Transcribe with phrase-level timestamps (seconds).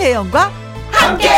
[0.00, 0.50] 김혜영과
[0.90, 1.28] 함께.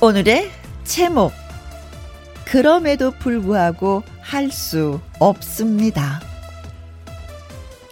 [0.00, 0.50] 오늘의
[0.84, 1.32] 제목
[2.46, 6.22] 그럼에도 불구하고 할 수 없습니다.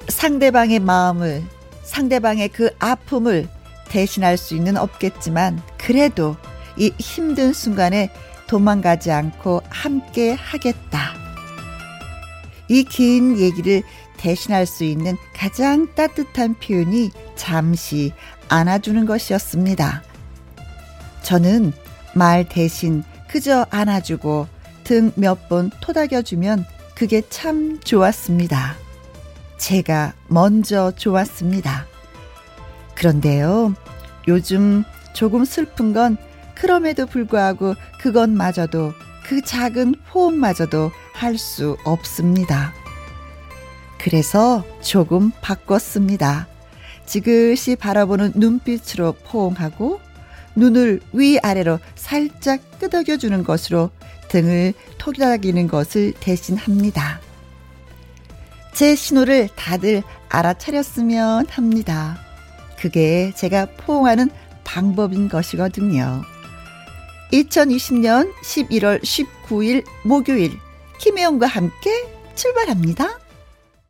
[0.09, 1.43] 상대방의 마음을
[1.83, 3.47] 상대방의 그 아픔을
[3.91, 6.37] 대신할 수는 없겠지만 그래도
[6.79, 8.11] 이 힘든 순간에
[8.51, 11.15] 도망가지 않고 함께 하겠다.
[12.69, 13.83] 이 긴 얘기를
[14.17, 18.13] 대신할 수 있는 가장 따뜻한 표현이 잠시
[18.49, 20.03] 안아주는 것이었습니다.
[21.23, 21.73] 저는
[22.15, 24.49] 말 대신 그저 안아주고
[24.85, 26.65] 등 몇 번 토닥여주면
[26.97, 28.75] 그게 참 좋았습니다.
[29.59, 31.87] 제가 먼저 좋았습니다.
[32.97, 33.75] 그런데요,
[34.27, 34.83] 요즘
[35.13, 36.17] 조금 슬픈 건
[36.61, 38.93] 그럼에도 불구하고 그것마저도
[39.25, 42.73] 그 작은 호응마저도 할 수 없습니다.
[43.99, 46.49] 그래서 조금 바꿨습니다.
[47.07, 50.01] 지그시 바라보는 눈빛으로 포옹하고
[50.57, 53.91] 눈을 위아래로 살짝 끄덕여 주는 것으로
[54.29, 57.21] 등을 토닥이는 것을 대신합니다.
[58.73, 62.19] 제 신호를 다들 알아차렸으면 합니다.
[62.79, 64.31] 그게 제가 포옹하는
[64.65, 66.23] 방법인 것이거든요.
[67.33, 70.59] 2020년 11월 19일 목요일
[70.99, 71.91] 김혜영과 함께
[72.35, 73.19] 출발합니다.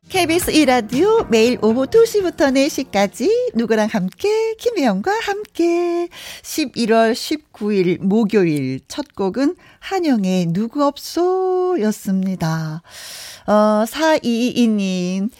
[0.08, 2.52] KBS 이라디오 매일 오후 2시부터
[2.92, 6.08] 4시까지 누구랑 함께 김혜영과 함께
[6.42, 12.82] 11월 19일 목요일 첫 곡은 한영의 누구 없소 였습니다.
[13.46, 15.30] 어 4222님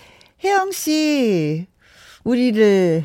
[0.44, 1.66] 혜영 씨
[2.24, 3.04] 우리를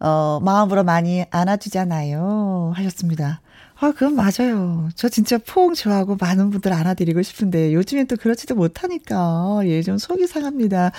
[0.00, 3.40] 어 마음으로 많이 안아주잖아요 하셨습니다.
[3.80, 4.88] 아, 그건 맞아요.
[4.96, 10.26] 저 진짜 포옹 좋아하고 많은 분들 안아드리고 싶은데 요즘엔 또 그렇지도 못하니까 예, 좀 속이
[10.26, 10.90] 상합니다.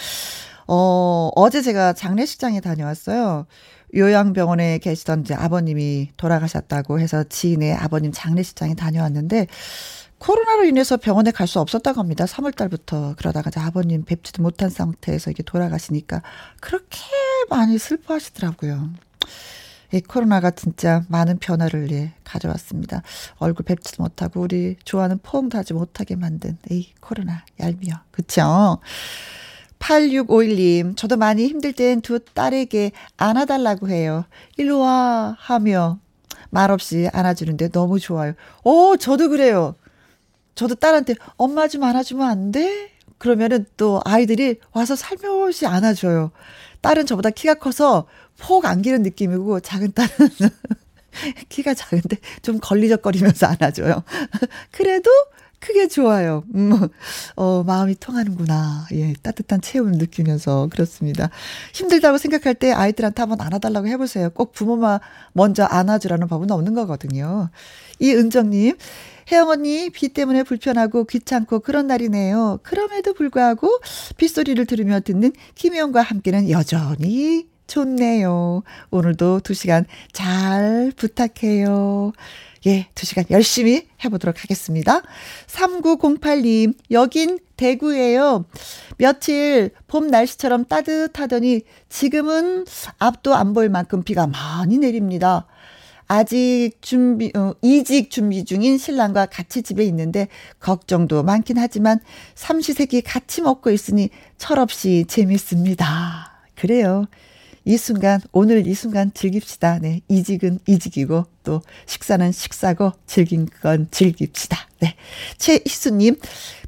[0.68, 3.48] 어, 어제 제가 장례식장에 다녀왔어요.
[3.96, 9.48] 요양병원에 계시던 이제 아버님이 돌아가셨다고 해서 지인의 아버님 장례식장에 다녀왔는데
[10.20, 12.26] 코로나로 인해서 병원에 갈 수 없었다고 합니다.
[12.26, 16.22] 3월 달부터 그러다가 이제 아버님 뵙지도 못한 상태에서 이게 돌아가시니까
[16.62, 17.00] 그렇게
[17.50, 18.90] 많이 슬퍼하시더라고요.
[19.92, 23.02] 이 코로나가 진짜 많은 변화를 예, 가져왔습니다.
[23.38, 27.98] 얼굴 뵙지도 못하고 우리 좋아하는 포옹도 하지 못하게 만든 이 코로나 얄미워.
[28.12, 28.80] 그쵸?
[29.80, 34.26] 8651님, 저도 많이 힘들 땐 두 딸에게 안아달라고 해요.
[34.58, 36.00] 일로 와 하며
[36.50, 38.34] 말없이 안아주는데 너무 좋아요.
[38.64, 39.76] 오, 저도 그래요.
[40.56, 42.92] 저도 딸한테 엄마 좀 안아주면 안 돼?
[43.18, 46.32] 그러면은 또 아이들이 와서 살며시 안아줘요.
[46.82, 48.08] 딸은 저보다 키가 커서
[48.38, 50.10] 폭 안기는 느낌이고 작은 딸은
[51.50, 54.04] 키가 작은데 좀 걸리적거리면서 안아줘요.
[54.72, 55.10] 그래도
[55.60, 56.44] 크게 좋아요.
[56.56, 56.72] 음,
[57.36, 58.88] 어, 마음이 통하는구나.
[58.94, 61.30] 예, 따뜻한 체온을 느끼면서 그렇습니다.
[61.74, 64.30] 힘들다고 생각할 때 아이들한테 한번 안아달라고 해보세요.
[64.30, 65.00] 꼭 부모만
[65.34, 67.50] 먼저 안아주라는 법은 없는 거거든요.
[68.00, 68.78] 이은정님,
[69.32, 72.60] 혜영 언니, 비 때문에 불편하고 귀찮고 그런 날이네요.
[72.64, 73.80] 그럼에도 불구하고
[74.18, 78.64] 빗소리를 들으며 듣는 김혜영과 함께는 여전히 좋네요.
[78.90, 82.14] 오늘도 두 시간 잘 부탁해요.
[82.68, 85.02] 예, 두 시간 열심히 해보도록 하겠습니다.
[85.48, 88.46] 3908님, 여긴 대구예요.
[88.98, 92.66] 며칠 봄 날씨처럼 따뜻하더니 지금은
[92.98, 95.48] 앞도 안 보일 만큼 비가 많이 내립니다.
[96.12, 100.28] 아직 준비, 어, 이직 준비 중인 신랑과 같이 집에 있는데
[100.60, 102.00] 걱정도 많긴 하지만
[102.34, 106.42] 삼시세끼 같이 먹고 있으니 철없이 재밌습니다.
[106.56, 107.06] 그래요.
[107.70, 109.78] 이 순간, 오늘 이 순간 즐깁시다.
[109.78, 110.02] 네.
[110.08, 114.58] 이직은 이직이고, 또 식사는 식사고, 즐긴 건 즐깁시다.
[114.80, 114.96] 네.
[115.38, 116.16] 최희수님,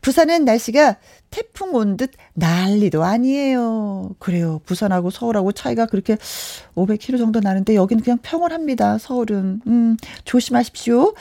[0.02, 0.98] 부산은 날씨가
[1.32, 4.12] 태풍 온 듯 난리도 아니에요.
[4.20, 4.62] 그래요.
[4.68, 6.18] 부산하고 서울하고 차이가 그렇게
[6.76, 9.00] 500km 정도 나는데 여기는 그냥 평온합니다.
[9.00, 9.62] 서울은.
[9.66, 11.16] 음, 조심하십시오.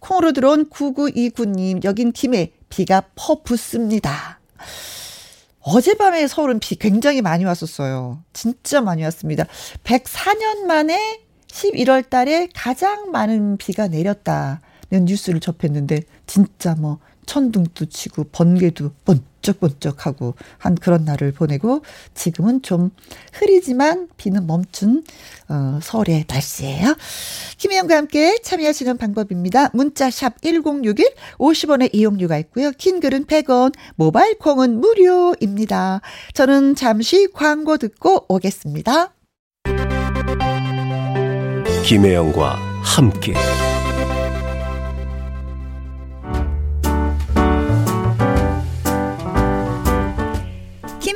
[0.00, 4.40] 콩으로 들어온 9929님, 여긴 김해 비가 퍼붓습니다.
[5.62, 8.22] 어젯밤에 서울은 비 굉장히 많이 왔었어요.
[8.32, 9.46] 진짜 많이 왔습니다.
[9.84, 18.90] 104년 만에 11월 달에 가장 많은 비가 내렸다는 뉴스를 접했는데 진짜 뭐 천둥도 치고 번개도
[19.42, 21.82] 번쩍번쩍하고 한 그런 날을 보내고
[22.14, 22.90] 지금은 좀
[23.32, 25.04] 흐리지만 비는 멈춘
[25.48, 26.96] 어, 서울의 날씨예요.
[27.58, 29.70] 김혜영과 함께 참여하시는 방법입니다.
[29.74, 32.70] 문자 샵 1061, 50원의 이용료가 있고요.
[32.78, 36.00] 긴 글은 100원, 모바일 콩은 무료입니다.
[36.32, 39.12] 저는 잠시 광고 듣고 오겠습니다.
[41.84, 43.34] 김혜영과 함께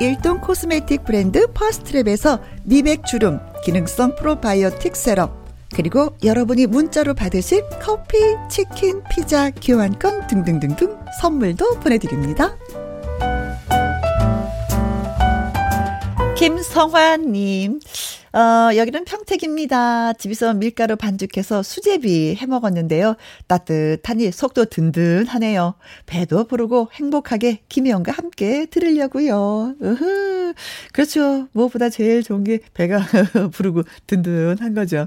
[0.00, 5.44] 일동 코스메틱 브랜드 퍼스트랩에서 미백 주름 기능성 프로바이오틱 세럼
[5.74, 8.18] 그리고 여러분이 문자로 받으실 커피,
[8.48, 12.56] 치킨, 피자, 교환권 등등등등 선물도 보내드립니다.
[16.36, 17.80] 김성환님,
[18.34, 20.12] 어, 여기는 평택입니다.
[20.14, 23.14] 집에서 밀가루 반죽해서 수제비 해 먹었는데요.
[23.46, 25.76] 따뜻하니 속도 든든하네요.
[26.06, 29.76] 배도 부르고 행복하게 김혜영과 함께 들으려고요.
[29.80, 30.54] 으흐.
[30.92, 31.46] 그렇죠.
[31.52, 32.98] 무엇보다 제일 좋은 게 배가
[33.52, 35.06] 부르고 든든한 거죠.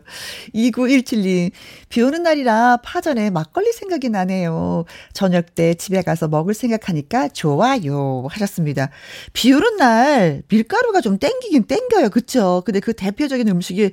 [0.56, 1.52] 2917님,
[1.90, 4.86] 비 오는 날이라 파전에 막걸리 생각이 나네요.
[5.12, 8.26] 저녁 때 집에 가서 먹을 생각하니까 좋아요.
[8.30, 8.90] 하셨습니다.
[9.34, 12.10] 비 오는 날 밀가루가 좀 땡기긴 땡겨요.
[12.10, 12.64] 그쵸?
[12.66, 13.92] 근데 그 대, 대표적인 음식이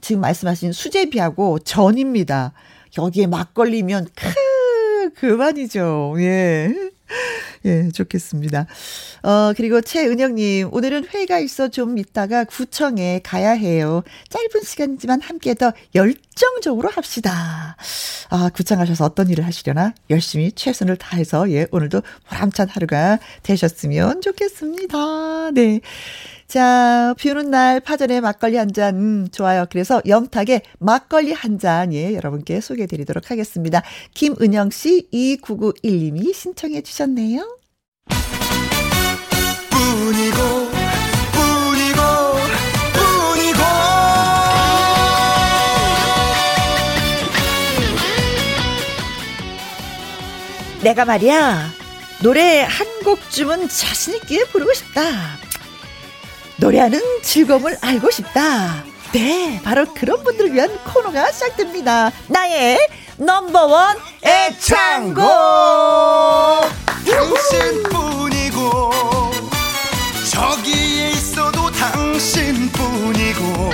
[0.00, 2.52] 지금 말씀하신 수제비하고 전입니다.
[2.96, 6.14] 여기에 막걸리면 크 그만이죠.
[6.18, 6.74] 예.
[7.64, 8.66] 예, 좋겠습니다.
[9.22, 14.02] 어, 그리고 최은영님, 오늘은 회의가 있어 좀 있다가 구청에 가야 해요.
[14.28, 17.76] 짧은 시간이지만 함께 더 열정적으로 합시다.
[18.30, 19.94] 아, 구청 가셔서 어떤 일을 하시려나?
[20.10, 25.50] 열심히 최선을 다해서, 예, 오늘도 보람찬 하루가 되셨으면 좋겠습니다.
[25.52, 25.80] 네.
[26.48, 29.66] 자, 비 오는 날 파전에 막걸리 한 잔, 음, 좋아요.
[29.70, 33.82] 그래서 영탁의 막걸리 한 잔, 예, 여러분께 소개해 드리도록 하겠습니다.
[34.14, 37.58] 김은영 씨, 2991님이 신청해 주셨네요.
[39.70, 40.68] 뿐이고.
[50.82, 51.70] 내가 말이야,
[52.22, 55.47] 노래 한 곡쯤은 자신있게 부르고 싶다.
[56.58, 58.84] 노래하는 즐거움을 알고 싶다.
[59.12, 62.12] 네, 바로 그런 분들을 위한 코너가 시작됩니다.
[62.26, 62.78] 나의
[63.16, 65.24] 넘버원 애창곡!
[67.06, 68.90] 당신뿐이고,
[70.30, 73.70] 저기에 있어도 당신뿐이고,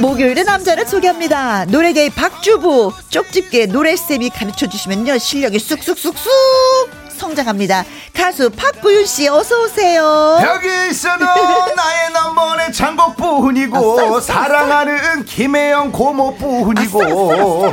[0.00, 1.64] 목요일에 남자를 소개합니다.
[1.64, 7.84] 노래계의 박주부, 쪽집게 노래쌤이 가르쳐 주시면요, 실력이 쑥쑥쑥쑥 성장합니다.
[8.14, 10.38] 가수 박구윤 씨 어서 오세요.
[10.42, 11.24] 여기 있어도
[11.76, 17.72] 나의 넘버는 장곡뿐이고 사랑하는 김혜영 고모뿐이고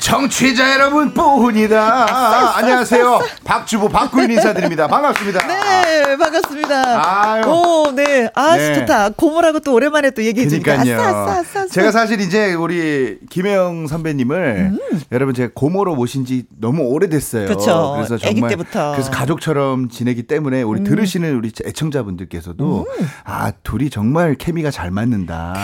[0.00, 2.56] 정취자 여러분뿐이다.
[2.58, 3.20] 안녕하세요.
[3.44, 4.86] 박주부 박구윤 인사드립니다.
[4.88, 5.46] 반갑습니다.
[5.46, 7.32] 네, 반갑습니다.
[7.34, 7.42] 아유.
[7.46, 8.28] 오, 네.
[8.34, 8.74] 아, 네.
[8.74, 9.10] 좋다.
[9.10, 10.74] 고모라고 또 오랜만에 또 얘기해 주니까.
[10.74, 14.78] 아싸, 제가 사실 이제 우리 김혜영 선배님을 음.
[15.12, 17.46] 여러분 제가 고모로 모신 지 너무 오래됐어요.
[17.46, 17.94] 그렇죠.
[17.96, 18.85] 그래서 정말 때부터.
[18.92, 20.84] 그래서 가족처럼 지내기 때문에 우리 음.
[20.84, 23.06] 들으시는 우리 애청자분들께서도 음.
[23.24, 25.54] 아 둘이 정말 케미가 잘 맞는다.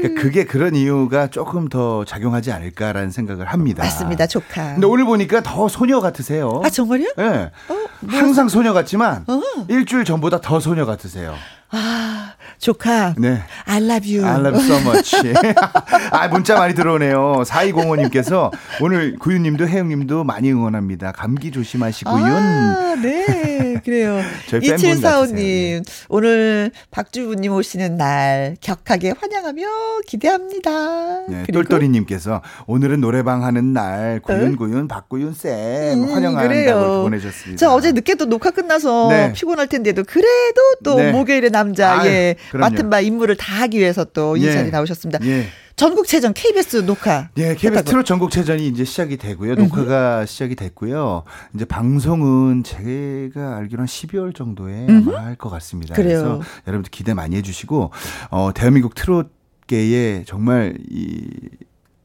[0.00, 3.82] 그러니까 그게 그런 이유가 조금 더 작용하지 않을까라는 생각을 합니다.
[3.82, 4.74] 맞습니다, 조카.
[4.74, 6.60] 근데 오늘 보니까 더 소녀 같으세요.
[6.64, 7.12] 아 정말요?
[7.16, 7.50] 네.
[7.68, 8.14] 어, 뭐.
[8.18, 9.40] 항상 소녀 같지만 어.
[9.68, 11.34] 일주일 전보다 더 소녀 같으세요.
[11.70, 13.14] 아, 조카.
[13.18, 13.40] 네.
[13.66, 14.24] I love you.
[14.26, 15.14] I love so much.
[16.10, 17.42] 아, 문자 많이 들어오네요.
[17.46, 21.12] 4205님께서 오늘 구윤님도 혜영님도 많이 응원합니다.
[21.12, 22.14] 감기 조심하시고요.
[22.14, 23.80] 아, 네.
[23.84, 24.20] 그래요.
[24.48, 29.62] 저희 2745님, 오늘 박주부님 오시는 날 격하게 환영하며
[30.06, 31.26] 기대합니다.
[31.28, 37.58] 네, 똘똘이님께서 오늘은 노래방 하는 날 구윤구윤 박구윤 쌤 음, 환영한다고 보내셨습니다.
[37.58, 39.32] 자, 어제 늦게 또 녹화 끝나서 네.
[39.32, 41.10] 피곤할 텐데도 그래도 또 네.
[41.10, 42.50] 목요일에 남 남자, 아유, 예.
[42.50, 42.70] 그럼요.
[42.70, 44.52] 맡은 바 임무를 다 하기 위해서 또이 예.
[44.52, 45.24] 자리에 나오셨습니다.
[45.26, 45.46] 예.
[45.76, 47.30] 전국체전 KBS 녹화.
[47.36, 47.82] 예, KBS 했다고요?
[47.84, 49.56] 트롯 전국체전이 이제 시작이 되고요.
[49.56, 51.24] 녹화가 시작이 됐고요.
[51.54, 55.94] 이제 방송은 제가 알기로 한 12월 정도에 아마 할것 같습니다.
[55.94, 56.10] 그래요.
[56.10, 57.90] 래서 여러분들 기대 많이 해주시고,
[58.30, 61.26] 어, 대한민국 트롯계에 정말 이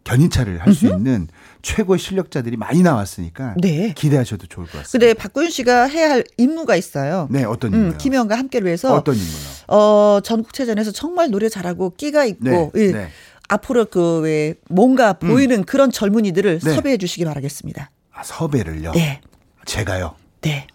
[0.04, 1.28] 견인차를 할 수 있는
[1.62, 3.94] 최고의 실력자들이 많이 나왔으니까 네.
[3.96, 4.92] 기대하셔도 좋을 것 같습니다.
[4.92, 7.28] 근데 박구윤 씨가 해야 할 임무가 있어요.
[7.30, 7.98] 네, 어떤 음, 임무요?
[7.98, 9.59] 김혜원과 함께를 위해서 어떤 임무요?
[9.72, 13.10] 어, 전국체전에서 정말 노래 잘하고 끼가 있고 네, 예, 네.
[13.48, 16.74] 앞으로 그 왜 뭔가 보이는 그런 젊은이들을 네.
[16.76, 17.90] 섭외해 주시기 바라겠습니다.
[18.14, 18.92] 아, 섭외를요?
[18.94, 19.22] 네.
[19.66, 20.16] 제가요?
[20.42, 20.68] 네.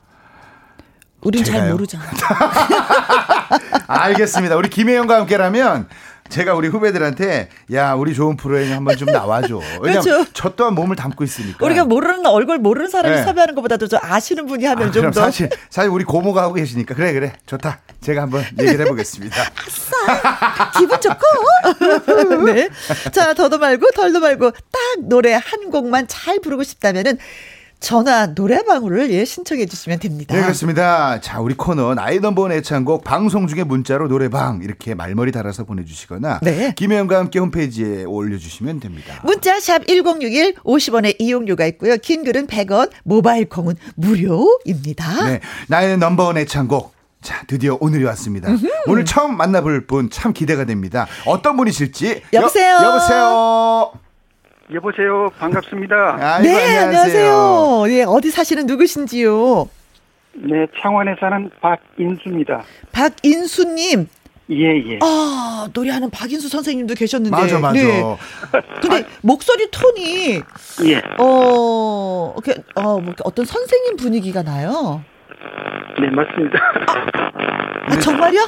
[1.20, 1.72] 우린 잘 제가요?
[1.72, 2.04] 모르잖아.
[3.86, 4.56] 알겠습니다.
[4.56, 5.88] 우리 김혜영과 함께라면
[6.30, 9.60] 제가 우리 후배들한테 야 우리 좋은 프로에 한번 좀 나와줘.
[9.80, 10.30] 왜냐면 그렇죠.
[10.32, 11.64] 저 또한 몸을 담고 있으니까.
[11.64, 13.22] 우리가 모르는 얼굴 모르는 사람이 네.
[13.22, 15.20] 섭외하는 것보다도 저 아시는 분이 하면 아, 좀 그럼 더.
[15.20, 17.80] 사실 사실 우리 고모가 하고 계시니까 그래 그래 좋다.
[18.00, 19.36] 제가 한번 얘기를 해보겠습니다.
[20.78, 22.44] 기분 좋고.
[22.46, 22.68] 네.
[23.12, 27.18] 자, 더도 말고 덜도 말고 딱 노래 한 곡만 잘 부르고 싶다면은
[27.84, 30.34] 전화 노래방으로를 예 신청해 주시면 됩니다.
[30.34, 31.20] 네 그렇습니다.
[31.20, 36.40] 자 우리 코너 나이 넘버원 애창곡 방송 중에 문자로 노래방 이렇게 말머리 달아서 보내 주시거나
[36.42, 36.72] 네.
[36.76, 39.20] 김혜영과 함께 홈페이지에 올려 주시면 됩니다.
[39.22, 41.96] 문자 샵 1061 50원의 이용료가 있고요.
[41.98, 45.24] 긴 글은 100원, 모바일 콩은 무료입니다.
[45.26, 46.94] 네, 나의 넘버원 애창곡.
[47.20, 48.48] 자, 드디어 오늘이 왔습니다.
[48.86, 51.06] 오늘 처음 만나볼 분 참 기대가 됩니다.
[51.26, 52.22] 어떤 분이실지.
[52.32, 52.74] 여보세요?
[52.74, 53.92] 여, 여보세요?
[54.72, 55.30] 여보세요.
[55.38, 56.16] 반갑습니다.
[56.20, 57.84] 아이고, 네, 안녕하세요.
[57.88, 59.68] 예, 어디 사시는 누구신지요?
[60.36, 62.62] 네, 창원에 사는 박인수입니다.
[62.92, 64.08] 박인수님.
[64.50, 64.98] 예, 예.
[65.02, 67.36] 아, 노래하는 박인수 선생님도 계셨는데.
[67.36, 67.72] 맞아, 맞아.
[67.74, 68.02] 네.
[68.80, 70.42] 근데 목소리 톤이
[70.86, 71.02] 예.
[71.18, 75.02] 어, 이렇게 어, 뭐 어떤 선생님 분위기가 나요.
[76.00, 76.58] 네, 맞습니다.
[77.86, 78.40] 아, 정말요?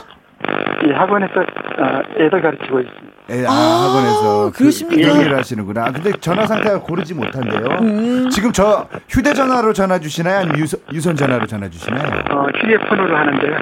[0.89, 3.16] 예, 학원에서 어, 애들 가르치고 있습니다.
[3.29, 3.55] 예, 아, 아,
[3.89, 5.13] 학원에서 그, 그러십니까?
[5.13, 5.87] 그 일을 하시는구나.
[5.87, 7.79] 아, 근데 전화 상태가 고르지 못한데요.
[7.81, 8.31] 음.
[8.31, 10.39] 지금 저 휴대전화로 전화 주시나요?
[10.41, 12.07] 아니면 유선, 유선 전화로 전화 주시나요?
[12.31, 13.57] 어, 휴대폰으로 하는데요.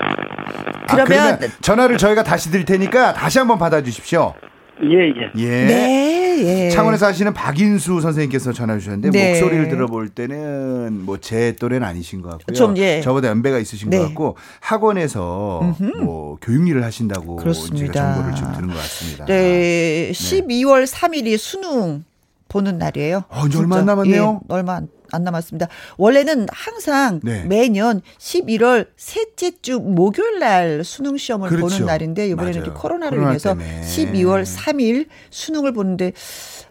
[0.88, 4.35] 아, 그러면- 전화를 저희가 다시 드릴 테니까 다시 한번 받아 주십시오.
[4.82, 5.30] 예, 예.
[5.36, 5.66] 예.
[5.66, 6.70] 네, 예.
[6.70, 9.28] 창원에서 하시는 박인수 선생님께서 전화 주셨는데 네.
[9.30, 12.54] 목소리를 들어볼 때는 뭐 제 또래는 아니신 것 같고요.
[12.54, 13.00] 좀, 예.
[13.00, 13.98] 저보다 연배가 있으신 네.
[13.98, 17.92] 것 같고 학원에서 뭐 교육 일을 하신다고 그렇습니다.
[17.92, 19.24] 제가 정보를 좀 들은 것 같습니다.
[19.26, 22.04] 네, 12월 3일이 수능
[22.48, 23.24] 보는 날이에요.
[23.28, 24.40] 어, 이제 얼마 안 남았네요.
[24.42, 25.68] 예, 얼마 안, 안 남았습니다.
[25.96, 27.44] 원래는 항상 네.
[27.44, 31.66] 매년 11월 셋째 주 목요일 날 수능 시험을 그렇죠.
[31.68, 32.74] 보는 날인데 이번에는 맞아요.
[32.74, 33.80] 코로나로 코로나 인해서 때문에.
[33.82, 36.12] 12월 3일 수능을 보는데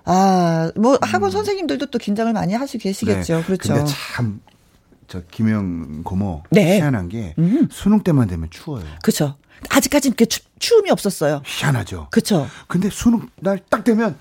[0.05, 3.33] 아, 뭐 학원 선생님들도 또 긴장을 많이 하시고 계시겠죠.
[3.35, 3.39] 음.
[3.39, 3.45] 네.
[3.45, 3.73] 그렇죠.
[3.73, 4.41] 근데 참,
[5.07, 6.77] 저 김영 고모 네.
[6.77, 7.67] 희한한 게 음.
[7.71, 8.83] 수능 때만 되면 추워요.
[9.01, 9.35] 그렇죠.
[9.69, 11.41] 아직까지는 이렇게 추, 추움이 없었어요.
[11.45, 12.07] 희한하죠.
[12.11, 12.47] 그렇죠.
[12.67, 14.17] 근데 수능 날 딱 되면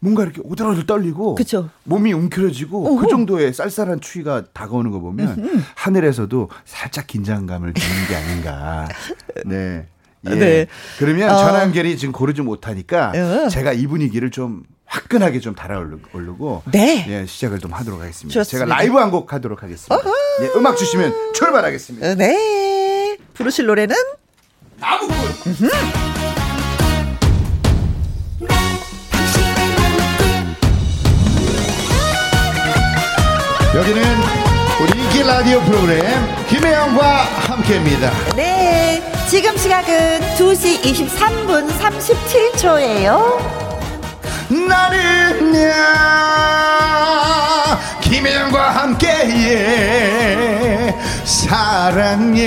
[0.00, 1.36] 뭔가 이렇게 오들오들 떨리고 음.
[1.36, 1.68] 그쵸.
[1.84, 3.00] 몸이 웅크려지고 어허.
[3.02, 8.88] 그 정도의 쌀쌀한 추위가 다가오는 거 보면 하늘에서도 살짝 긴장감을 주는 게 아닌가.
[9.46, 9.86] 네.
[10.26, 10.34] 예.
[10.34, 10.66] 네.
[10.98, 11.36] 그러면 어.
[11.36, 13.48] 전화 연결이 지금 고르지 못하니까 어.
[13.50, 17.04] 제가 이 분위기를 좀 화끈하게 좀 달아오르고 네.
[17.08, 18.32] 예, 시작을 좀 하도록 하겠습니다.
[18.32, 18.44] 좋습니다.
[18.44, 19.96] 제가 라이브 한 곡 하도록 하겠습니다.
[20.42, 22.06] 예, 음악 주시면 출발하겠습니다.
[22.10, 23.18] 어, 네.
[23.34, 23.94] 부르실 노래는
[24.80, 25.14] 나무꾼.
[33.74, 34.02] 여기는
[34.80, 36.04] 우리 인기 라디오 프로그램
[36.48, 38.10] 김혜영과 함께입니다.
[38.36, 39.02] 네.
[39.28, 43.64] 지금 시각은 2시 23분 37초예요.
[44.68, 46.94] 나는 야
[48.00, 50.14] 김혜영과 함께해
[51.24, 52.44] 사랑해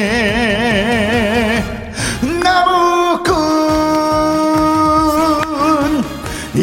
[2.47, 3.35] 나무꾼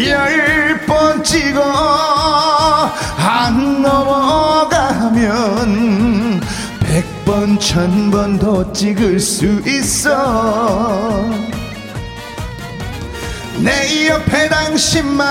[0.07, 1.61] 열 번 찍어
[3.19, 5.21] 안 넘어가면
[6.81, 10.11] 백 번 천 번 더 찍을 수 있어.
[13.59, 15.25] 내 옆에 당신만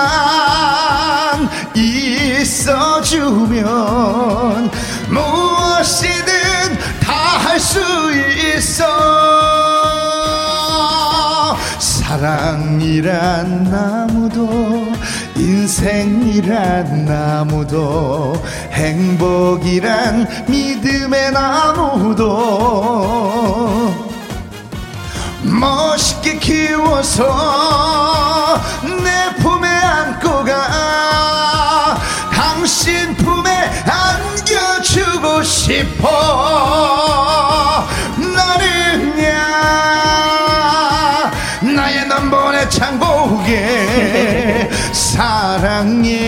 [3.23, 4.69] 있어주면
[5.09, 6.23] 무엇이든
[7.01, 7.79] 다 할 수
[8.57, 8.83] 있어
[12.13, 14.93] 사랑이란 나무도
[15.35, 18.35] 인생이란 나무도
[18.71, 22.29] 행복이란 믿음의 나무도
[25.41, 27.23] 멋있게 키워서
[28.83, 31.97] 내 품에 안고 가.
[32.31, 33.49] 당신 품에
[33.89, 36.83] 안겨주고 싶어
[42.73, 46.19] 창곡에 사랑해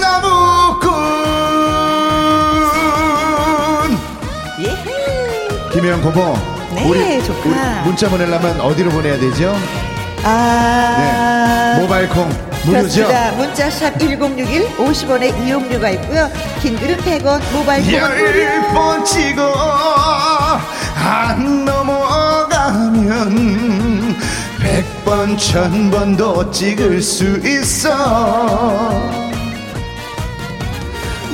[0.00, 0.88] 나무꾼.
[5.72, 6.38] 김혜영 고모.
[6.74, 7.00] 네, 우리.
[7.18, 7.22] 우리
[7.84, 9.56] 문자 보내려면 어디로 보내야 되죠?
[10.24, 11.74] 아.
[11.76, 11.80] 네.
[11.82, 12.28] 모바일 콩
[12.64, 13.06] 무료죠?
[13.06, 13.32] 그렇습니다.
[13.32, 16.30] 문자샵 1061 50원의 이용료가 있고요.
[16.62, 18.42] 긴 글은 100원, 모바일 콩은 무료.
[18.42, 20.60] 열번 찍어
[20.96, 23.04] 안 넘어가면
[24.60, 28.90] 백번 천번도 찍을 수 있어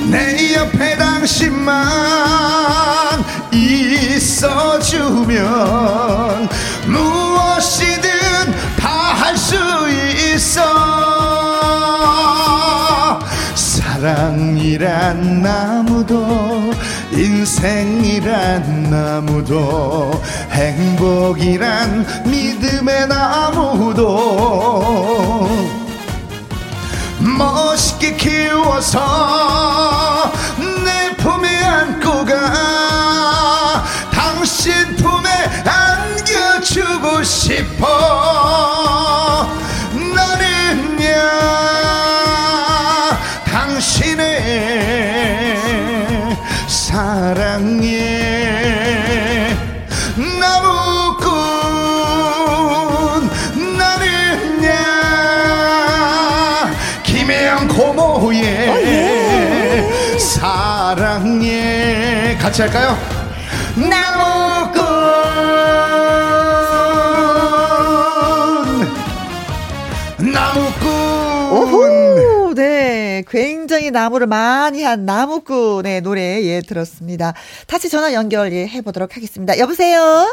[0.09, 1.87] 내 옆에 당신만
[15.11, 16.71] 사랑이란 나무도
[17.11, 20.11] 인생이란 나무도
[20.51, 24.07] 행복이란 믿음의 나무도
[27.19, 29.01] 멋있게 키워서
[30.85, 33.83] 내 품에 안고 가.
[34.11, 35.29] 당신 품에
[35.65, 39.20] 안겨주고 싶어
[62.51, 62.97] 같이 할까요?
[63.77, 64.81] 나무꾼
[70.33, 70.89] 나무꾼
[71.53, 73.23] 오호, 네.
[73.29, 77.33] 굉장히 나무를 많이 한 나무꾼의 노래, 예, 들었습니다.
[77.67, 79.57] 다시 전화 연결, 예, 해보도록 하겠습니다.
[79.57, 80.27] 여보세요?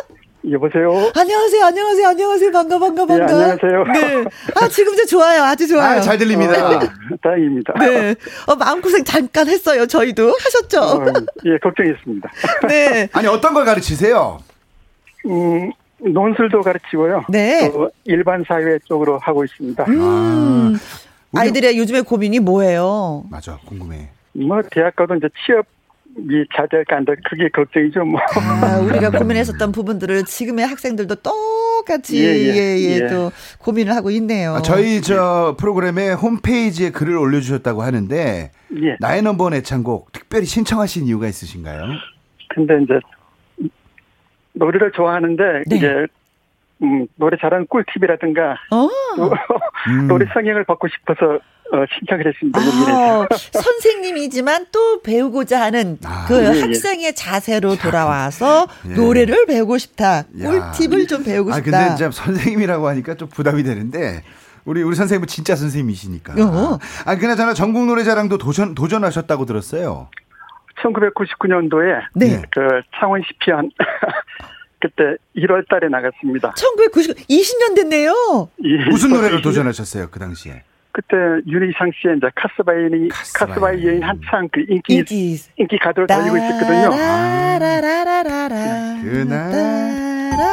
[0.50, 1.10] 여보세요.
[1.16, 2.52] 안녕하세요, 안녕하세요, 안녕하세요.
[2.52, 3.24] 반가, 반가, 반가.
[3.24, 3.84] 예, 안녕하세요.
[3.92, 4.24] 네.
[4.54, 5.42] 아, 지금 이제 좋아요.
[5.42, 5.98] 아주 좋아요.
[5.98, 6.52] 아, 잘 들립니다.
[6.76, 6.80] 어,
[7.22, 7.74] 다행입니다.
[7.80, 8.14] 네.
[8.46, 9.86] 어, 마음고생 잠깐 했어요.
[9.86, 10.30] 저희도.
[10.38, 10.80] 하셨죠?
[10.80, 11.04] 어,
[11.44, 12.30] 예, 걱정했습니다.
[12.68, 13.08] 네.
[13.12, 14.38] 아니 어떤 걸 가르치세요?
[15.26, 17.24] 음, 논술도 가르치고요.
[17.28, 17.70] 네.
[17.72, 19.84] 또 일반 사회 쪽으로 하고 있습니다.
[19.88, 20.78] 음.
[21.32, 23.24] 우리- 아이들의 요즘의 고민이 뭐예요?
[23.28, 24.08] 맞아 궁금해.
[24.32, 25.66] 뭐 대학 가도 이제 취업
[26.18, 28.04] 이잘 될까 안 될까 그게 걱정이죠.
[28.04, 28.20] 뭐.
[28.62, 33.06] 아, 우리가 고민했었던 부분들을 지금의 학생들도 똑같이 예, 예, 예, 예, 예.
[33.06, 34.54] 또 고민을 하고 있네요.
[34.54, 38.50] 아, 저희 저 프로그램에 홈페이지에 글을 올려주셨다고 하는데
[38.82, 38.96] 예.
[39.00, 41.84] 나의 넘버 애창곡 특별히 신청하신 이유가 있으신가요?
[42.48, 43.00] 근데 이제
[44.54, 45.76] 노래를 좋아하는데 네.
[45.76, 46.06] 이게
[46.82, 48.88] 음, 노래 잘하는 꿀팁이라든가 어.
[49.16, 49.32] 또
[49.88, 50.06] 음.
[50.08, 51.40] 노래 성향을 받고 싶어서
[51.72, 52.60] 어, 신청을 했습니다.
[52.60, 56.60] 아, 선생님이지만 또 배우고자 하는 아, 그 예, 예.
[56.62, 58.94] 학생의 자세로 돌아와서 예.
[58.94, 60.18] 노래를 배우고 싶다.
[60.18, 60.24] 야.
[60.72, 61.70] 꿀팁을 좀 배우고 아 싶다.
[61.88, 64.22] 근데 이제 선생님이라고 하니까 좀 부담이 되는데
[64.64, 66.34] 우리 우리 선생님은 진짜 선생님이시니까.
[66.42, 66.78] 어.
[67.04, 70.08] 아 그나저나 전국 노래자랑도 도전 도전하셨다고 들었어요.
[70.82, 72.42] 1999년도에 네.
[72.50, 72.60] 그
[72.98, 73.70] 창원 시피안
[74.80, 76.54] 그때 1월 달에 나갔습니다.
[76.56, 78.48] 1990 20년 됐네요.
[78.58, 80.62] 이- 무슨 노래를 이- 도전하셨어요 그 당시에?
[80.98, 83.86] 그때 윤희상 씨의 이제 카스바이니 카스바이.
[83.86, 86.90] 여인 한창 그 인기 인기 인기 가도를 달리고 있었거든요.
[86.90, 88.48] 따라라라라라.
[89.04, 89.50] 그날.
[89.52, 90.44] 따라.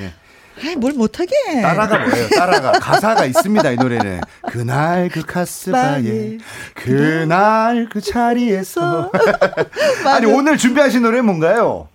[0.00, 0.66] 예.
[0.68, 1.30] 아이, 뭘 못하게.
[1.62, 2.28] 따라가 뭐예요?
[2.36, 4.20] 따라가 가사가 있습니다 이 노래는.
[4.50, 6.38] 그날 그 카스바에
[6.74, 9.12] 그날 그 자리에서.
[10.12, 11.86] 아니 오늘 준비하신 노래 뭔가요?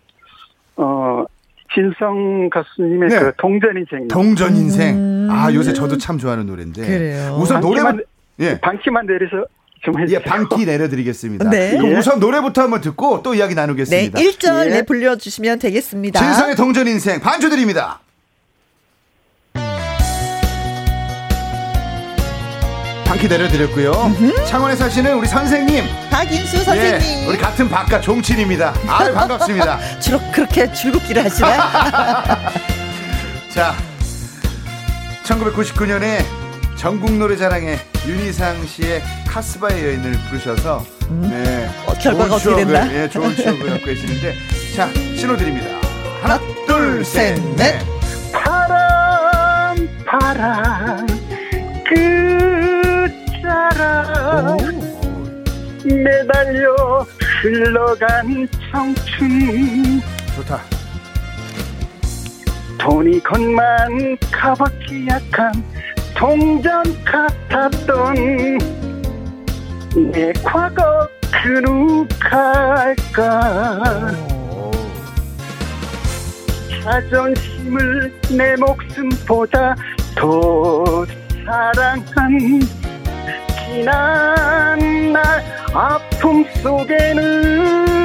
[0.78, 1.26] 어
[1.74, 3.20] 진성 가수님의 네.
[3.20, 5.19] 그 동전 인생 동전 인생.
[5.32, 6.86] 아 요새 저도 참 좋아하는 노래인데.
[6.86, 7.38] 그래요.
[7.40, 8.06] 우선 노래 방키만,
[8.40, 8.60] 예.
[8.60, 9.46] 방키만 내려서.
[10.10, 11.50] 예, 방키 내려드리겠습니다.
[11.50, 11.72] 네.
[11.72, 11.98] 그럼 예.
[11.98, 14.20] 우선 노래부터 한번 듣고 또 이야기 네, 나누겠습니다.
[14.20, 14.70] 1절 예.
[14.72, 16.20] 네, 불려주시면 되겠습니다.
[16.20, 18.02] 진성의 동전 인생 반주 드립니다.
[23.06, 23.92] 방키 내려드렸고요.
[24.46, 25.84] 창원에 사시는 우리 선생님.
[26.12, 27.24] 박인수 선생님.
[27.24, 28.74] 예, 우리 같은 박가 종친입니다.
[28.88, 29.80] 아유, 반갑습니다.
[30.00, 31.60] 주로 그렇게 줄긋기를 하시나요?
[33.50, 33.74] 자,
[35.30, 36.24] 1999년에
[36.76, 42.94] 전국 노래자랑에 윤희상 씨의 카스바의 여인을 부르셔서 네, 어, 결과가 좋은 어떻게 추억을, 됐나?
[42.94, 44.34] 예, 좋은 추억을 갖고 계시는데
[44.76, 45.68] 자, 신호 드립니다.
[46.22, 47.56] 하나, 둘, 셋, 셋, 넷.
[47.58, 47.86] 넷.
[48.32, 51.08] 바람 바람
[53.50, 54.58] 끝자락
[55.84, 57.06] 매달려
[57.42, 60.02] 흘러간 청춘
[60.36, 60.79] 좋다.
[62.80, 65.52] 돈이 것만 값어치 약한
[66.18, 68.58] 동전 같았던
[70.12, 71.08] 내 과거
[71.44, 73.00] 그누갈까?
[76.84, 79.76] 자존심을 내 목숨보다
[80.16, 81.06] 더
[81.46, 82.40] 사랑한
[83.68, 87.99] 지난 날 아픔 속에는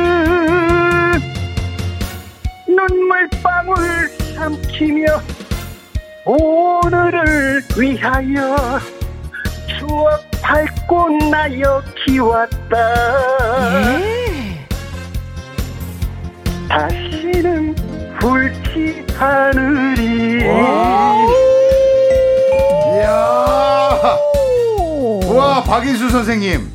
[2.75, 5.07] 눈물방울 삼키며
[6.25, 8.57] 오늘을 위하여
[9.79, 14.67] 추억 밟고 나 여기 왔다 예.
[16.69, 17.75] 다시는
[22.95, 24.19] 이야.
[24.79, 25.21] 오.
[25.37, 26.71] 와, 박인수 선생님.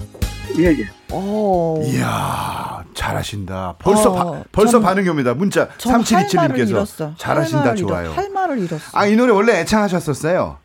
[0.58, 1.82] 예예 오.
[1.84, 2.69] 이야,
[3.00, 3.76] 잘하신다.
[3.80, 5.34] 벌써 어, 바- 벌써 전- 반응이 옵니다.
[5.34, 7.14] 문자 전할 말을 3727님께서 잃었어.
[7.18, 8.12] 잘하신다 좋아요.
[8.12, 8.84] 할 말을 잃었어.
[8.94, 10.58] 아, 이 노래 원래 애창하셨었어요.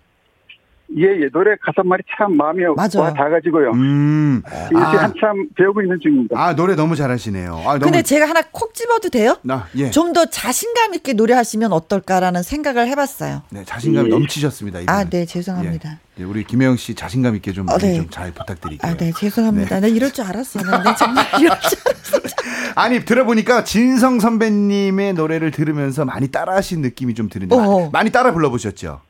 [0.97, 3.01] 예 예 노래 가사 말이 참 마음에 맞아.
[3.01, 4.42] 와 닿아가지고요 음.
[4.70, 7.57] 이렇게 아, 한참 배우고 있는 중입니다 아, 노래 너무 잘하시네요.
[7.66, 9.37] 아, 너무 근데 제가 하나 콕 집어도 돼요?
[9.42, 9.90] 나 예.
[9.90, 13.42] 좀 더 자신감 있게 노래하시면 어떨까라는 생각을 해봤어요.
[13.51, 14.11] 네, 자신감이 예.
[14.11, 14.81] 넘치셨습니다.
[14.81, 14.97] 이분은.
[15.01, 15.99] 아, 네, 죄송합니다.
[16.18, 16.23] 예.
[16.23, 17.97] 예, 우리 김혜영 씨 자신감 있게 좀 어, 네.
[17.97, 18.92] 좀잘 부탁드릴게요.
[18.92, 19.81] 아, 네, 죄송합니다.
[19.81, 20.61] 나 이럴 줄 알았어.
[20.61, 22.18] 나, 나 정말 이럴 줄 알았어.
[22.77, 27.90] 아니 들어보니까 진성 선배님의 노래를 들으면서 많이 따라하신 느낌이 좀 드는데 어.
[27.92, 29.01] 많이 따라 불러보셨죠?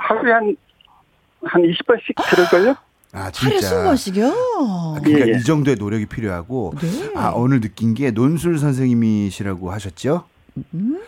[0.00, 0.56] 하루에 한,
[1.44, 2.76] 한 20번씩 들을걸요?
[3.14, 3.76] 아 하루에 진짜.
[3.84, 5.02] 20번씩이요?
[5.02, 5.38] 그러니까 예, 예.
[5.38, 7.12] 이 정도의 노력이 필요하고 네.
[7.14, 10.24] 아 오늘 느낀 게 논술 선생님이시라고 하셨죠?
[10.56, 10.62] 예,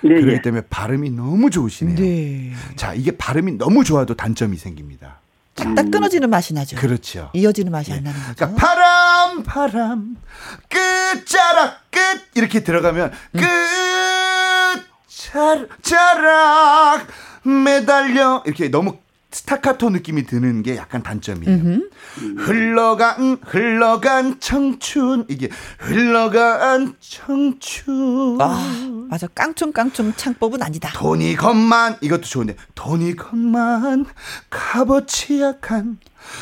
[0.09, 0.43] 그렇기 예.
[0.43, 1.97] 때문에 발음이 너무 좋으시네요.
[1.97, 2.53] 네.
[2.77, 5.21] 자 이게 발음이 너무 좋아도 단점이 생깁니다.
[5.55, 6.77] 딱딱 끊어지는 맛이 나죠.
[6.77, 7.31] 그렇죠.
[7.33, 8.35] 이어지는 맛이 안 나는 거죠.
[8.35, 10.17] 그러니까 바람 바람
[10.69, 12.01] 끝자락 끝
[12.35, 13.13] 이렇게 들어가면
[15.81, 17.07] 끝자락
[17.65, 18.99] 매달려 이렇게 너무
[19.35, 21.81] 스타카토 느낌이 드는 게 약간 단점이에요.
[22.37, 25.49] 흘러간 흘러간 청춘 이게
[25.81, 29.27] 흘러간 청춘 아, 맞아.
[29.35, 30.91] 깡충깡충 창법은 아니다.
[30.95, 34.07] 돈이 것만 이것도 좋은데 돈이 것만
[34.51, 35.99] 값어치 약한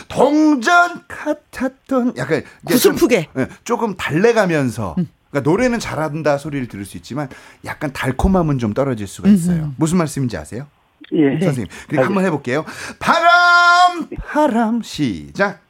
[0.08, 3.28] 동전 같았던 약간 이게 좀, 구슬프게.
[3.38, 4.96] 예, 조금 달래가면서
[5.30, 7.30] 그러니까 노래는 잘한다 소리를 들을 수 있지만
[7.64, 9.72] 약간 달콤함은 좀 떨어질 수가 있어요.
[9.76, 10.66] 무슨 말씀인지 아세요?
[11.12, 11.38] 예.
[11.40, 11.66] 선생님.
[11.88, 12.64] 그러니까 한번 해볼게요.
[12.98, 15.60] 바람 바람 시작.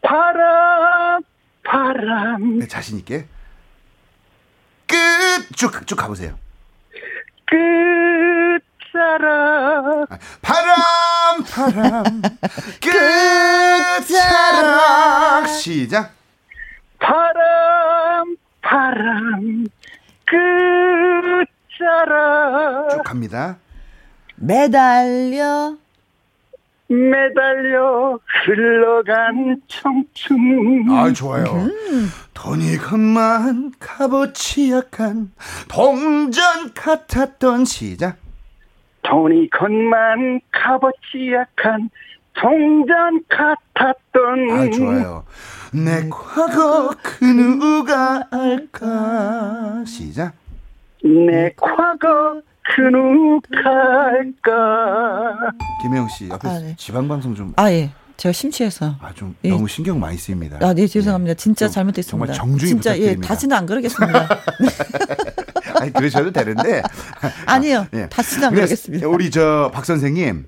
[0.00, 1.22] 바람,
[1.64, 3.26] 바람, 네, 자신 있게.
[4.86, 4.96] 끝
[5.56, 6.38] 쭉 쭉 가보세요.
[8.92, 12.22] 끝자락, 아, 바람 바람.
[14.18, 16.12] 끝자락 시작.
[17.00, 19.66] 바람, 바람,
[21.78, 23.56] 끝자락, 쭉 갑니다
[24.40, 25.76] 매달려.
[26.88, 30.86] 매달려 흘러간 청춘.
[30.90, 31.68] 아 좋아요.
[32.32, 35.30] 돈이 것만 값어치 약한
[35.68, 38.16] 동전 같았던 시작
[39.02, 41.90] 돈이 것만 값어치 약한
[42.32, 44.50] 동전 같았던.
[44.50, 45.24] 아 좋아요.
[45.74, 49.84] 내 과거 그 누가 알까?
[49.86, 50.32] 시작.
[51.04, 52.40] 내 과거
[52.74, 53.70] 그 누가
[54.08, 55.52] 알까.
[55.82, 56.74] 김혜영 씨 옆에 아, 네.
[56.76, 57.90] 지방 방송 좀 아, 예.
[58.16, 58.96] 제가 심취해서.
[59.00, 59.50] 아, 좀 예.
[59.50, 60.58] 너무 신경 많이 쓰입니다.
[60.60, 61.30] 아, 네, 죄송합니다.
[61.30, 61.34] 예.
[61.34, 62.32] 진짜 좀 잘못했습니다.
[62.34, 63.28] 정말 정중히 진짜, 예, 부탁드립니다.
[63.28, 64.28] 다시는 안 그러겠습니다.
[65.80, 66.82] 아니 그러셔도 되는데.
[67.46, 67.86] 아니요.
[67.94, 68.08] 예.
[68.08, 69.06] 다시는 안 그러겠습니다.
[69.08, 70.46] 우리 저 박 선생님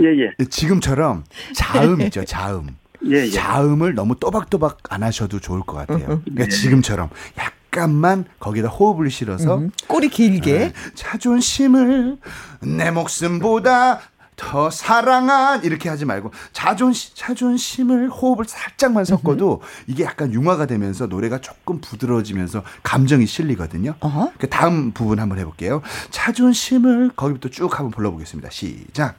[0.00, 0.44] 예, 예.
[0.46, 2.68] 지금처럼 자음 있죠, 자음.
[3.06, 3.30] 예, 예.
[3.30, 6.22] 자음을 너무 또박또박 안 하셔도 좋을 것 같아요.
[6.24, 10.58] 그러니까 지금처럼 약 간만 거기다 호흡을 실어서 음, 꼬리 길게.
[10.58, 12.18] 네, 자존심을
[12.62, 14.00] 내 목숨보다
[14.36, 21.40] 더 사랑한 이렇게 하지 말고 자존심 자존심을 호흡을 살짝만 섞어도 이게 약간 융화가 되면서 노래가
[21.40, 23.94] 조금 부드러워지면서 감정이 실리거든요.
[24.00, 24.32] 어허.
[24.38, 25.82] 그 다음 부분 한번 해볼게요.
[26.10, 28.50] 자존심을 거기부터 쭉 한번 불러보겠습니다.
[28.50, 29.16] 시작.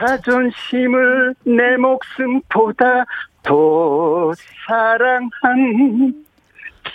[0.00, 3.04] 자존심을 내 목숨보다
[3.42, 4.32] 더
[4.66, 6.23] 사랑한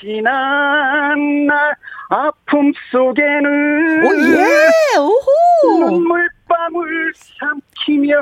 [0.02, 1.76] 지난 날
[2.10, 4.98] 아픔 속에는 오, 예!
[4.98, 5.80] 오호!
[5.90, 8.16] 눈물방울 삼키며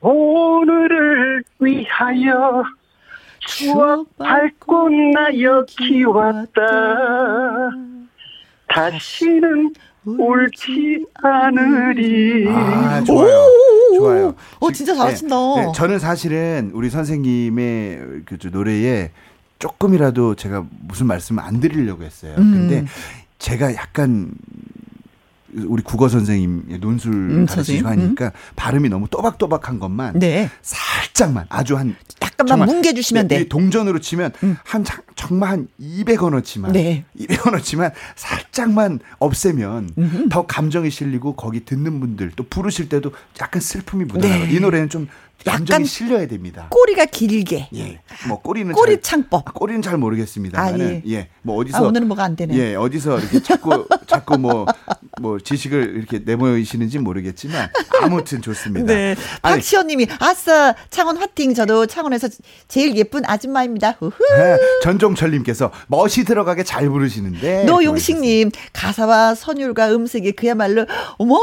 [0.00, 2.62] 오늘을 위하여
[3.40, 6.60] 추억 밟고 나 여기 왔다
[8.68, 9.72] 다시는
[10.04, 13.44] 울지 않으리 아, 좋아요.
[13.96, 14.34] 좋아요.
[14.60, 15.34] 오, 진짜 잘하신다.
[15.56, 19.10] 네, 네, 저는 사실은 우리 선생님의 그저 노래에
[19.58, 22.34] 조금이라도 제가 무슨 말씀을 안 드리려고 했어요.
[22.38, 22.52] 음.
[22.52, 22.86] 근데
[23.38, 24.32] 제가 약간
[25.54, 28.06] 우리 국어 선생님 논술 음, 가르치시고 선생님.
[28.06, 30.50] 하니까 발음이 너무 또박또박한 것만 네.
[30.60, 33.42] 살짝만 아주 한 약간만 뭉개주시면 네, 돼.
[33.42, 34.32] 이 동전으로 치면
[34.64, 37.04] 한 장- 정말 한 200원어치만 네.
[37.18, 44.44] 200원어치만 살짝만 없애면 더 감정이 실리고 거기 듣는 분들 또 부르실 때도 약간 슬픔이 묻어나요.
[44.44, 44.50] 네.
[44.54, 45.08] 이 노래는 좀
[45.46, 46.66] 약간 실려야 됩니다.
[46.70, 47.68] 꼬리가 길게.
[47.74, 48.00] 예.
[48.26, 49.48] 뭐 꼬리는 꼬리 잘, 창법.
[49.48, 51.02] 아, 꼬리는 잘 모르겠습니다만은 아, 예.
[51.06, 51.28] 예.
[51.42, 52.56] 뭐 어디서 아, 오늘은 뭐가 안 되네.
[52.56, 57.68] 예, 어디서 이렇게 자꾸 자꾸 뭐뭐 지식을 이렇게 내모이시는지 모르겠지만
[58.02, 58.86] 아무튼 좋습니다.
[58.92, 59.14] 네.
[59.42, 61.54] 아니, 박시원 님이, 아싸, 창원 화팅.
[61.54, 62.28] 저도 창원에서
[62.66, 63.96] 제일 예쁜 아줌마입니다.
[63.98, 64.16] 후후.
[64.36, 70.86] 네, 전종철 님께서 멋이 들어가게 잘 부르시는데 노용식 님, 가사와 선율과 음색이 그야말로,
[71.18, 71.38] 어머,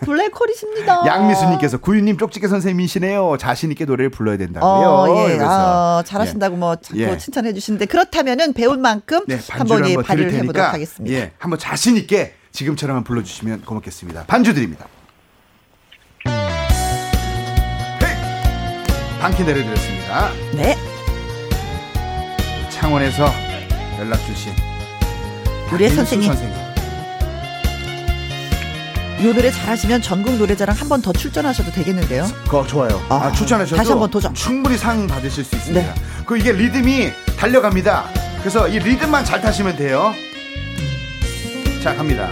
[0.00, 1.04] 블랙홀이십니다.
[1.06, 3.36] 양미수 님께서 구윤 님 쪽지게 선생님이시네 요.
[3.38, 4.70] 자신 있게 노래를 불러야 된다고요.
[4.70, 5.38] 어, 예.
[5.40, 7.16] 아, 잘하신다고 뭐 자꾸 예.
[7.16, 11.16] 칭찬해 주시는데 그렇다면은 배운 만큼 네, 한번 예, 한번 발휘를 드릴 해보도록 하겠습니다.
[11.16, 14.24] 예, 한번 자신 있게 지금처럼 불러주시면 고맙겠습니다.
[14.26, 14.86] 반주 드립니다.
[19.20, 20.30] 반키 내려드렸습니다.
[20.52, 20.76] 네.
[22.70, 23.26] 창원에서
[24.00, 24.52] 연락 주신
[25.72, 26.26] 우리의 선생님.
[26.26, 26.61] 선생님.
[29.22, 32.26] 이 노래 잘하시면 전국 노래자랑 한 번 더 출전하셔도 되겠는데요.
[32.44, 33.00] 그거 좋아요.
[33.08, 34.34] 아, 아, 추천하셔도 다시 한번 도전.
[34.34, 35.80] 충분히 상 받으실 수 있습니다.
[35.94, 35.94] 네.
[36.26, 38.04] 그 이게 리듬이 달려갑니다.
[38.40, 40.12] 그래서 이 리듬만 잘 타시면 돼요.
[41.82, 42.28] 자 갑니다.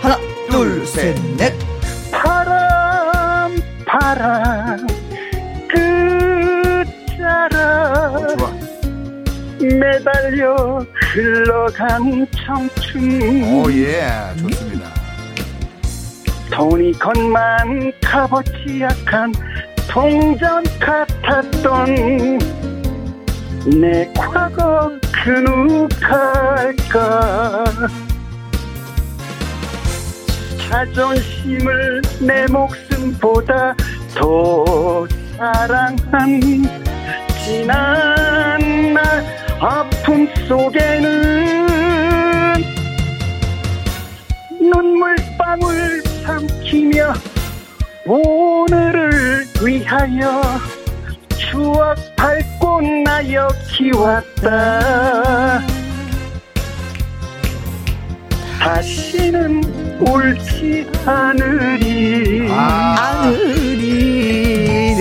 [0.00, 0.16] 하나,
[0.50, 1.54] 둘, 둘, 셋, 셋, 넷.
[2.10, 4.86] 바람 바람
[7.28, 8.52] 끝자락 어, 좋아.
[9.60, 14.02] 매달려 흘러간 청춘 오 예,
[14.38, 14.71] 좋습니다.
[16.52, 19.32] 돈이 것만 값어치 약한
[19.90, 22.38] 동전 같았던
[23.80, 24.92] 내 과거
[25.24, 25.88] 그 누굴까?
[30.68, 33.74] 자존심을 내 목숨보다
[34.14, 36.40] 더 사랑한
[37.44, 39.24] 지난 날
[39.60, 41.52] 아픔 속에는
[44.60, 47.14] 눈물방울 삼키며
[48.06, 50.42] 오늘을 위하여
[51.36, 51.96] 추억
[53.04, 55.60] 나 여기 왔다.
[58.58, 59.62] 다시는
[60.00, 62.48] 울지 않으리.
[62.50, 63.91] 아, 아느리.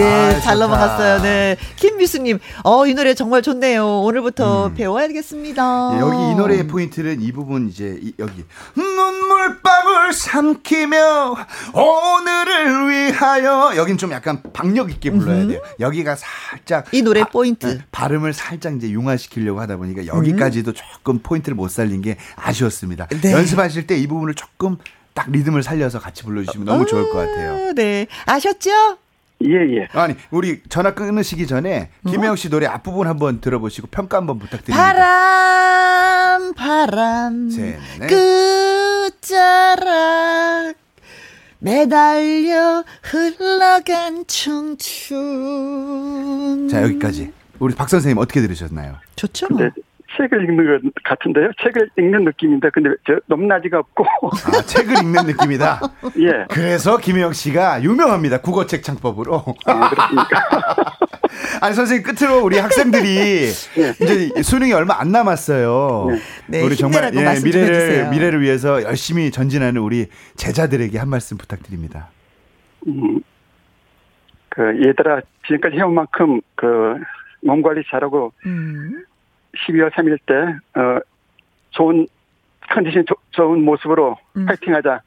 [0.02, 0.56] 네, 아, 잘 좋다.
[0.56, 1.22] 넘어갔어요.
[1.22, 1.58] 네.
[1.76, 4.00] 김미수님, 어, 이 노래 정말 좋네요.
[4.02, 4.74] 오늘부터 음.
[4.74, 5.92] 배워야겠습니다.
[5.96, 8.44] 예, 여기 이 노래의 포인트는 이 부분 이제 이, 여기
[8.76, 11.36] 눈물방울 삼키며
[11.74, 15.62] 오늘을 위하여 여긴 좀 약간 박력 있게 불러야 돼요.
[15.80, 17.68] 여기가 살짝 이 노래 바- 포인트.
[17.68, 23.08] 네, 발음을 살짝 이제 융화시키려고 하다 보니까 여기까지도 조금 포인트를 못 살린 게 아쉬웠습니다.
[23.22, 23.32] 네.
[23.34, 24.78] 연습하실 때 이 부분을 조금
[25.14, 27.70] 딱 리듬을 살려서 같이 불러주시면 너무 좋을 것 같아요.
[27.70, 28.08] 아, 네.
[28.26, 28.98] 아셨죠?
[29.46, 34.40] 예 예 아니 우리 전화 끊으시기 전에 김혜영 씨 노래 앞부분 한번 들어보시고 평가 한번
[34.40, 34.94] 부탁드립니다.
[34.94, 37.50] 바람, 바람.
[37.50, 38.08] 셋, 넷.
[39.32, 40.76] 끝자락.
[41.60, 45.20] 매달려 흘러간 청춘.
[46.70, 48.96] 자 여기까지 우리 박 선생님 어떻게 들으셨나요?
[49.16, 49.48] 좋죠?
[49.48, 49.70] 근데
[50.18, 55.80] 책을 읽는 것 같은데요 책을 읽는 느낌인데 근데 저 넘나지가 없고 아 책을 읽는 느낌이다.
[56.20, 58.42] 예 그래서 김혜영 씨가 유명합니다.
[58.42, 59.44] 국어책 창법으로.
[61.62, 66.08] 아니 선생님 끝으로 우리 학생들이 이제 수능이 얼마 안 남았어요.
[66.48, 68.10] 네, 우리 정말 좀 미래를 해주세요.
[68.12, 72.10] 미래를 위해서 열심히 전진하는 우리 제자들에게 한 말씀 부탁드립니다.
[72.88, 73.22] 음,
[74.50, 76.98] 그 얘들아 지금까지 해온 만큼 그
[77.42, 79.04] 몸 관리 잘하고 음.
[79.58, 81.00] 12월 3일 때 어,
[81.72, 82.08] 좋은
[82.70, 84.46] 컨디션 조- 좋은 모습으로 음.
[84.46, 85.02] 파이팅하자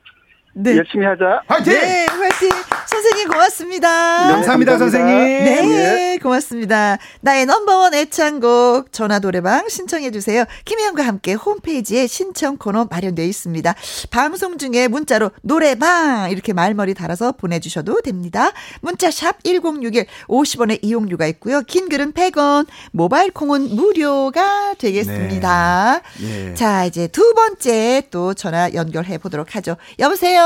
[0.54, 0.76] 네.
[0.76, 1.72] 열심히 하자 화이팅!
[1.72, 2.50] 네, 화이팅!
[2.86, 3.88] 선생님 고맙습니다.
[4.28, 4.78] 감사합니다, 감사합니다.
[4.78, 5.44] 선생님.
[5.44, 6.98] 네, 고맙습니다.
[7.22, 10.44] 나의 넘버원 애창곡 전화 노래방 신청해 주세요.
[10.64, 13.74] 김혜영과 함께 홈페이지에 신청 코너 마련되어 있습니다.
[14.10, 18.52] 방송 중에 문자로 노래방 이렇게 말머리 달아서 보내주셔도 됩니다.
[18.80, 21.62] 문자 샵 #1061 50원의 이용료가 있고요.
[21.62, 26.00] 긴 글은 100원, 모바일 콩은 무료가 되겠습니다.
[26.22, 26.54] 예.
[26.54, 29.76] 자, 이제 두 번째 또 전화 연결해 보도록 하죠.
[29.98, 30.43] 여보세요.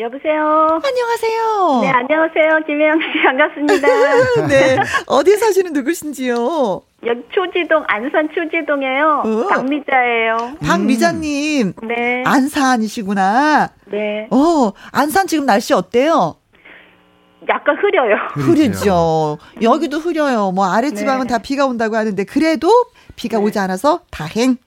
[0.00, 0.78] 여보세요.
[0.84, 1.80] 안녕하세요.
[1.82, 2.60] 네, 안녕하세요.
[2.66, 3.88] 김혜영 씨 반갑습니다.
[4.48, 4.78] 네.
[5.06, 6.82] 어디 사시는 누구신지요?
[7.06, 9.22] 여기 초지동 안산 초지동이에요.
[9.24, 9.46] 어.
[9.48, 10.56] 박미자예요.
[10.64, 12.22] 박미자님, 네.
[12.24, 13.70] 안산이시구나.
[13.86, 14.28] 네.
[14.30, 16.36] 어, 안산 지금 날씨 어때요?
[17.48, 18.16] 약간 흐려요.
[18.34, 19.38] 흐리죠.
[19.62, 20.52] 여기도 흐려요.
[20.52, 21.32] 뭐 아랫지방은 네.
[21.32, 22.68] 다 비가 온다고 하는데 그래도
[23.16, 24.58] 비가 오지 않아서 다행.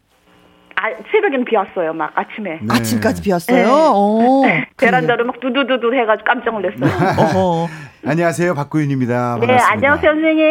[0.82, 1.94] 아, 새벽에는 비 왔어요.
[1.94, 2.58] 막 아침에.
[2.60, 2.68] 네.
[2.68, 3.56] 아침까지 비 왔어요.
[3.56, 3.70] 네.
[3.70, 4.42] 어,
[4.78, 7.70] 베란다로 막 두두두두 해가지고 깜짝 놀랐어요.
[8.04, 9.38] 안녕하세요, 박구윤입니다.
[9.40, 9.72] 네, 반갑습니다.
[9.74, 10.44] 안녕하세요, 선생님.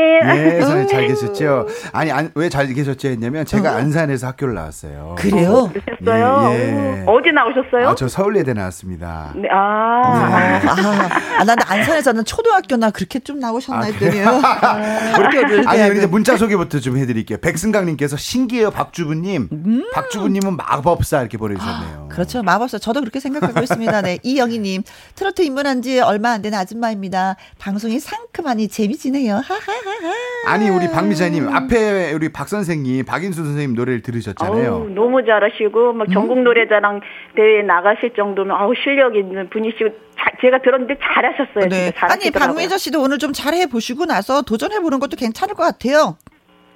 [0.55, 1.67] 예, 선생님 잘 계셨죠?
[1.93, 3.09] 아니, 왜 잘 계셨죠?
[3.09, 5.17] 했냐면 제가 안산에서 학교를 나왔어요.
[5.19, 5.69] 그래요?
[5.73, 6.51] 그러셨어요?
[6.53, 7.05] 예, 예.
[7.07, 7.89] 어, 어디 나오셨어요?
[7.89, 9.33] 아, 저 서울예대 나왔습니다.
[9.35, 10.61] 네, 아.
[10.65, 11.09] 아,
[11.41, 15.97] 아, 나는 안산에서는 초등학교나 그렇게 좀 나오셨나 했더니 학교를 아니, 대학을.
[15.97, 17.39] 이제 문자 소개부터 좀 해드릴게요.
[17.39, 19.49] 백승강님께서 신기해요, 박주부님.
[19.51, 19.85] 음.
[19.93, 22.09] 박주부님은 마법사 이렇게 보내주셨네요.
[22.11, 22.43] 그렇죠.
[22.45, 22.79] 마법사.
[22.79, 24.03] 저도 그렇게 생각하고 있습니다.
[24.03, 24.19] 네.
[24.23, 24.83] 이영희님.
[25.17, 27.37] 트로트 입문한 지 얼마 안 된 아줌마입니다.
[27.59, 29.35] 방송이 상큼하니 재미지네요.
[29.35, 30.15] 하하하하.
[30.47, 34.71] 아니, 우리 박미자님, 앞에 우리 박 선생님, 박인수 선생님 노래를 들으셨잖아요.
[34.73, 37.01] 아우, 너무 잘하시고 막 전국 노래자랑
[37.37, 41.69] 대회 나가실 정도면 아우 실력 있는 분이시고 자- 제가 들었는데 잘하셨어요.
[41.69, 41.91] 네.
[41.93, 42.31] 진짜 아니.
[42.31, 46.17] 박미자 씨도 오늘 좀 잘해 보시고 나서 도전해 보는 것도 괜찮을 것 같아요.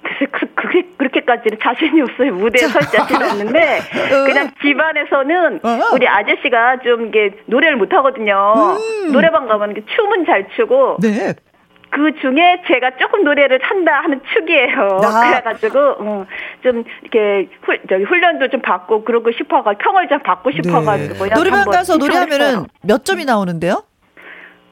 [0.03, 0.31] 글쎄,
[0.75, 2.33] 그, 그게 그렇게까지는 자신이 없어요.
[2.33, 3.79] 무대에 설 자신 없는데
[4.25, 5.79] 그냥 집안에서는 어.
[5.93, 8.77] 우리 아저씨가 좀 이게 노래를 못 하거든요.
[9.11, 11.33] 노래방 가면 춤은 잘 추고 네.
[11.91, 14.99] 그 중에 제가 조금 노래를 한다 하는 축이에요.
[15.01, 15.29] 아.
[15.31, 16.25] 그래가지고 어,
[16.61, 21.33] 좀 이렇게 훌, 저기 훈련도 좀 받고 그러고 싶어가 평을 좀 받고 싶어가지고 네.
[21.33, 23.83] 노래방 가서 노래하면은 몇 점이 나오는데요?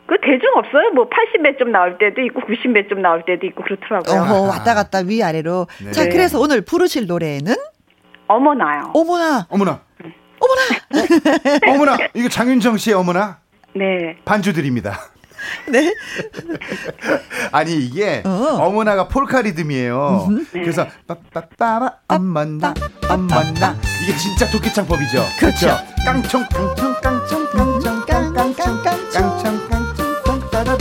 [0.06, 0.92] 그 대중 없어요.
[0.94, 4.22] 뭐 80몇 점 나올 때도 있고 90몇 점 나올 때도 있고 그렇더라고요.
[4.22, 5.68] 어허, 왔다 갔다 위아래로.
[5.84, 5.92] 네.
[5.92, 7.56] 자, 그래서 오늘 부르실 노래는
[8.28, 8.92] 어머나요.
[8.94, 9.82] 어머나, 어머나.
[10.40, 11.74] 어머나.
[11.74, 11.98] 어머나.
[12.14, 13.40] 이거 장윤정 씨의 어머나.
[13.76, 14.18] 네.
[14.26, 15.00] 반주 드립니다.
[15.68, 15.94] 네.
[17.52, 18.30] 아니 이게 어.
[18.30, 18.72] 어.
[18.72, 20.30] 머나가 폴카 리듬이에요.
[20.52, 22.74] 그래서 빠빠빠바 엄마나
[23.10, 25.20] 엄마나 이게 진짜 도끼창법이죠.
[25.40, 25.68] 그렇죠.
[26.06, 29.33] 깡총 깡총 깡총 깡총 깡깡깡깡 깡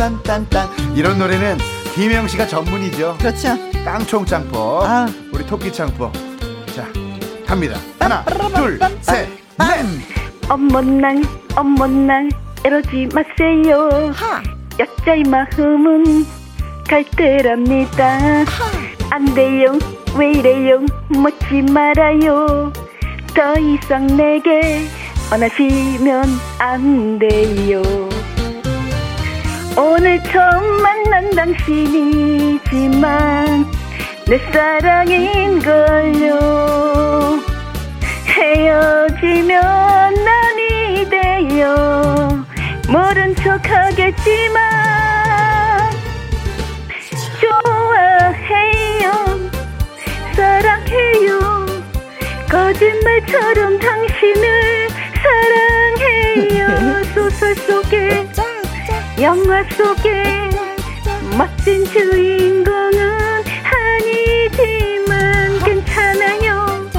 [0.02, 1.58] 총 깡총 따다단딴딴 이런 노래는
[1.94, 3.16] 김혜영 씨가 전문이죠.
[3.18, 3.56] 그렇죠.
[3.84, 4.84] 깡총창법.
[4.84, 5.06] 아.
[5.32, 6.12] 우리 토끼창법.
[6.74, 6.88] 자
[7.46, 7.78] 갑니다.
[8.00, 9.28] 하나 둘셋 빰.
[9.58, 10.48] 넷.
[10.48, 11.14] 어머나
[11.54, 12.28] 어머나
[12.64, 14.12] 이러지 마세요.
[14.14, 14.42] 하.
[14.80, 16.24] 여자의 마음은
[16.88, 18.18] 갈대랍니다.
[19.10, 19.78] 안 돼요,
[20.16, 22.72] 왜 이래요, 묻지 말아요.
[23.34, 24.88] 더 이상 내게
[25.30, 26.24] 원하시면
[26.58, 28.11] 안 돼요.
[29.76, 33.02] 오늘 처음 만난 당신이지만
[34.26, 37.40] 내 사랑인 걸요.
[38.26, 42.44] 헤어지면 난이 돼요.
[42.88, 44.62] 모른 척 하겠지만
[47.40, 49.12] 좋아해요.
[50.34, 51.66] 사랑해요.
[52.50, 54.88] 거짓말처럼 당신을
[55.22, 57.02] 사랑해요.
[57.14, 58.26] 소설 속에
[59.22, 60.50] 영화 속에
[61.38, 63.44] 멋진 주인공은
[63.78, 66.90] 아니지만 괜찮아요.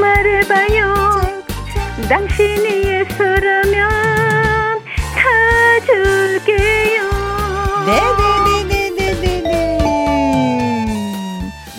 [0.00, 0.94] 말해봐요.
[2.08, 3.90] 당신이 예서라면
[5.14, 6.15] 다줄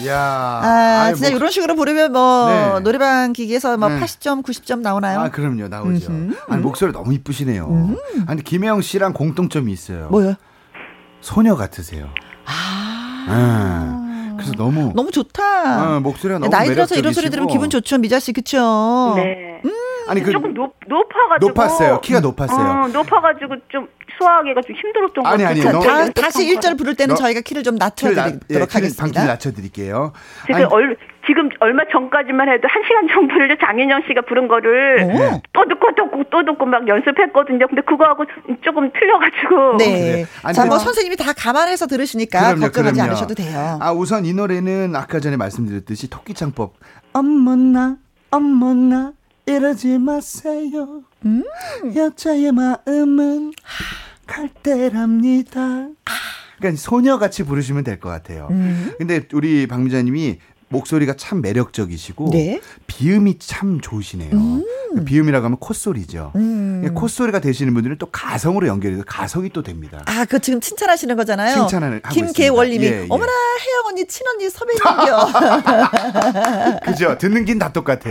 [0.08, 0.18] 야.
[0.64, 2.80] 아, 아이, 진짜 뭐- 이런 식으로 부르면 뭐 네.
[2.82, 4.00] 노래방 기기에서 뭐 네.
[4.00, 5.20] 80점, 90점 나오나요?
[5.20, 5.68] 아, 그럼요.
[5.68, 6.12] 나오죠.
[6.12, 6.36] 음흠.
[6.50, 7.96] 아니, 목소리 너무 이쁘시네요.
[8.28, 10.08] 아니, 김혜영 씨랑 공통점이 있어요.
[10.10, 10.36] 뭐요?
[11.22, 12.10] 소녀 같으세요.
[12.46, 13.24] 아.
[13.30, 14.34] 예.
[14.38, 15.98] 그래서 너무 너무 좋다.
[15.98, 17.30] 어, 목소리가 너무 나이 들어서 이런 소리.
[17.30, 19.14] 들으면 기분 좋죠, 미자 씨, 그쵸?
[19.16, 19.62] 네.
[20.08, 21.48] 아니 그 조금 높, 높아가지고.
[21.50, 22.00] 높았어요.
[22.02, 22.84] 키가 높았어요.
[22.84, 23.88] 어, 높아가지고 좀
[24.18, 25.78] 수화하기가 좀 힘들었던 것 아니, 같아요.
[25.92, 29.04] 아니, 다, 다시 1절 부를 때는 너- 저희가 키를 좀 낮- 예, 낮춰드리도록 키를 하겠습니다.
[29.04, 30.14] 방키를 낮춰드릴게요.
[30.46, 35.42] 지금, 아니, 얼, 지금 얼마 전까지만 해도 한 시간 정도를 장윤영 씨가 부른 거를 오.
[35.54, 37.68] 또 듣고 또 듣고 또 듣고 막 연습했거든요.
[37.68, 38.24] 근데 그거하고
[38.64, 39.78] 조금 틀려가지고.
[39.78, 40.26] 네.
[40.44, 43.12] 아니, 자, 뭐 선생님이 다 감안해서 들으시니까 그럼요, 걱정하지 그럼요.
[43.12, 43.78] 않으셔도 돼요.
[43.82, 46.74] 아 우선 이 노래는 아까 전에 말씀드렸듯이 토끼창법.
[47.14, 47.98] 어머나
[48.32, 49.12] 어머나
[49.46, 51.02] 이러지 마세요.
[51.26, 51.44] 음.
[51.96, 53.52] 여자의 마음은
[54.28, 55.88] 갈대랍니다.
[56.58, 58.48] 그러니까 소녀같이 부르시면 될 것 같아요.
[58.52, 58.94] 음.
[58.98, 62.60] 근데 우리 박미자님이 목소리가 참 매력적이시고 네.
[62.88, 64.30] 비음이 참 좋으시네요.
[64.30, 66.32] 그러니까 비음이라고 하면 콧소리죠.
[66.36, 66.80] 음.
[66.82, 70.02] 그러니까 콧소리가 되시는 분들은 또 가성으로 연결해서 가성이 또 됩니다.
[70.06, 71.56] 아, 그 지금 칭찬하시는 거잖아요.
[71.56, 72.86] 칭찬을 하고 김계월님이.
[72.86, 73.06] 예, 예.
[73.10, 75.18] 어머나 혜영 언니 친언니 선배님이요.
[76.86, 77.18] 그죠?
[77.18, 78.08] 듣는 긴 다 똑같아.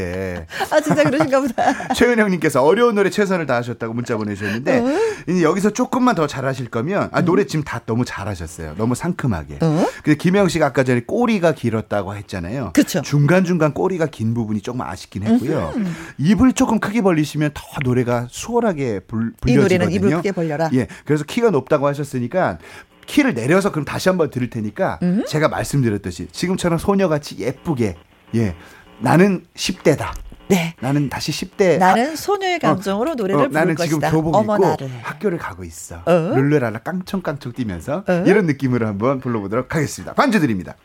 [0.70, 1.92] 아 진짜 그러신가 보다.
[1.94, 4.86] 최은영님께서 어려운 노래 최선을 다하셨다고 문자 보내주셨는데 어?
[5.28, 8.74] 이제 여기서 조금만 더 잘하실 거면 아, 노래 지금 다 너무 잘하셨어요.
[8.76, 9.58] 너무 상큼하게.
[9.60, 9.86] 어?
[10.02, 12.45] 근데 김영 씨가 아까 전에 꼬리가 길었다고 했잖아요.
[12.72, 13.02] 그쵸.
[13.02, 15.72] 중간 중간 꼬리가 긴 부분이 조금 아쉽긴 했고요.
[16.18, 19.62] 입을 조금 크게 벌리시면 더 노래가 수월하게 불, 이 불려지거든요.
[19.62, 20.70] 노래는 입을 크게 벌려라.
[20.74, 22.58] 예, 그래서 키가 높다고 하셨으니까.
[23.06, 25.22] 키를 내려서 그럼 다시 한번 들을 테니까 음?
[25.28, 27.94] 제가 말씀드렸듯이 지금처럼 소녀같이 예쁘게
[28.34, 28.56] 예
[28.98, 30.12] 나는 10대다
[30.48, 30.74] 네.
[30.80, 31.78] 나는 다시 10대.
[31.78, 34.08] 나는 소녀의 감정으로 노래를 어, 부를 나는 것이다.
[34.08, 34.90] 지금 교복 어머 입고 나를.
[35.02, 36.02] 학교를 가고 있어.
[36.04, 36.10] 어?
[36.34, 38.24] 룰루랄라 깡총깡총 뛰면서 어?
[38.26, 40.14] 이런 느낌으로 한번 불러보도록 하겠습니다.
[40.14, 40.76] 반주 드립니다.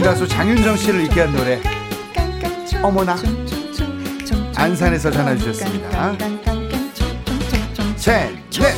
[0.00, 1.60] 국민 가수 장윤정 씨를 있게 한 노래.
[2.82, 3.16] 어머나.
[4.56, 6.12] 안산에서 전화 주셨습니다.
[7.96, 8.74] 셋, 넷.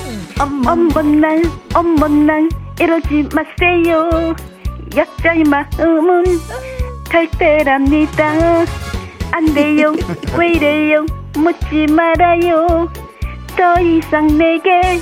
[0.67, 1.43] 엄번날
[1.75, 2.49] 엄번날
[2.81, 4.35] 이러지 마세요.
[4.97, 6.25] 약자의 마음은
[7.09, 8.65] 갈대랍니다.
[9.31, 9.95] 안 돼요.
[10.37, 11.07] 왜 이래요?
[11.37, 12.91] 묻지 말아요.
[13.57, 14.99] 더 이상 내게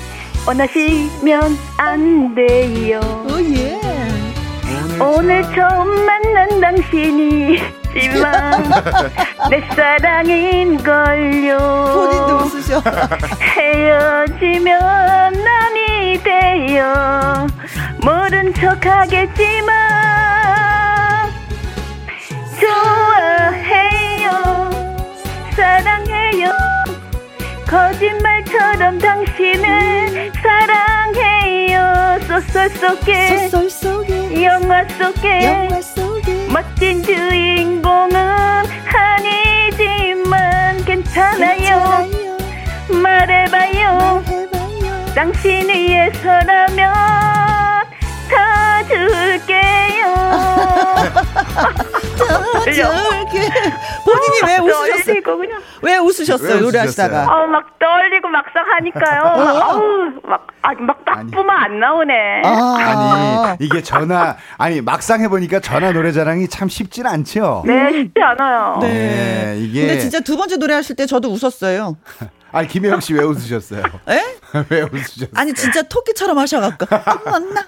[0.46, 3.00] 원하시면 안 돼요.
[3.26, 3.89] 오 예.
[5.00, 7.62] 오늘 처음 만난 당신이지만
[9.50, 11.58] 내 사랑인걸요.
[11.58, 12.82] 본인도 웃으셔.
[13.40, 17.46] 헤어지면 남이 돼요.
[18.02, 19.74] 모른 척 하겠지만
[22.60, 24.30] 좋아해요.
[25.56, 26.50] 사랑해요
[27.70, 32.18] 거짓말처럼 당신을 사랑해요.
[32.26, 36.48] 소설 속에 소설 속에 영화 속에 영화 속에.
[36.52, 38.16] 멋진 주인공은
[38.92, 42.08] 아니지만 괜찮아요.
[42.88, 44.24] 말해봐요.
[44.26, 45.04] 해봐요.
[45.14, 46.92] 당신 위해서라면
[48.28, 50.04] 다 줄게요
[52.64, 53.48] 저렇게
[54.04, 55.22] 본인이 왜 웃으셨어요?
[55.82, 56.54] 왜 웃으셨어요?
[56.54, 57.26] 왜 노래하시다가.
[57.30, 59.80] 아우 막 떨리고 막상 하니까요 막, 아우
[60.24, 61.30] 막 아막 아니.
[61.30, 62.76] 딱부만 안 나오네 아.
[63.56, 67.64] 아니 이게 전화 아니 막상 해보니까 전화 노래 자랑이 참 쉽진 않죠.
[67.66, 68.88] 네 쉽지 않아요 네.
[68.88, 71.96] 네, 이게 근데 진짜 두 번째 노래 하실 때 저도 웃었어요.
[72.52, 73.82] 아니 김혜영 씨 왜 웃으셨어요?
[74.08, 74.20] 에?
[74.70, 75.30] 왜 웃으셨어요?
[75.36, 76.84] 아니 진짜 토끼처럼 하셔갖고
[77.26, 77.64] 어머나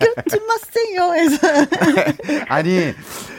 [0.00, 1.38] 그러지 마세요 해서
[2.48, 2.92] 아니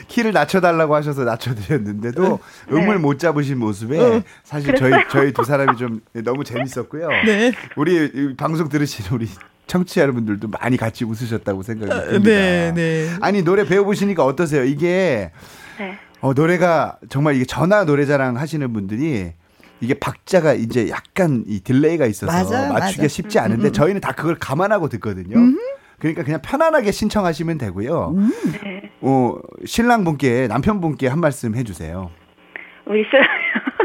[0.08, 2.40] 키를 낮춰달라고 하셔서 낮춰드렸는데도
[2.72, 7.10] 음을 못 잡으신 모습에 사실 저희 저희 두 사람이 좀 너무 재밌었고요.
[7.26, 7.52] 네.
[7.76, 9.28] 우리 이 방송 들으시는 우리
[9.68, 12.20] 청취자 여러분들도 많이 같이 웃으셨다고 생각이 듭니다.
[12.30, 13.10] 네, 네.
[13.22, 14.64] 아니 노래 배워보시니까 어떠세요?
[14.64, 15.32] 이게
[15.80, 15.98] 네.
[16.22, 19.34] 어, 노래가 정말 이게 전화 노래자랑 하시는 분들이
[19.82, 23.08] 이게 박자가 이제 약간 이 딜레이가 있어서 맞아요, 맞추기가 맞아.
[23.08, 25.36] 쉽지 않은데 저희는 다 그걸 감안하고 듣거든요.
[26.00, 28.16] 그러니까 그냥 편안하게 신청하시면 되고요.
[28.64, 28.90] 네.
[29.02, 29.36] 어,
[29.66, 32.10] 신랑분께 남편분께 한 말씀 해주세요.
[32.86, 33.20] 우리 실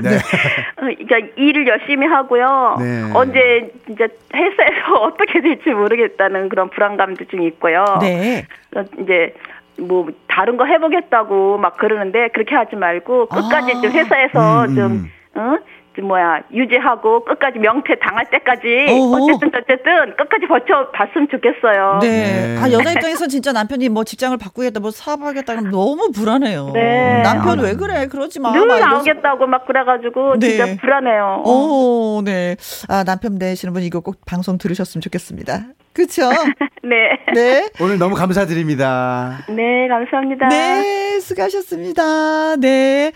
[0.03, 0.19] 네.
[0.77, 2.77] 그러니까 일을 열심히 하고요.
[2.79, 3.11] 네.
[3.15, 7.85] 언제 진짜 회사에서 어떻게 될지 모르겠다는 그런 불안감도 좀 있고요.
[8.01, 8.47] 네.
[8.77, 9.35] 어, 이제
[9.79, 13.81] 뭐 다른 거 해보겠다고 막 그러는데 그렇게 하지 말고 끝까지 아.
[13.81, 15.59] 좀 회사에서 음, 좀 음.
[15.91, 15.95] 어?
[15.97, 19.25] 좀 뭐야 유지하고 끝까지 명퇴 당할 때까지 어허.
[19.25, 21.99] 어쨌든 어쨌든 끝까지 버텨 봤으면 좋겠어요.
[22.01, 22.09] 네.
[22.11, 22.59] 네.
[22.59, 26.71] 아, 여자 입장에서 진짜 남편이 뭐 직장을 바꾸겠다, 뭐 사업하겠다 그러면 너무 불안해요.
[26.75, 27.23] 네.
[27.23, 28.07] 남편 왜 그래?
[28.07, 28.53] 그러지 마.
[28.53, 28.79] 늘 막.
[28.79, 30.49] 나오겠다고 막 그래가지고 네.
[30.51, 31.43] 진짜 불안해요.
[31.45, 32.57] 오, 네.
[32.89, 35.65] 아, 남편 되시는 분 이거 꼭 방송 들으셨으면 좋겠습니다.
[35.93, 36.31] 그쵸?
[36.83, 37.19] 네.
[37.35, 37.69] 네.
[37.81, 39.45] 오늘 너무 감사드립니다.
[39.49, 40.49] 네, 감사합니다.
[40.49, 42.57] 네, 수고하셨습니다.
[42.57, 43.13] 네.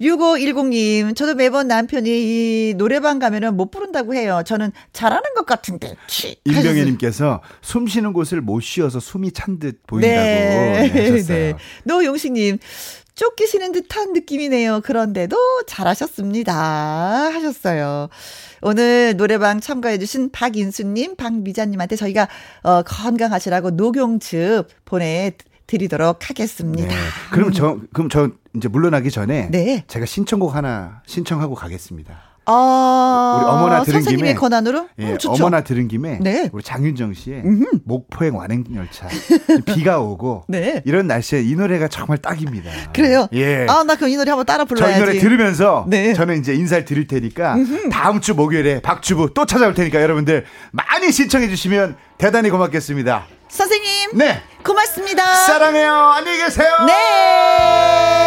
[0.00, 4.42] 6510님, 저도 매번 남편이 이 노래방 가면은 못 부른다고 해요.
[4.46, 5.96] 저는 잘하는 것 같은데.
[6.06, 6.36] 치.
[6.44, 10.90] 임병현님께서 숨 쉬는 곳을 못 쉬어서 숨이 찬 듯 보인다고 네.
[10.92, 11.38] 네, 하셨어요.
[11.38, 11.54] 네.
[11.84, 12.58] 노용식님,
[13.18, 14.80] 쫓기시는 듯한 느낌이네요.
[14.82, 16.54] 그런데도 잘하셨습니다.
[16.54, 18.08] 하셨어요.
[18.62, 22.28] 오늘 노래방 참가해주신 박인수님, 박미자님한테 저희가
[22.62, 25.32] 어, 건강하시라고 녹용즙 보내
[25.66, 26.88] 드리도록 하겠습니다.
[26.88, 26.94] 네.
[27.32, 29.84] 그럼 저 그럼 저 이제 물러나기 전에 네.
[29.88, 32.27] 제가 신청곡 하나 신청하고 가겠습니다.
[32.50, 34.88] 아, 우리 어머나 들은 선생님의 김에 권한으로?
[34.98, 35.18] 예, 음.
[35.26, 36.48] 어머나 들은 김에 네.
[36.52, 37.42] 우리 장윤정 씨의
[37.84, 39.06] 목포행 완행 열차
[39.66, 40.82] 비가 오고 네.
[40.86, 42.70] 이런 날씨에 이 노래가 정말 딱입니다.
[42.94, 43.28] 그래요?
[43.34, 43.66] 예.
[43.68, 44.96] 아, 나 그럼 이 노래 한번 따라 저 불러야지.
[44.96, 46.14] 이 노래 들으면서 네.
[46.14, 47.56] 저는 이제 인사를 드릴 테니까
[47.92, 53.26] 다음 주 목요일에 박주부 또 찾아올 테니까 여러분들 많이 신청해 주시면 대단히 고맙겠습니다.
[53.48, 54.42] 선생님, 네.
[54.64, 55.34] 고맙습니다.
[55.34, 55.92] 사랑해요.
[55.92, 56.70] 안녕히 계세요.
[56.86, 58.17] 네.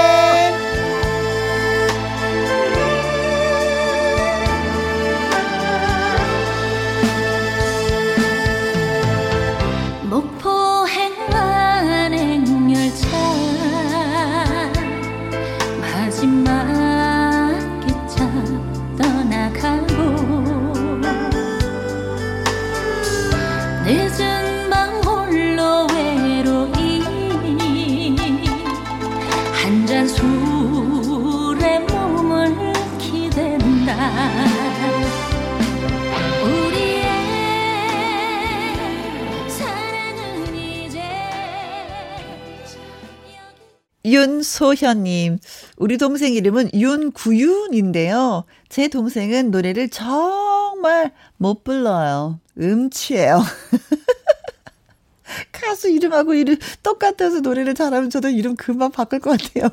[44.22, 45.40] 윤소현님,
[45.78, 48.46] 우리 동생 이름은 윤구윤인데요.
[48.70, 52.40] 제 동생은 노래를 정말 못 불러요.
[52.60, 53.42] 음치예요.
[55.52, 59.70] 가수 이름하고 이름 똑같아서 노래를 잘하면 저도 이름 금방 바꿀 것 같아요.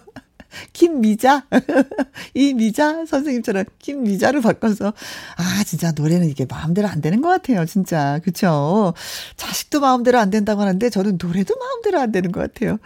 [0.72, 1.46] 김미자?
[2.34, 4.92] 이 미자 선생님처럼 김미자로 바꿔서.
[5.36, 7.64] 아, 진짜 노래는 이게 마음대로 안 되는 것 같아요.
[7.66, 8.20] 진짜.
[8.24, 8.94] 그쵸?
[9.36, 12.78] 자식도 마음대로 안 된다고 하는데 저는 노래도 마음대로 안 되는 것 같아요.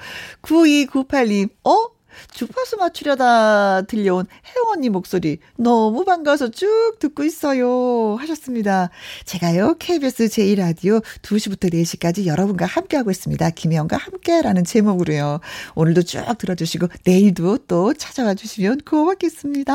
[0.42, 2.01] 9298님, 어?
[2.32, 8.90] 주파수 맞추려다 들려온 혜영 언니 목소리 너무 반가워서 쭉 듣고 있어요 하셨습니다.
[9.24, 13.50] 제가요 KBS 제1라디오 2시부터 4시까지 여러분과 함께하고 있습니다.
[13.50, 15.40] 김혜영과 함께라는 제목으로요.
[15.74, 19.74] 오늘도 쭉 들어주시고 내일도 또 찾아와 주시면 고맙겠습니다.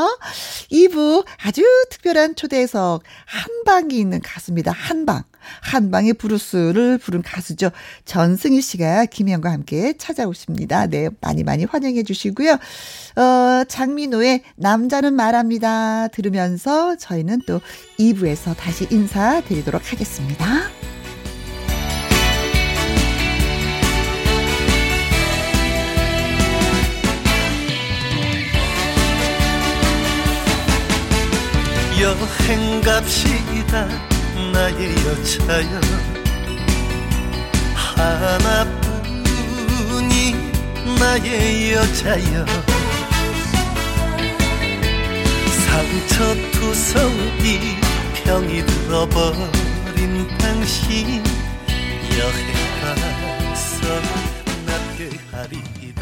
[0.72, 4.72] 2부 아주 특별한 초대석 한방이 있는 가수입니다.
[4.72, 5.24] 한방.
[5.62, 7.72] 한방의 브루스를 부른 가수죠.
[8.06, 10.88] 전승희 씨가 김혜영과 함께 찾아오십니다.
[10.88, 12.54] 네, 많이 많이 환영해 주시고요.
[12.54, 16.08] 어, 장민호의 남자는 말합니다.
[16.10, 17.62] 들으면서 저희는 또
[18.00, 20.70] 2부에서 다시 인사드리도록 하겠습니다.
[32.00, 34.17] 여행 갑시다
[34.54, 35.82] 나의 여자여
[38.98, 39.34] 하나뿐이
[41.00, 42.46] 나의 여자여.
[45.66, 47.78] 상처 투성이
[48.24, 51.24] 병이 들어버린 당신
[52.18, 52.48] 여행
[52.82, 54.02] 가서
[54.66, 56.02] 납괴하리이다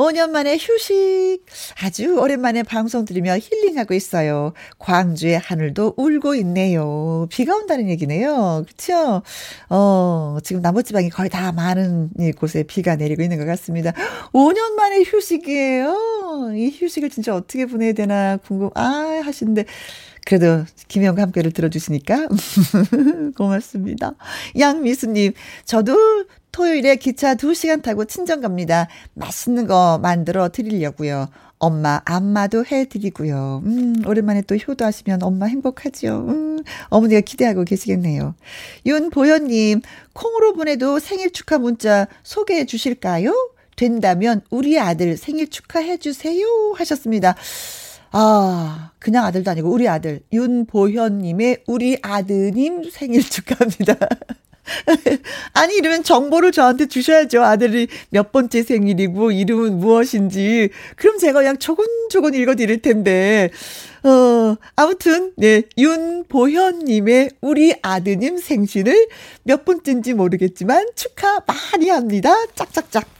[0.00, 1.44] 5년 만에 휴식.
[1.82, 4.54] 아주 오랜만에 방송 들으며 힐링하고 있어요.
[4.78, 7.26] 광주의 하늘도 울고 있네요.
[7.30, 8.64] 비가 온다는 얘기네요.
[8.66, 9.22] 그쵸?
[9.68, 13.92] 어, 지금 남부지방이 거의 다 많은 곳에 비가 내리고 있는 것 같습니다.
[14.32, 16.52] 5년 만에 휴식이에요.
[16.56, 19.66] 이 휴식을 진짜 어떻게 보내야 되나 궁금, 아, 하시는데.
[20.26, 22.28] 그래도 김영과 함께를 들어주시니까
[23.36, 24.12] 고맙습니다.
[24.58, 25.32] 양미수님,
[25.64, 28.88] 저도 토요일에 기차 2시간 타고 친정 갑니다.
[29.14, 31.28] 맛있는 거 만들어 드리려고요.
[31.58, 33.62] 엄마 안마도 해드리고요.
[33.64, 36.24] 음, 오랜만에 또 효도하시면 엄마 행복하죠.
[36.28, 38.34] 음, 어머니가 기대하고 계시겠네요.
[38.86, 39.82] 윤보현님,
[40.14, 43.34] 콩으로 보내도 생일 축하 문자 소개해 주실까요?
[43.76, 46.46] 된다면 우리 아들 생일 축하해 주세요
[46.76, 47.34] 하셨습니다.
[48.12, 53.96] 아, 그냥 아들도 아니고 우리 아들 윤보현님의 우리 아드님 생일 축하합니다.
[55.54, 57.42] 아니, 이러면 정보를 저한테 주셔야죠.
[57.42, 60.70] 아들이 몇 번째 생일이고, 이름은 무엇인지.
[60.96, 63.50] 그럼 제가 그냥 조곤조곤 읽어 드릴 텐데.
[64.02, 69.08] 어, 아무튼, 네, 윤보현님의 우리 아드님 생신을
[69.42, 72.34] 몇 번째인지 모르겠지만 축하 많이 합니다.
[72.54, 73.19] 짝짝짝.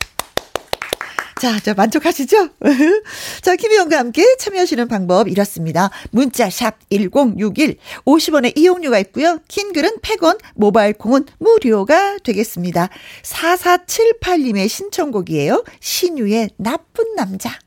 [1.40, 2.50] 자, 저 만족하시죠?
[3.40, 5.88] 자, 김희영과 함께 참여하시는 방법 이렇습니다.
[6.10, 9.38] 문자 샵 1061, 50원의 이용료가 있고요.
[9.48, 12.90] 긴 글은 100원, 모바일 콩은 무료가 되겠습니다.
[13.22, 15.64] 4478님의 신청곡이에요.
[15.80, 17.58] 신유의 나쁜 남자.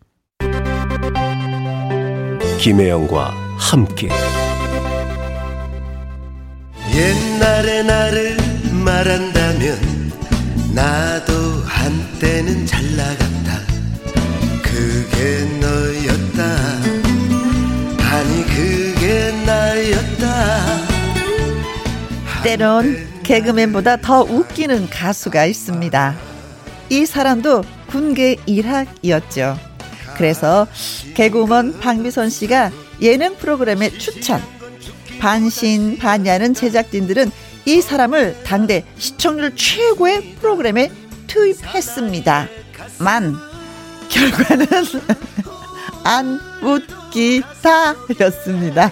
[2.60, 4.08] 김혜영과 함께
[6.96, 8.38] 옛날의 나를
[8.86, 10.12] 말한다면
[10.76, 11.34] 나도
[11.66, 13.43] 한때는 잘 나갔다
[14.74, 16.42] 그게 너였다
[18.12, 20.84] 아니 그게 나였다
[22.44, 26.16] 때론 개그맨보다 더 웃기는 가수가 있습니다.
[26.90, 29.58] 이 사람도 군계 일학이었죠.
[30.18, 30.68] 그래서
[31.14, 32.72] 개그우먼 박미선 씨가
[33.02, 34.42] 예능 프로그램에 추천.
[35.20, 37.32] 반신반의하는 제작진들은
[37.66, 40.92] 이 사람을 당대 시청률 최고의 프로그램에
[41.28, 42.48] 투입했습니다.
[43.00, 43.53] 만
[44.10, 44.68] 결과는
[46.04, 46.39] 안
[47.12, 48.91] 웃기다였습니다.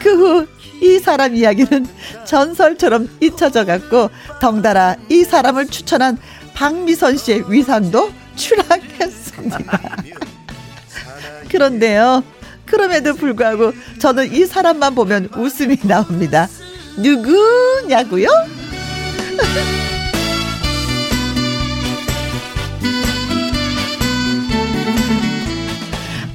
[0.00, 1.86] 그 후 이 사람 이야기는
[2.24, 4.10] 전설처럼 잊혀져 갔고
[4.40, 6.18] 덩달아 이 사람을 추천한
[6.54, 9.80] 박미선 씨의 위상도 추락했습니다.
[11.50, 12.22] 그런데요.
[12.66, 16.48] 그럼에도 불구하고 저는 이 사람만 보면 웃음이 나옵니다.
[16.98, 18.28] 누구냐고요?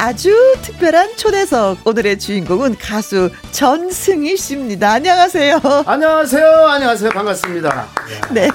[0.02, 0.34] 아주
[0.64, 1.86] 특별한 초대석.
[1.86, 4.94] 오늘의 주인공은 가수 전승희 씨입니다.
[4.94, 5.60] 안녕하세요.
[5.86, 6.66] 안녕하세요.
[6.70, 7.12] 안녕하세요.
[7.12, 7.86] 반갑습니다.
[8.34, 8.50] 네.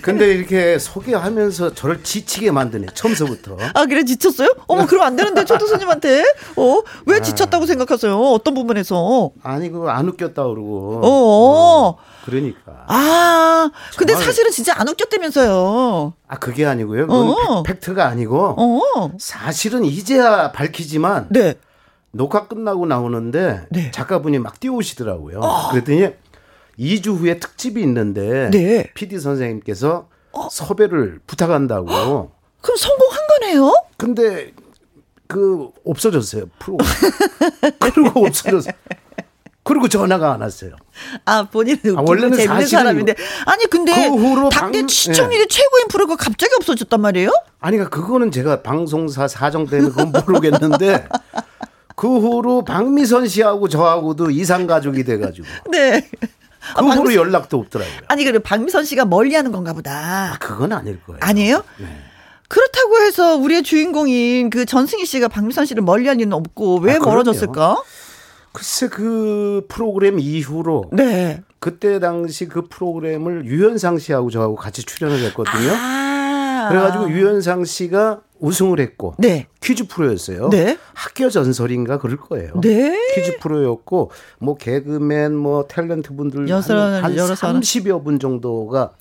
[0.00, 2.86] 근데 이렇게 소개하면서 저를 지치게 만드네.
[2.94, 3.56] 처음서부터.
[3.74, 4.54] 아, 그래, 지쳤어요?
[4.68, 6.22] 어머, 그럼 안 되는데, 초도수님한테.
[6.54, 8.16] 어, 왜 지쳤다고 생각하세요?
[8.16, 9.32] 어떤 부분에서?
[9.42, 11.00] 아니 그거 안 웃겼다 그러고.
[11.02, 11.96] 어.
[12.28, 12.84] 그러니까.
[12.88, 16.12] 아, 근데 정말- 사실은 진짜 안 웃겼다면서요.
[16.28, 17.06] 아 그게 아니고요.
[17.06, 17.62] 그건 어.
[17.62, 19.12] 팩- 팩트가 아니고 어.
[19.18, 21.54] 사실은 이제야 밝히지만 네.
[22.10, 23.90] 녹화 끝나고 나오는데 네.
[23.90, 25.40] 작가분이 막 띄워오시더라고요.
[25.70, 26.08] 그랬더니
[26.78, 28.80] 2주 후에 특집이 있는데 네.
[28.80, 28.84] 어.
[28.94, 30.08] PD 선생님께서
[30.50, 31.86] 섭외를 부탁한다고.
[32.60, 33.74] 그럼 성공한 거네요?
[33.96, 34.52] 근데
[35.26, 36.78] 그 없어졌어요 프로.
[37.80, 38.72] 그리고 없어졌어요.
[39.68, 40.72] 그리고 전화가 안 왔어요.
[41.26, 43.14] 아, 본인은 아, 원래는 재밌는 사람인데.
[43.44, 47.30] 아니, 근데 그 당대 방- 시청률이 최고인 프로가 갑자기 없어졌단 말이에요?
[47.60, 51.06] 아니 그러니까 그거는 제가 방송사 사정 때문에 그건 모르겠는데
[51.96, 56.08] 그 후로 박미선 씨하고 저하고도 이상 가족이 돼가지고 네.
[56.76, 57.96] 그 후로 연락도 없더라고요.
[58.08, 60.36] 아니, 그래, 박미선 씨가 멀리 하는 건가 보다.
[60.40, 61.18] 그건 아닐 거예요.
[61.22, 61.62] 아니에요?
[62.48, 66.98] 그렇다고 해서 우리의 주인공인 그 전승희 씨가 박미선 씨를 멀리 할 리는 없고 왜 아,
[66.98, 67.10] 그럼요.
[67.10, 67.82] 멀어졌을까?
[68.52, 71.42] 글쎄 그 프로그램 이후로 네.
[71.58, 75.72] 그때 당시 그 프로그램을 유현상 씨하고 저하고 같이 출연을 했거든요.
[75.72, 76.68] 아.
[76.68, 79.46] 그래가지고 유현상 씨가 우승을 했고 네.
[79.60, 80.48] 퀴즈 프로였어요.
[80.50, 80.78] 네.
[80.94, 82.60] 학교 전설인가 그럴 거예요.
[82.60, 82.96] 네.
[83.14, 87.60] 퀴즈 프로였고 뭐 개그맨 뭐 탤런트 분들 한, 한 여러 사람.
[87.60, 88.92] 30여 분 정도가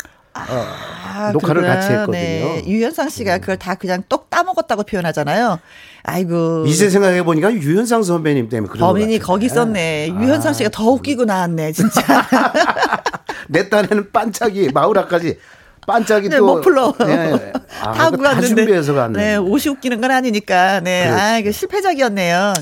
[0.47, 1.73] 아, 녹화를 그래.
[1.73, 2.11] 같이 했거든요.
[2.11, 2.63] 네.
[2.67, 5.59] 유현상 씨가 그걸 다 그냥 똑 따먹었다고 표현하잖아요.
[6.03, 6.65] 아이고.
[6.67, 9.47] 이제 생각해 보니까 유현상 선배님 때문에 그런 범인이 것 거기.
[9.47, 10.09] 있었네.
[10.09, 12.01] 유현상 씨가 더 웃기고 나왔네, 진짜.
[13.49, 15.37] 내 딴에는 반짝이 마우라까지
[15.87, 16.93] 반짝이 네, 또 머플러.
[16.99, 17.53] 네.
[17.81, 18.47] 아, 타고 갔는데.
[18.47, 19.19] 준비해서 갔는데.
[19.25, 20.81] 네, 옷이 웃기는 건 아니니까.
[20.81, 21.05] 네.
[21.05, 21.21] 그렇지.
[21.21, 22.53] 아, 이거 실패작이었네요.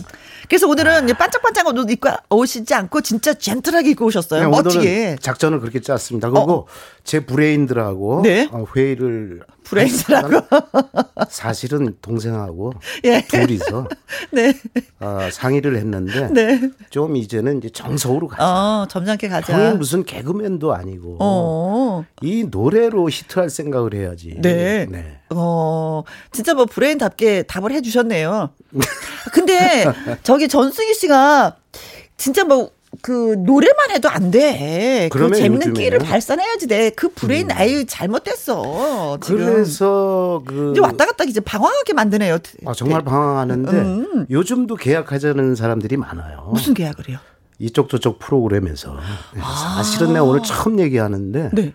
[0.48, 4.50] 그래서 오늘은 반짝반짝한 옷 입고 오시지 않고 진짜 젠틀하게 입고 오셨어요.
[4.50, 5.18] 그냥 멋지게.
[5.22, 6.30] 작전을 그렇게 짰습니다.
[6.30, 6.68] 그리고
[7.04, 8.48] 제 브레인들하고 네.
[8.52, 10.47] 어, 회의를 브레인들하고.
[11.30, 13.22] 사실은 동생하고 예.
[13.28, 13.88] 둘이서
[14.32, 14.53] 네.
[14.99, 16.61] 어, 상의를 했는데 네.
[16.89, 18.43] 좀 이제는 이제 정서우로 가자.
[18.43, 19.53] 어, 점잖게 가자.
[19.53, 22.05] 형이 무슨 개그맨도 아니고 어.
[22.22, 24.38] 이 노래로 히트할 생각을 해야지.
[24.41, 24.88] 네.
[25.30, 28.49] 어, 진짜 뭐 브레인답게 답을 해주셨네요.
[29.34, 29.86] 근데
[30.24, 31.57] 저기 전승희 씨가
[32.18, 32.72] 진짜 뭐
[33.02, 35.10] 그 노래만 해도 안 돼.
[35.12, 35.74] 그 재밌는.
[35.74, 36.89] 끼를 발산해야지 돼.
[36.91, 39.18] 그 브레인 아유 잘못됐어.
[39.22, 39.38] 지금.
[39.46, 42.38] 그래서 그 이제 왔다 갔다 이제 방황하게 만드네요.
[42.66, 44.26] 아, 정말 방황하는데 음.
[44.30, 46.50] 요즘도 계약하자는 사람들이 많아요.
[46.54, 47.18] 무슨 계약을 해요?
[47.60, 48.98] 이쪽 저쪽 프로그램에서
[49.78, 51.74] 사실은 내가 오늘 처음 얘기하는데 네.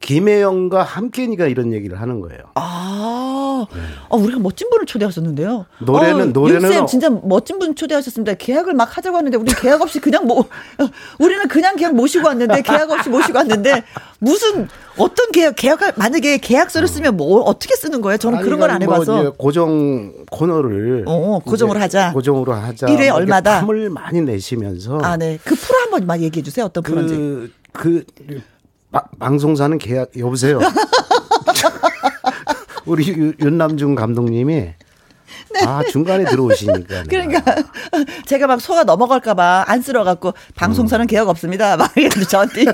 [0.00, 2.40] 김혜영과 함께니까 이런 얘기를 하는 거예요.
[2.54, 3.25] 아,
[3.64, 5.66] 아, 우리가 멋진 분을 초대하셨는데요.
[5.82, 8.34] 노래는- 노래는 윤쌤 어- 진짜 멋진 분 초대하셨습니다.
[8.34, 10.44] 계약을 막 하자고 하는데 우리 계약 없이 그냥 뭐
[11.18, 13.82] 우리는 그냥 그냥 모시고 왔는데 계약 없이 모시고 왔는데
[14.18, 18.16] 무슨 어떤 계약 계약할 만약에 계약서를 쓰면 뭐 어떻게 쓰는 거예요?
[18.18, 19.32] 저는 그런 걸안 아니, 뭐 해봐서.
[19.32, 22.12] 고정 코너를 어, 고정으로 하자.
[22.12, 22.86] 고정으로 하자.
[22.88, 23.60] 일회 이렇게 얼마다?
[23.60, 25.38] 탐을 많이 내시면서 아, 네.
[25.44, 26.64] 그 프로 한번 만 얘기해 주세요.
[26.66, 27.14] 어떤 프로인지.
[27.14, 28.04] 그, 그,
[28.90, 30.58] 바- 방송사는 계약, 여보세요.
[32.86, 34.70] 우리 유- 윤남중 감독님이
[35.66, 37.02] 아, 중간에 들어오시니까.
[37.02, 37.08] 네.
[37.08, 37.42] 그러니까
[38.26, 41.76] 제가 막 소가 넘어갈까봐 안쓰러갖고 방송사는 계약 없습니다.
[41.76, 42.64] 막 이랬는데 저한테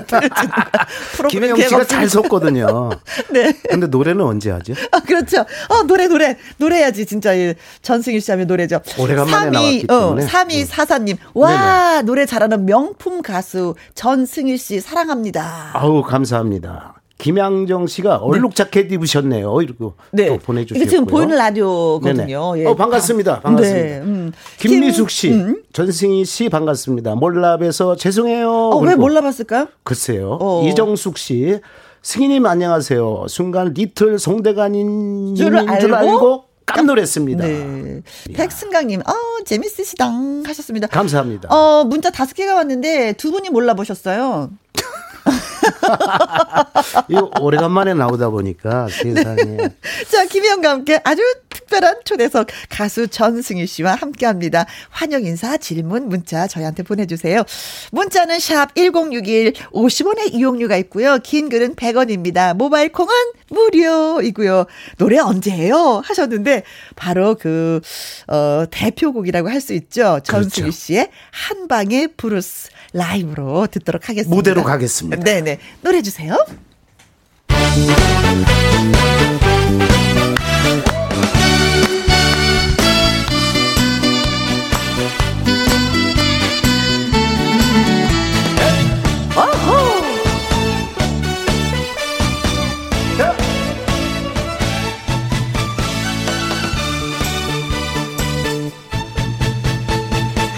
[1.29, 2.07] 김혜영 씨가 잘 없습니다.
[2.09, 2.89] 섰거든요.
[3.31, 3.53] 네.
[3.69, 4.73] 근데 노래는 언제 하죠?
[4.91, 5.41] 아, 그렇죠.
[5.69, 6.37] 어, 노래, 노래.
[6.57, 7.33] 노래야지, 진짜.
[7.33, 8.79] 이 전승일 씨 하면 노래죠.
[8.99, 10.21] 오래간만에 나왔기 때문에.
[10.23, 10.27] 음.
[10.27, 11.17] 어, 3244님.
[11.33, 15.71] 와, 노래 잘하는 명품 가수 전승일 씨 사랑합니다.
[15.73, 16.95] 아우, 감사합니다.
[17.23, 19.61] 김양정 씨가 얼룩 자켓 입으셨네요.
[19.61, 20.27] 이러고 네.
[20.27, 20.89] 또 보내주셨고요.
[20.89, 22.53] 지금 보이는 라디오거든요.
[22.57, 22.65] 예.
[22.65, 23.39] 어, 반갑습니다.
[23.39, 23.85] 반갑습니다.
[23.85, 24.33] 네, 음.
[24.59, 25.63] 김미숙 김- 씨, 음.
[25.71, 27.15] 전승희 씨 반갑습니다.
[27.15, 28.49] 몰라봬서 죄송해요.
[28.51, 29.67] 어, 왜 몰라봤을까요?
[29.83, 30.37] 글쎄요.
[30.41, 30.67] 어.
[30.67, 31.59] 이정숙 씨.
[32.01, 33.27] 승희님 안녕하세요.
[33.29, 37.45] 순간 리틀 송대관인 줄을 알고, 알고 깜놀했습니다.
[37.45, 38.01] 네.
[38.33, 40.87] 백승강님, 어, 재밌으시당 하셨습니다.
[40.87, 41.47] 감사합니다.
[41.55, 44.49] 어, 문자 다섯 개가 왔는데 두 분이 몰라보셨어요.
[47.09, 49.13] 이거 오래간만에 나오다 보니까 네.
[49.15, 49.57] 세상에.
[50.11, 54.65] 자, 김희영과 함께 아주 특별한 초대석 가수 전승희 씨와 함께 합니다.
[54.89, 57.43] 환영 인사, 질문, 문자 저희한테 보내주세요.
[57.91, 61.17] 문자는 샵 1061, 50원의 이용료가 있고요.
[61.23, 62.55] 긴 글은 100원입니다.
[62.55, 63.11] 모바일 콩은
[63.49, 64.65] 무료이고요.
[64.97, 66.01] 노래 언제 해요?
[66.05, 66.63] 하셨는데,
[66.95, 67.81] 바로 그,
[68.27, 70.19] 어, 대표곡이라고 할 수 있죠.
[70.25, 74.35] 전승희 씨의 한방의 브루스 라이브로 듣도록 하겠습니다.
[74.35, 75.23] 무대로 가겠습니다.
[75.23, 75.59] 네네.
[75.81, 76.37] 노래 주세요.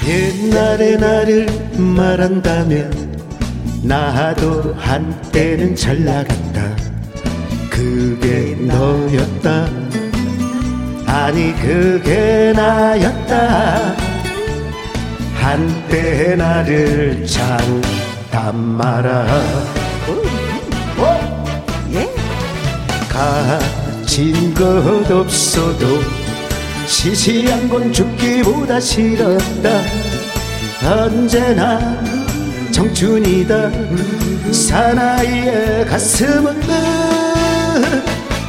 [0.07, 3.15] 옛날의 나를 말한다면
[3.83, 6.75] 나도 한때는 잘 나갔다.
[7.69, 9.67] 그게 너였다.
[11.05, 13.95] 아니 그게 나였다.
[15.45, 19.27] 한때 나를 장담 마라
[23.07, 26.01] 가진 것 없어도
[26.87, 30.04] 시시한 건 죽기보다 싫었다
[30.83, 31.79] 언제나
[32.71, 33.71] 청춘이다.
[34.51, 36.61] 사나이의 가슴은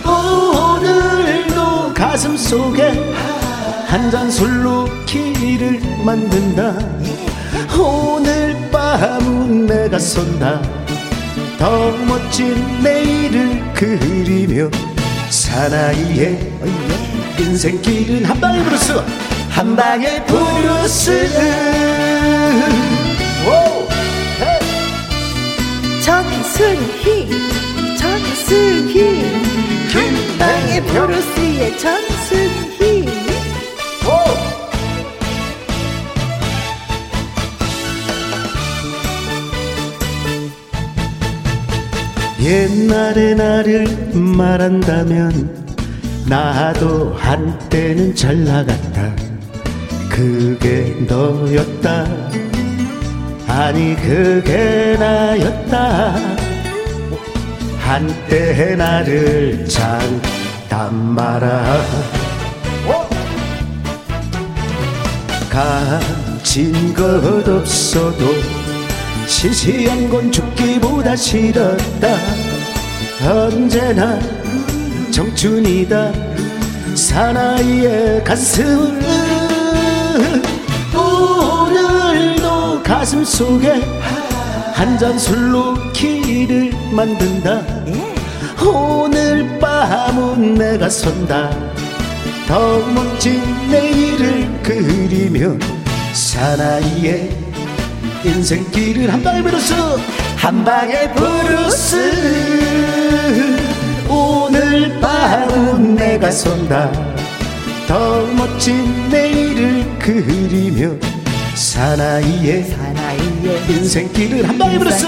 [0.04, 3.14] 오늘도 가슴 속에
[3.86, 6.74] 한 잔 술로 길을 만든다.
[7.78, 10.60] 오늘 밤은 내가 쏜다.
[11.58, 14.68] 더 멋진 내일을 그리며
[15.30, 16.52] 사나이의
[17.38, 18.92] 인생길은 한방의 브루스
[19.56, 21.28] 한방의 브루스
[26.04, 27.30] 전승희
[27.96, 29.24] 전승희
[29.94, 33.06] 한방의 브루스의 전승희
[42.42, 45.66] 옛날의 나를 말한다면
[46.28, 49.25] 나도 한때는 잘 나갔다
[50.16, 52.06] 그게 너였다.
[53.46, 56.16] 아니 그게 나였다.
[57.78, 61.82] 한때 나를 장담 마라.
[65.50, 68.24] 가진 것 없어도
[69.26, 72.16] 시시한 건 죽기보다 싫었다.
[73.22, 74.18] 언제나
[75.10, 76.10] 청춘이다.
[76.94, 79.35] 사나이의 가슴을
[82.86, 83.80] 가슴 속에
[84.74, 87.62] 한 잔 술로 길을 만든다.
[88.64, 91.50] 오늘 밤은 내가 선다.
[92.46, 95.56] 더 멋진 내일을 그리며
[96.12, 97.30] 사나이의
[98.24, 99.74] 인생길을 한 방에 브루스.
[100.36, 101.96] 한 방에 브루스.
[104.08, 106.90] 오늘 밤은 내가 선다.
[107.88, 110.94] 더 멋진 내일을 그리며
[111.56, 115.06] 사나이의 사나이의 인생길을 한 방에 브루스.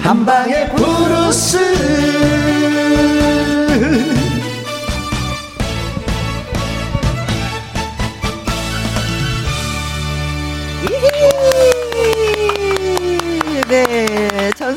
[0.00, 1.58] 한 방에 브루스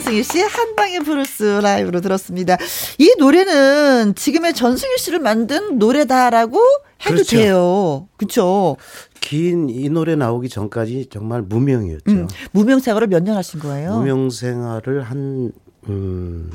[0.09, 2.57] 전승희 씨의 한방의 브루스 라이브로 들었습니다.
[2.97, 6.57] 이 노래는 지금의 전승희 씨를 만든 노래다라고
[7.01, 7.37] 해도 그렇죠.
[7.37, 8.07] 돼요.
[8.17, 8.77] 그렇죠.
[9.21, 12.03] 긴 이 노래 나오기 전까지 정말 무명이었죠.
[12.07, 13.97] 음, 무명 생활을 몇 년 하신 거예요?
[13.97, 15.51] 무명 생활을 한,
[15.87, 16.49] 음,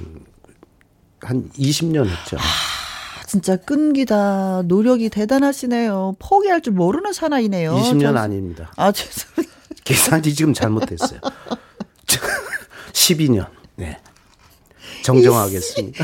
[1.21, 2.37] 한 20년 했죠.
[2.39, 4.63] 아, 진짜 끈기다.
[4.67, 6.17] 노력이 대단하시네요.
[6.19, 7.73] 포기할 줄 모르는 사나이네요.
[7.77, 8.73] 20년 전- 아닙니다.
[8.77, 9.55] 아, 죄송합니다.
[9.85, 11.21] 계산이 지금 잘못됐어요.
[12.95, 13.47] 12년.
[13.77, 13.99] 네.
[15.03, 16.03] 정정하겠습니다.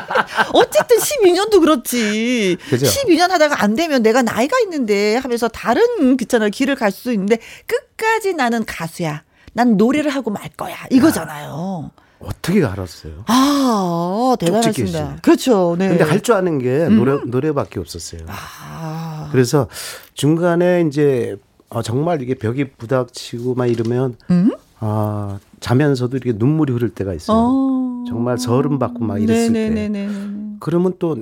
[0.52, 2.56] 어쨌든 12년도 그렇지.
[2.68, 2.86] 그죠?
[2.86, 6.50] 12년 하다가 안 되면 내가 나이가 있는데 하면서 다른 그잖아요.
[6.50, 9.22] 길을 갈 수 있는데 끝까지 나는 가수야.
[9.52, 10.74] 난 노래를 하고 말 거야.
[10.90, 11.90] 이거잖아요.
[12.18, 13.24] 어떻게 알았어요?
[13.26, 15.18] 아, 대단하십니다.
[15.22, 15.76] 그렇죠.
[15.78, 15.88] 네.
[15.88, 18.22] 근데 할 줄 아는 게 노래, 노래밖에 없었어요.
[18.28, 19.68] 아, 그래서
[20.14, 21.36] 중간에 이제
[21.68, 24.50] 어, 정말 이게 벽이 부닥치고 막 이러면 음?
[24.84, 27.36] 아, 자면서도 이렇게 눈물이 흐를 때가 있어요.
[27.38, 28.04] 어.
[28.08, 29.68] 정말 서름 받고 막 이랬을 때.
[29.70, 30.56] 네네네네.
[30.58, 31.16] 그러면 또,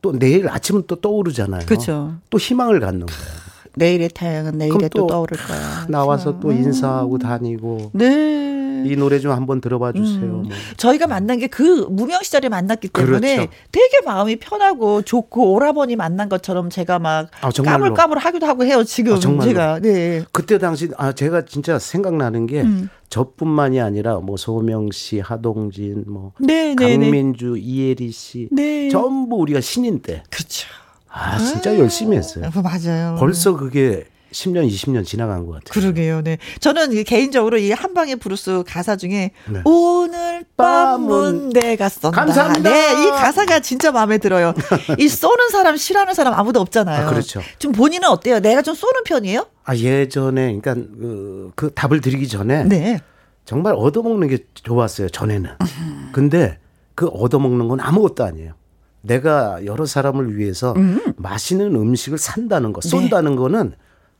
[0.00, 1.66] 또 내일 아침은 또 떠오르잖아요.
[1.66, 2.14] 그렇죠.
[2.30, 3.20] 또 희망을 갖는 거예요.
[3.74, 5.86] 내일의 태양은 내일에 또, 또 떠오를 거야.
[5.88, 8.84] 나와서 또 인사하고 다니고 네.
[8.84, 10.22] 이 노래 좀 한번 들어봐 주세요.
[10.24, 10.42] 음.
[10.42, 10.50] 뭐.
[10.76, 13.52] 저희가 만난 게 그 무명 시절에 만났기 때문에 그렇죠.
[13.70, 17.50] 되게 마음이 편하고 좋고 오라버니 만난 것처럼 제가 막 아.
[17.50, 19.40] 까불까불 하기도 하고 해요 지금 아.
[19.44, 20.24] 제가 네.
[20.32, 22.88] 그때 당시 아 제가 진짜 생각나는 게 음.
[23.12, 26.96] 저뿐만이 아니라 뭐 소명 씨, 하동진, 뭐 네, 네, 네.
[26.96, 28.88] 강민주, 이혜리 씨 네.
[28.88, 30.22] 전부 우리가 신인 때.
[30.30, 30.66] 그렇죠.
[31.10, 32.46] 아 진짜 열심히 했어요.
[32.46, 33.16] 아, 맞아요.
[33.18, 35.70] 벌써 그게 10년, 20년 지나간 것 같아요.
[35.70, 36.22] 그러게요.
[36.22, 36.38] 네.
[36.60, 39.60] 저는 이 개인적으로 이 한방의 브루스 가사 중에 네.
[39.64, 42.10] 오늘 밤은 내가 쏜다.
[42.10, 42.70] 감사합니다.
[42.70, 44.54] 네, 이 가사가 진짜 마음에 들어요.
[44.98, 47.06] 이 쏘는 사람 싫어하는 사람 아무도 없잖아요.
[47.06, 47.40] 아, 그렇죠.
[47.58, 48.40] 좀 본인은 어때요?
[48.40, 49.46] 내가 좀 쏘는 편이에요?
[49.64, 52.98] 아 예전에 그러니까 그, 그 답을 드리기 전에 네.
[53.44, 55.50] 정말 얻어먹는 게 좋았어요 전에는.
[56.12, 56.58] 근데
[56.94, 58.54] 그 얻어먹는 건 아무것도 아니에요.
[59.02, 60.74] 내가 여러 사람을 위해서
[61.16, 63.74] 맛있는 음식을 산다는 거, 쏜다는 거는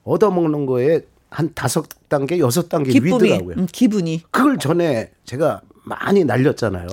[0.05, 1.01] 얻어먹는 거에
[1.31, 3.57] 한 다섯 단계, 여섯 단계 기쁨이, 위더라고요.
[3.59, 4.23] 음, 기분이.
[4.31, 6.87] 그걸 전에 제가 많이 날렸잖아요.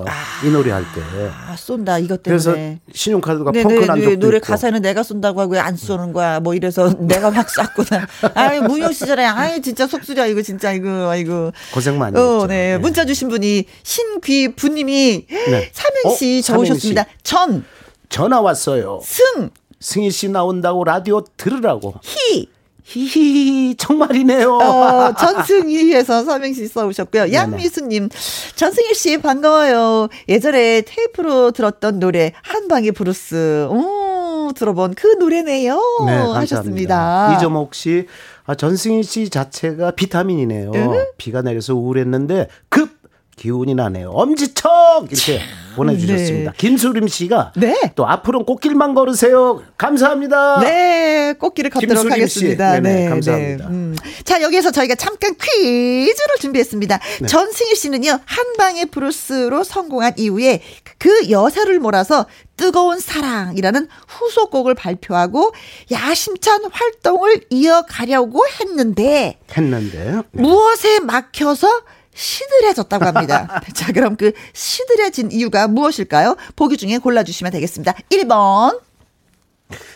[0.45, 1.01] 이 노래 할 때.
[1.47, 2.79] 아, 쏜다, 이것 그래서 때문에.
[2.91, 4.47] 신용카드가 네, 펑크 네, 난 네, 적도 노래 있고.
[4.47, 6.39] 가사는 내가 쏜다고 하고 왜 안 쏘는 거야?
[6.39, 8.07] 뭐 이래서 내가 막 쐈구나.
[8.33, 9.33] 아유, 문용 씨잖아요.
[9.35, 11.51] 아유, 진짜 속쓰려, 이거 진짜, 이거, 아이고.
[11.73, 12.47] 고생 많이 어, 했죠.
[12.47, 12.77] 네.
[12.77, 15.69] 문자 주신 분이 신귀 부님이 네.
[15.73, 16.41] 삼행시 어?
[16.41, 17.05] 적으셨습니다.
[17.23, 17.65] 전,
[18.07, 19.01] 전화 왔어요.
[19.03, 19.49] 승,
[19.81, 21.93] 승희 씨 나온다고 라디오 들으라고.
[22.03, 22.47] 희,
[22.89, 24.51] 히히히 정말이네요.
[24.51, 27.31] 어, 전승희에서 삼행시 써오셨고요.
[27.31, 28.09] 양미수님,
[28.55, 30.09] 전승희 씨 반가워요.
[30.27, 33.67] 예전에 테이프로 들었던 노래 한방의 브루스.
[33.69, 35.79] 오, 들어본 그 노래네요.
[36.07, 36.13] 네.
[36.13, 37.35] 하셨습니다.
[37.37, 38.07] 이점옥 씨,
[38.45, 40.71] 아, 전승희 씨 자체가 비타민이네요.
[40.73, 41.05] 응?
[41.17, 42.98] 비가 내려서 우울했는데 급
[43.39, 44.09] 기운이 나네요.
[44.09, 45.39] 엄지척 이렇게
[45.75, 46.51] 보내주셨습니다.
[46.51, 46.57] 네.
[46.57, 47.93] 김수림 씨가 네.
[47.95, 49.63] 또 앞으로는 꽃길만 걸으세요.
[49.77, 50.59] 감사합니다.
[50.59, 52.11] 네, 꽃길을 걷도록.
[52.11, 52.73] 하겠습니다.
[52.73, 53.69] 네네, 네, 감사합니다.
[53.69, 53.73] 네.
[53.73, 53.95] 음.
[54.25, 56.99] 자, 여기서 저희가 잠깐 퀴즈를 준비했습니다.
[57.21, 57.27] 네.
[57.27, 60.61] 전승희 씨는요, 한 방의 브루스로 성공한 이후에
[60.97, 62.25] 그 여사를 몰아서
[62.57, 65.53] 뜨거운 사랑이라는 후속곡을 발표하고
[65.91, 71.83] 야심찬 활동을 이어가려고 했는데, 했는데 무엇에 막혀서
[72.19, 73.61] 시들해졌다고 합니다.
[73.73, 76.35] 자, 그럼 그 시들해진 이유가 무엇일까요?
[76.55, 77.93] 보기 중에 골라주시면 되겠습니다.
[78.11, 78.81] 1번,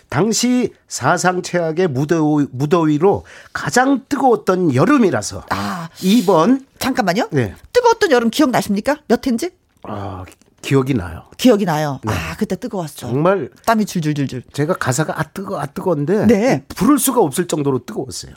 [0.07, 7.29] 당시 사상 최악의 무더위, 무더위로 가장 뜨거웠던 여름이라서 아, 2번 잠깐만요.
[7.31, 7.55] 네.
[7.73, 8.97] 뜨거웠던 여름 기억나십니까?
[9.07, 9.51] 몇 해인지?
[9.83, 10.23] 아,
[10.61, 11.23] 기억이 나요.
[11.37, 11.99] 기억이 나요.
[12.05, 12.95] 아, 그때 뜨거웠어.
[13.07, 14.43] 정말 땀이 줄줄줄줄.
[14.53, 16.63] 제가 가사가 아 뜨거 아 뜨거운데 네.
[16.69, 18.33] 부를 수가 없을 정도로 뜨거웠어요.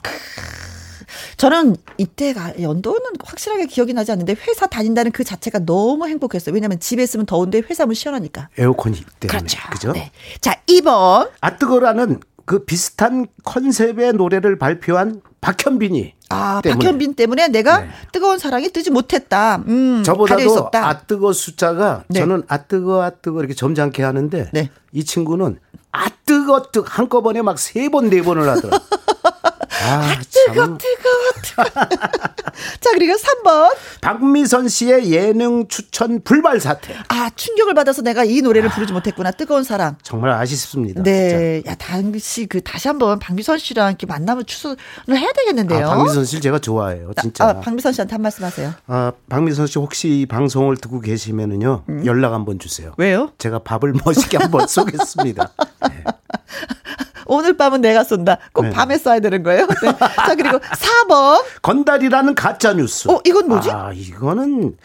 [1.35, 6.53] 저는 이때가 연도는 확실하게 기억이 나지 않는데 회사 다닌다는 그 자체가 너무 행복했어요.
[6.55, 8.49] 왜냐면 집에 있으면 더운데 회사면 시원하니까.
[8.57, 9.59] 에어컨이 때문에 그렇죠.
[9.71, 9.91] 그죠?
[9.91, 10.11] 네.
[10.39, 11.29] 자, 2번.
[11.41, 16.79] 아 뜨거라는 그 비슷한 컨셉의 노래를 발표한 박현빈이 아, 때문에.
[16.85, 17.89] 박현빈 때문에 내가 네.
[18.13, 19.63] 뜨거운 사랑이 뜨지 못했다.
[19.67, 20.87] 음, 저보다도 없다.
[20.87, 22.19] 아 뜨거 숫자가 네.
[22.21, 24.69] 저는 아 뜨거 아 뜨거 이렇게 점잖게 하는데 네.
[24.93, 25.59] 이 친구는
[25.91, 28.79] 아 뜨거 뜨 한꺼번에 막 세 번 네 번을 하더라.
[29.87, 30.77] 아, 뜨거, 참.
[30.77, 31.63] 뜨거, 뜨거.
[32.79, 33.75] 자, 그리고 3번.
[34.01, 36.95] 박미선 씨의 예능 추천 불발 사태.
[37.09, 39.31] 아, 충격을 받아서 내가 이 노래를 부르지 못했구나.
[39.31, 39.97] 뜨거운 사랑.
[40.03, 41.03] 정말 아쉽습니다.
[41.03, 41.61] 네.
[41.67, 44.77] 야, 당시 그 다시 한번 박미선 씨랑 이렇게 만나면 추천을
[45.09, 45.33] 해야 진짜.
[45.33, 45.87] 되겠는데요.
[45.89, 47.11] 아, 박미선 씨를 제가 좋아해요.
[47.21, 47.47] 진짜.
[47.49, 48.73] 아, 박미선 씨한테 한 말씀 하세요.
[48.87, 52.05] 아, 박미선 씨 혹시 이 방송을 듣고 계시면은요 음.
[52.05, 52.93] 연락 한번 주세요.
[52.97, 53.31] 왜요?
[53.37, 55.51] 제가 밥을 멋있게 한번 쏘겠습니다.
[57.27, 58.37] 오늘 밤은 내가 쏜다.
[58.53, 58.69] 꼭 네.
[58.71, 59.67] 밤에 쏴야 되는 거예요.
[59.67, 59.91] 네.
[60.15, 60.59] 자, 그리고
[61.07, 61.43] 4번.
[61.61, 63.09] 건달이라는 가짜 뉴스.
[63.09, 63.69] 어, 이건 뭐지?
[63.71, 64.75] 아, 이거는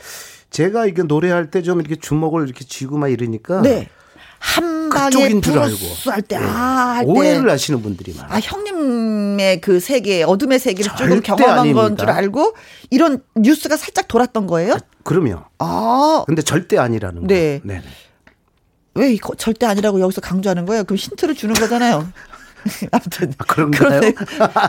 [0.51, 3.88] 제가 이게 노래할 때 좀 이렇게 주먹을 이렇게 쥐고 막 이러니까 네.
[4.38, 5.76] 한 방에 줄 알고.
[6.11, 6.45] 할 때, 네.
[6.45, 7.11] 아, 할 때.
[7.12, 8.32] 오해를 하시는 분들이 많아요.
[8.34, 11.97] 아, 형님의 그 세계, 어둠의 세계를 조금 경험한 건.
[11.97, 12.55] 줄 알고
[12.90, 14.76] 이런 뉴스가 살짝 돌았던 거예요?
[15.05, 15.43] 그럼요.
[15.59, 17.61] 아, 근데 절대 아니라는 네.
[17.61, 17.68] 거.
[17.68, 17.82] 네네.
[18.95, 20.84] 왜 이거 절대 아니라고 여기서 강조하는 거예요?
[20.84, 22.09] 그럼 힌트를 주는 거잖아요.
[22.90, 24.00] 아무튼 아, 그런가요?
[24.00, 24.14] 그런,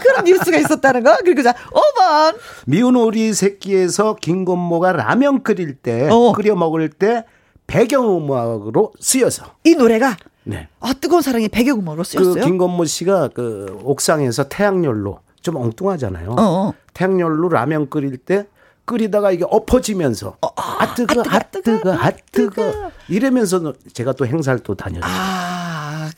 [0.01, 1.17] 그런 뉴스가 있었다는 거.
[1.23, 6.33] 그리고 자 5번 미운 오리 새끼에서 김건모가 라면 끓일 때 어.
[6.33, 7.25] 끓여 먹을 때
[7.67, 10.67] 배경음악으로 쓰여서 이 노래가 네.
[10.79, 12.43] 아 뜨거운 사랑의 배경음악으로 그 쓰였어요.
[12.43, 16.31] 김건모 씨가 그 옥상에서 태양열로 좀 엉뚱하잖아요.
[16.31, 16.73] 어, 어.
[16.93, 18.47] 태양열로 라면 끓일 때
[18.85, 25.01] 끓이다가 이게 엎어지면서 아 뜨거 아 뜨거 아 뜨거 이러면서 제가 또 행사를 또 다녔죠.
[25.05, 25.62] 아,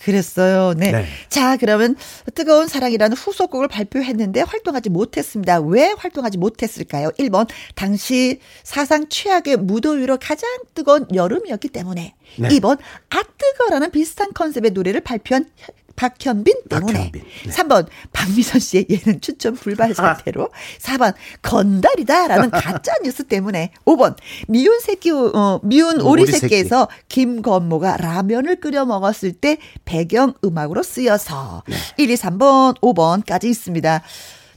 [0.06, 0.74] 그랬어요.
[0.78, 0.92] 네.
[0.92, 1.06] 네.
[1.30, 1.96] 자, 그러면
[2.36, 5.60] 뜨거운 사랑이라는 후속곡을 발표했는데 활동하지 못했습니다.
[5.60, 7.10] 왜 활동하지 못했을까요?
[7.18, 12.14] 1번, 당시 사상 최악의 무더 위로 가장 뜨거운 여름이었기 때문에.
[12.38, 12.48] 네.
[12.50, 12.78] 2번,
[13.10, 15.50] 아 뜨거라는 비슷한 컨셉의 노래를 발표한
[15.96, 16.94] 박현빈 때문에.
[16.94, 17.52] 박현빈, 네.
[17.52, 20.50] 3번, 박미선 씨의 예능 추천 불발 사태로.
[20.80, 23.72] 4번, 건달이다라는 가짜 뉴스 때문에.
[23.86, 24.16] 5번,
[24.48, 26.42] 미운 새끼, 어, 미운 오리 오리 새끼.
[26.42, 31.76] 새끼에서 김건모가 라면을 끓여 먹었을 때 배경 음악으로 쓰여서 네.
[31.98, 34.02] 1, 2, 3번, 5번까지 있습니다.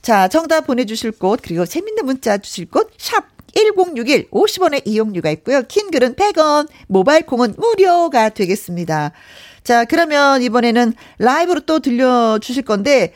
[0.03, 3.25] 자, 정답 보내 주실 곳, 그리고 재밌는 문자 주실 곳, 샵
[3.55, 5.63] 1061, 50원의 이용료가 있고요.
[5.63, 9.13] 긴 글은 100원, 모바일 콩은 무료가 되겠습니다.
[9.69, 13.13] 자, 그러면 이번에는 라이브로 또 들려주실 건데,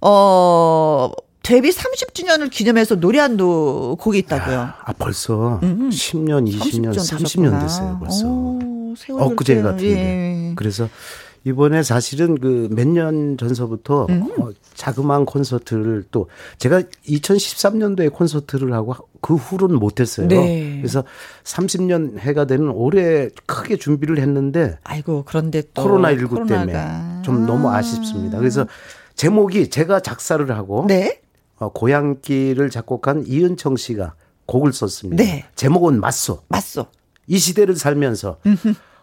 [0.00, 1.10] 어,
[1.42, 4.74] 데뷔 30주년을 기념해서 노래한 노 곡이 있다고요.
[4.84, 8.28] 아 벌써 10년, 20년, 30년 됐어요 벌써.
[8.28, 10.50] 오, 세월이 엊그제 같은데.
[10.50, 10.52] 예.
[10.54, 10.88] 그래서
[11.44, 14.22] 이번에 사실은 그 몇 년 전서부터 음.
[14.40, 16.28] 어, 자그마한 콘서트를 또
[16.58, 20.28] 제가 2013년도에 콘서트를 하고 그 후로는 못했어요.
[20.28, 20.76] 네.
[20.80, 21.04] 그래서
[21.44, 25.82] 30년 해가 되는 올해 크게 준비를 했는데 아이고, 그런데 또.
[25.82, 26.66] 코로나 19 코로나가.
[26.66, 28.38] 때문에 좀 너무 아쉽습니다.
[28.38, 28.66] 그래서
[29.16, 31.20] 제목이 제가 작사를 하고 네.
[31.56, 34.14] 어, 고향길을 작곡한 이은청 씨가
[34.46, 35.22] 곡을 썼습니다.
[35.22, 35.44] 네.
[35.56, 36.42] 제목은 맞소.
[36.48, 36.86] 맞소.
[37.26, 38.38] 이 시대를 살면서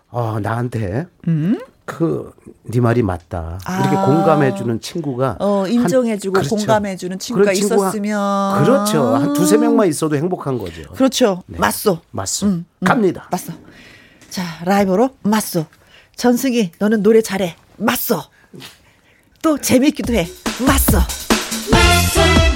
[0.09, 1.05] 어, 나한테
[1.86, 2.33] 그
[2.67, 3.59] 네 말이 맞다.
[3.81, 4.05] 이렇게 아.
[4.07, 6.55] 공감해주는 친구가 어, 한- 인정해주고 그렇죠.
[6.55, 8.63] 공감해주는 친구가 있었으면.
[8.63, 9.15] 그렇죠.
[9.15, 10.81] 한 두세 명만 있어도 행복한 거죠.
[10.93, 11.43] 그렇죠.
[11.45, 11.99] 맞소.
[12.09, 12.47] 맞소.
[12.47, 12.86] 음, 음.
[12.86, 13.27] 갑니다.
[13.31, 13.53] 맞소.
[14.31, 15.65] 자, 라이브로 맞소.
[16.15, 17.55] 전승이, 너는 노래 잘해.
[17.77, 18.19] 맞소.
[19.43, 20.27] 또 재밌기도 해.
[20.65, 20.97] 맞소.
[21.71, 22.54] 맞서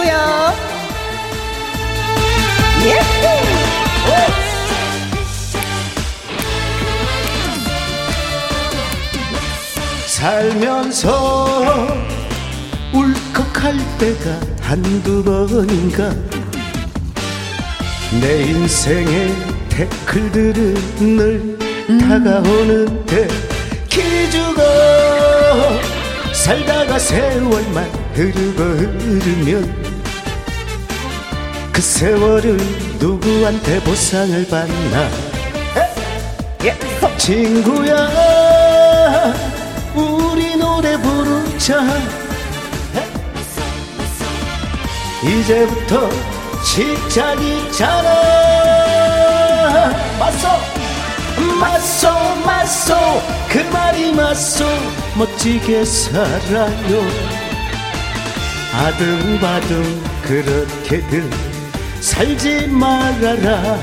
[0.00, 0.54] 주시고요.
[2.86, 3.00] 예!
[10.06, 11.86] 살면서
[12.92, 16.12] 울컥할 때가 한두 번인가
[18.20, 19.32] 내 인생의
[19.68, 20.74] 태클들은
[21.16, 21.58] 늘
[22.00, 23.28] 다가오는데
[23.88, 24.62] 기죽어
[26.32, 27.84] 살다가 세월만
[28.14, 29.79] 흐르고 흐르면
[31.80, 32.58] 그 세월을
[32.98, 35.08] 누구한테 보상을 받나?
[37.16, 38.06] 친구야
[39.94, 41.80] 우리 노래 부르자.
[45.22, 46.10] 이제부터
[46.62, 48.10] 시작이잖아
[50.18, 50.48] 맞서.
[51.58, 54.66] 맞서 맞서 그 말이 맞서
[55.16, 57.06] 멋지게 살아요.
[58.74, 61.49] 아등바등 그렇게들
[62.00, 63.78] 살지 말아라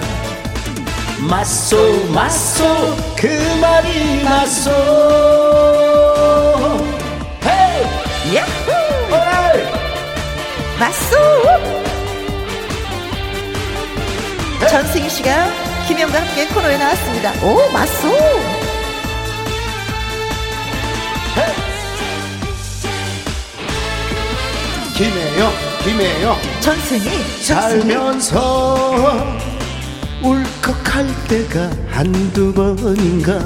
[1.20, 1.78] 맞소
[2.14, 2.64] 맞소
[3.16, 3.28] 그
[3.62, 4.72] 말이 맞소
[7.46, 8.72] 헤이 야호!
[9.12, 9.64] 어이!
[10.80, 11.18] 맞소!
[14.70, 15.48] 전승희 씨가
[15.88, 17.32] 김영과 함께 코너에 나왔습니다.
[17.44, 18.10] 오, 맞소!
[24.96, 27.44] 김혜영 김혜영 전승희.
[27.44, 29.38] 살면서
[30.22, 33.40] 울컥할 때가 한두 번인가.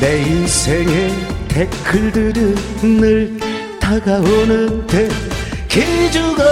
[0.00, 1.12] 내 인생의
[1.48, 3.36] 태클들은 늘
[3.80, 5.08] 다가오는데
[5.66, 6.44] 기죽어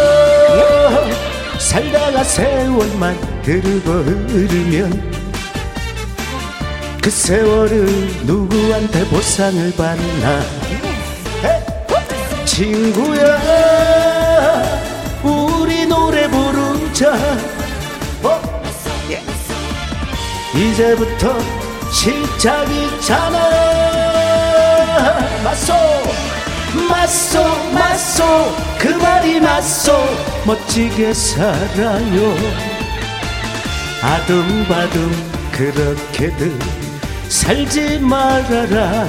[1.60, 3.14] 살다가 세월만
[3.44, 5.12] 흐르고 흐르면
[7.00, 7.86] 그 세월을
[8.24, 10.42] 누구한테 보상을 받나?
[12.46, 13.65] 친구야
[16.96, 17.12] 자
[18.22, 18.40] 어?
[20.54, 21.36] 이제부터
[21.92, 23.38] 시작이잖아
[25.44, 25.74] 맞소
[26.88, 27.42] 맞소
[27.72, 28.24] 맞소.
[28.78, 29.92] 그 말이 맞소.
[30.44, 32.34] 멋지게 살아요.
[34.02, 35.10] 아둥바둥
[35.52, 36.58] 그렇게들
[37.28, 39.06] 살지 말아라.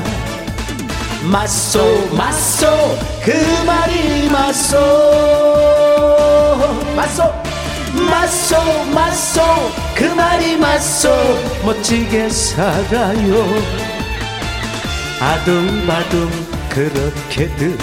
[1.23, 2.67] 맞소 맞소.
[3.23, 3.31] 그
[3.65, 4.77] 말이 맞소.
[6.95, 7.46] 맞소
[8.09, 9.41] 맞소 맞소
[9.95, 11.09] 그 말이 맞소.
[11.65, 13.45] 멋지게 살아요.
[15.19, 16.29] 아둥바둥
[16.69, 17.77] 그렇게들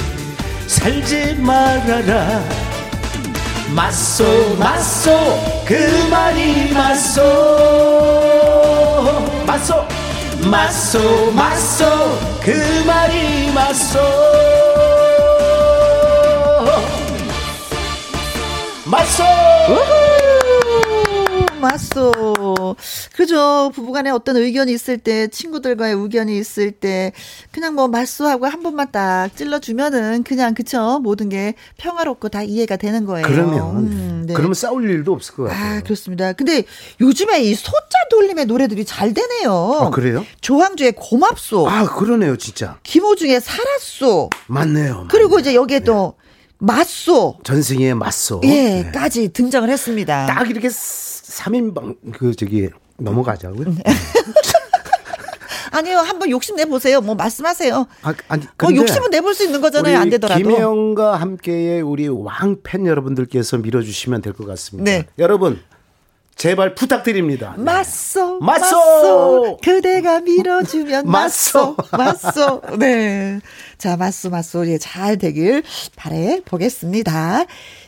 [0.66, 2.42] 살지 말아라.
[3.74, 5.10] 맞소 맞소
[5.66, 5.74] 그
[6.10, 7.22] 말이 맞소.
[9.46, 9.86] 맞소
[10.50, 11.84] 맞소 맞소
[12.40, 13.98] 그 말이 맞소
[19.68, 20.14] 우후!
[21.60, 22.12] 맞소.
[23.16, 23.72] 그죠.
[23.74, 27.12] 부부간에 어떤 의견이 있을 때, 친구들과의 의견이 있을 때,
[27.50, 31.00] 그냥 뭐 맞소하고 한 번만 딱 찔러주면은 그냥 그쵸.
[31.02, 33.26] 모든 게 평화롭고 다 이해가 되는 거예요.
[33.26, 34.34] 그러면 음, 네.
[34.34, 36.32] 그러면 싸울 일도 없을 것 같아요 아, 그렇습니다.
[36.34, 36.64] 근데
[37.00, 37.80] 요즘에 이 소자
[38.10, 39.78] 돌림의 노래들이 잘 되네요.
[39.80, 40.24] 아, 그래요?
[40.42, 41.66] 조항주의 고맙소.
[41.68, 44.28] 아 그러네요 진짜 김호중의 살았소.
[44.48, 46.14] 맞네요 그리고 이제 여기에 또
[46.58, 47.38] 맞소.
[47.44, 48.90] 전승희의 맞소 예, 네.
[48.92, 50.26] 까지 등장을 했습니다.
[50.26, 53.78] 딱 이렇게 3인방 그 저기 넘어가자고요 음.
[55.72, 57.00] 아니요, 한번 욕심 내 보세요.
[57.00, 57.86] 뭐 말씀하세요.
[58.02, 59.98] 아, 아니 뭐 욕심은 내볼 수 있는 거잖아요.
[59.98, 60.40] 안 되더라도.
[60.40, 64.88] 김혜영과 함께의 우리 왕팬 여러분들께서 밀어주시면 될 것 같습니다.
[64.88, 65.06] 네.
[65.18, 65.60] 여러분
[66.36, 67.54] 제발 부탁드립니다.
[67.56, 68.64] 맞소, 맞소!
[68.76, 71.76] 맞소, 그대가 밀어주면 맞소!
[71.92, 72.62] 맞소, 맞소.
[72.78, 73.40] 네.
[73.78, 74.66] 자, 맞소, 맞소.
[74.68, 75.62] 예, 잘 되길
[75.96, 77.44] 바래 보겠습니다.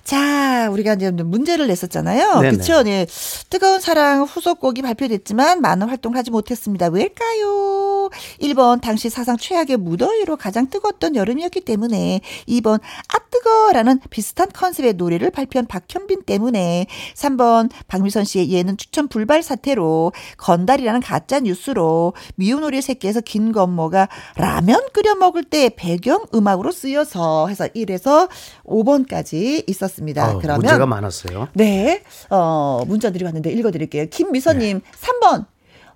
[0.07, 2.41] 자, 우리가 이제 문제를 냈었잖아요.
[2.51, 2.85] 그쵸?
[2.85, 3.07] 네.
[3.51, 6.87] 뜨거운 사랑 후속곡이 발표됐지만 많은 활동을 하지 못했습니다.
[6.87, 7.97] 왜일까요?
[8.07, 14.95] 주시고 1번 당시 사상 최악의 무더위로 가장 뜨거웠던 여름이었기 때문에 2번 아 뜨거라는 비슷한 컨셉의
[14.95, 22.65] 노래를 발표한 박현빈 때문에 3번 박미선 씨의 예능 추천 불발 사태로 건달이라는 가짜 뉴스로 미운
[22.65, 28.29] 오리 새끼에서 긴 건모가 라면 끓여 먹을 때 배경 음악으로 쓰여서 해서 1에서
[28.65, 29.96] 5번까지 있었습니다.
[30.01, 31.49] 어, 그러면 문제가 많았어요.
[31.55, 32.03] 네.
[32.31, 34.07] 어, 문자들이 왔는데 읽어 드릴게요.
[34.11, 35.47] 김미선님, 3번.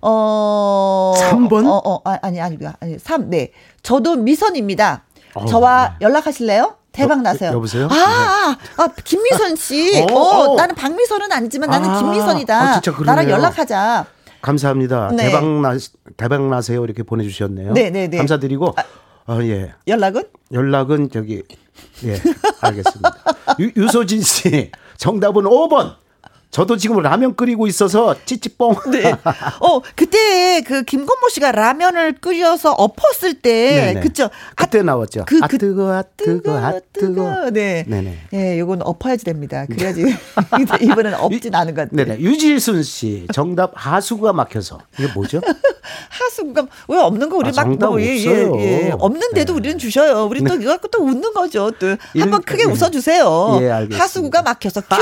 [0.01, 1.13] 어.
[1.17, 1.65] 3번?
[1.67, 3.51] 어, 어, 아, 아니, 아니, 아니, 3, 네.
[3.83, 5.03] 저도 미선입니다.
[5.35, 6.75] 어, 저와 연락하실래요?
[6.91, 7.51] 대박 여- 나세요.
[7.53, 7.87] 여보세요?
[7.89, 10.01] 아, 아, 아, 김미선 씨.
[10.11, 10.55] 어, 어, 어.
[10.55, 12.69] 나는 박미선은 아니지만 나는 아, 김미선이다.
[12.69, 13.05] 어, 진짜 그러네요.
[13.15, 14.05] 나랑 연락하자.
[14.41, 15.11] 감사합니다.
[15.15, 15.25] 네.
[15.27, 15.77] 대박 나
[16.17, 17.73] 대박 나세요 이렇게 보내주셨네요.
[17.73, 18.17] 네, 네, 네.
[18.17, 18.73] 감사드리고
[19.27, 20.23] 어, 예 연락은?
[20.51, 21.43] 연락은 저기
[22.05, 22.19] 예
[22.61, 23.15] 알겠습니다.
[23.59, 25.95] 유, 유소진 씨 정답은 5번.
[26.51, 28.75] 저도 지금 라면 끓이고 있어서 찌찌뽕.
[28.91, 29.09] 네.
[29.61, 33.99] 어, 그때 그 김건모 씨가 라면을 끓여서 엎었을 때, 네네.
[34.01, 34.25] 그쵸?
[34.25, 34.29] 아,
[34.65, 35.23] 그때 나왔죠.
[35.27, 37.49] 그- 아 그- 뜨거 아 뜨거 아 뜨거.
[37.51, 37.85] 네.
[37.87, 38.17] 네네.
[38.33, 39.65] 예, 요건 엎어야지 됩니다.
[39.65, 40.03] 그래야지.
[40.81, 42.05] 이번에는 엎진 않은 것 같아요.
[42.05, 42.19] 네네.
[42.19, 45.39] 유지순 씨 정답 하수구가 막혀서 이게 뭐죠?
[46.09, 48.55] 하수구가 왜 없는 거 우리 아, 막 정답 뭐, 예, 없어요.
[48.59, 48.91] 예, 예.
[48.97, 49.57] 없는데도 네.
[49.57, 50.25] 우리는 주셔요.
[50.25, 51.71] 우리 또 이거 갖고 또 웃는 거죠.
[51.79, 52.71] 또 일- 한번 크게 예.
[52.71, 53.57] 웃어 주세요.
[53.61, 54.03] 예, 알겠습니다.
[54.03, 54.95] 하수구가 막혀서 큐.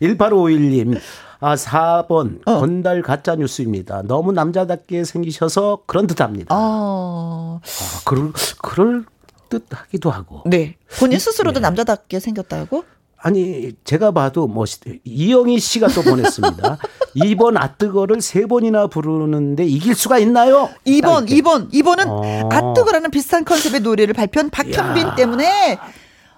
[0.00, 0.98] 1851님.
[1.44, 2.38] 아, 4번.
[2.46, 2.60] 어.
[2.60, 4.02] 건달 가짜 뉴스입니다.
[4.04, 6.54] 너무 남자답게 생기셔서 그런 듯 합니다.
[6.56, 8.32] 어, 아, 그럴,
[8.62, 9.04] 그럴
[9.48, 10.42] 듯 하기도 하고.
[10.46, 10.76] 네.
[11.00, 12.84] 본인 스스로도 남자답게 생겼다고?
[13.24, 14.64] 아니, 제가 봐도 뭐,
[15.04, 16.78] 이영희 씨가 또 보냈습니다.
[17.16, 20.68] 2번 아뜨거를 세 번이나 부르는데 이길 수가 있나요?
[20.86, 21.36] 2번, 이렇게.
[21.40, 22.48] 2번, 2번은 어.
[22.50, 25.14] 아뜨거라는 비슷한 컨셉의 노래를 발표한 박현빈 야.
[25.14, 25.78] 때문에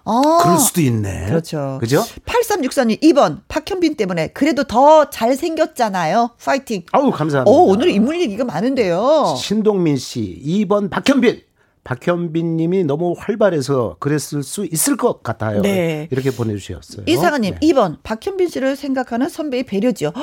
[0.05, 0.39] 어.
[0.43, 1.26] 그럴 수도 있네.
[1.26, 1.78] 그렇죠.
[1.80, 2.05] 그죠?
[2.26, 6.32] 8364님 2번 박현빈 때문에 그래도 더 잘생겼잖아요.
[6.45, 6.82] 파이팅.
[6.93, 7.51] 아우, 감사합니다.
[7.51, 9.37] 오, 오늘 인물 얘기가 많은데요.
[9.39, 11.41] 신동민 씨, 2번 박현빈.
[11.85, 15.61] 박현빈 님이 너무 활발해서 그랬을 수 있을 것 같아요.
[15.62, 16.09] 네.
[16.11, 17.05] 이렇게 보내주셨어요.
[17.07, 17.68] 이상아님 네.
[17.68, 20.12] 2번 박현빈 씨를 생각하는 선배의 배려지요.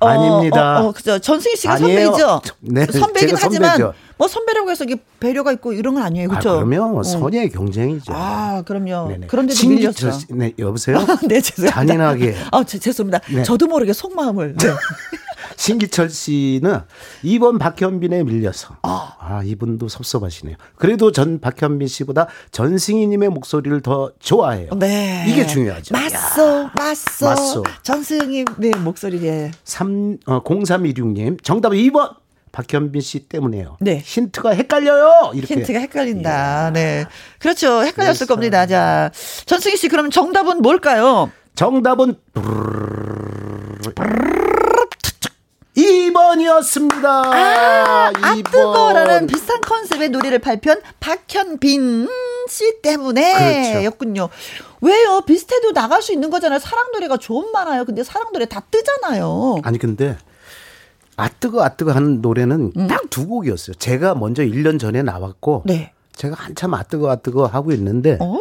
[0.00, 0.82] 어, 아닙니다.
[0.82, 1.18] 어, 어, 그죠.
[1.18, 2.12] 전승희 씨가 아니에요.
[2.12, 2.40] 선배이죠.
[2.60, 3.94] 네, 선배긴 하지만 선배죠.
[4.18, 6.26] 뭐 선배라고 해서 이게 배려가 있고 이런 건 아니에요.
[6.26, 6.54] 아, 그렇죠.
[6.56, 7.02] 그러면 어.
[7.02, 8.12] 선의의 경쟁이죠.
[8.14, 9.08] 아, 그럼요.
[9.08, 9.26] 네네.
[9.28, 9.92] 그런데도 밀렸죠.
[9.92, 10.98] 신기철 씨, 네, 여보세요?
[11.26, 11.74] 네, 죄송합니다.
[11.74, 12.34] 잔인하게.
[12.50, 13.20] 아, 제, 죄송합니다.
[13.32, 13.42] 네.
[13.44, 14.56] 저도 모르게 속마음을.
[14.56, 14.68] 네.
[15.56, 16.80] 신기철 씨는
[17.24, 19.42] 2번 박현빈에 밀려서 아.
[19.44, 20.56] 이분도 섭섭하시네요.
[20.76, 24.70] 그래도 전 박현빈 씨보다 전승희님의 목소리를 더 좋아해요.
[24.78, 25.24] 네.
[25.28, 25.94] 이게 중요하죠.
[25.94, 27.26] 맞소, 맞소.
[27.26, 27.64] 맞소.
[27.82, 29.50] 전승희 네 목소리에.
[29.64, 32.16] 3, 어, 0326님 정답은 2번
[32.52, 33.76] 박현빈 씨 때문에요.
[33.80, 33.98] 네.
[33.98, 35.32] 힌트가 헷갈려요.
[35.34, 36.70] 이렇게 힌트가 헷갈린다.
[36.72, 37.04] 네.
[37.40, 37.82] 그렇죠.
[37.82, 38.66] 헷갈렸을 겁니다.
[38.66, 39.10] 자,
[39.46, 41.32] 전승희 씨 그럼 정답은 뭘까요?
[41.56, 42.14] 정답은
[45.76, 47.04] 2번이었습니다.
[47.04, 48.24] 아, 2번.
[48.24, 52.08] 아 뜨거라는 비슷한 컨셉의 노래를 발표한 박현빈
[52.48, 53.84] 씨 때문에 그렇죠.
[53.84, 54.28] 였군요.
[54.80, 55.22] 왜요?
[55.26, 56.58] 비슷해도 나갈 수 있는 거잖아요.
[56.58, 57.84] 사랑 노래가 좀 많아요.
[57.84, 59.56] 근데 사랑 노래 다 뜨잖아요.
[59.64, 60.16] 아니 근데
[61.16, 63.74] 아뜨거 아뜨거 하는 노래는 딱두 곡이었어요.
[63.74, 65.92] 제가 먼저 1년 전에 나왔고 네.
[66.14, 68.38] 제가 한참 아뜨거 아뜨거 하고 있는데 어.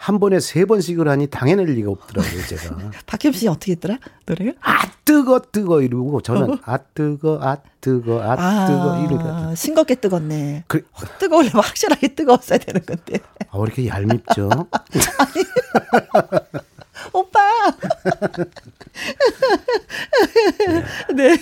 [0.00, 2.90] 한 번에 세 번씩을 하니 당해낼 리가 없더라고요, 제가.
[3.04, 3.98] 박현 씨 어떻게 했더라?
[4.24, 4.52] 노래가?
[4.62, 10.64] 아 뜨거 뜨거 이러고 저는 아 뜨거 아 뜨거 아 뜨거 이러니까 싱겁게 뜨겁네.
[10.68, 10.86] 그,
[11.18, 13.18] 뜨거우려면 확실하게 뜨거웠어야 되는 건데.
[13.50, 14.48] 아, 왜 이렇게 얄밉죠?
[17.12, 17.40] 오빠.
[21.14, 21.36] 네.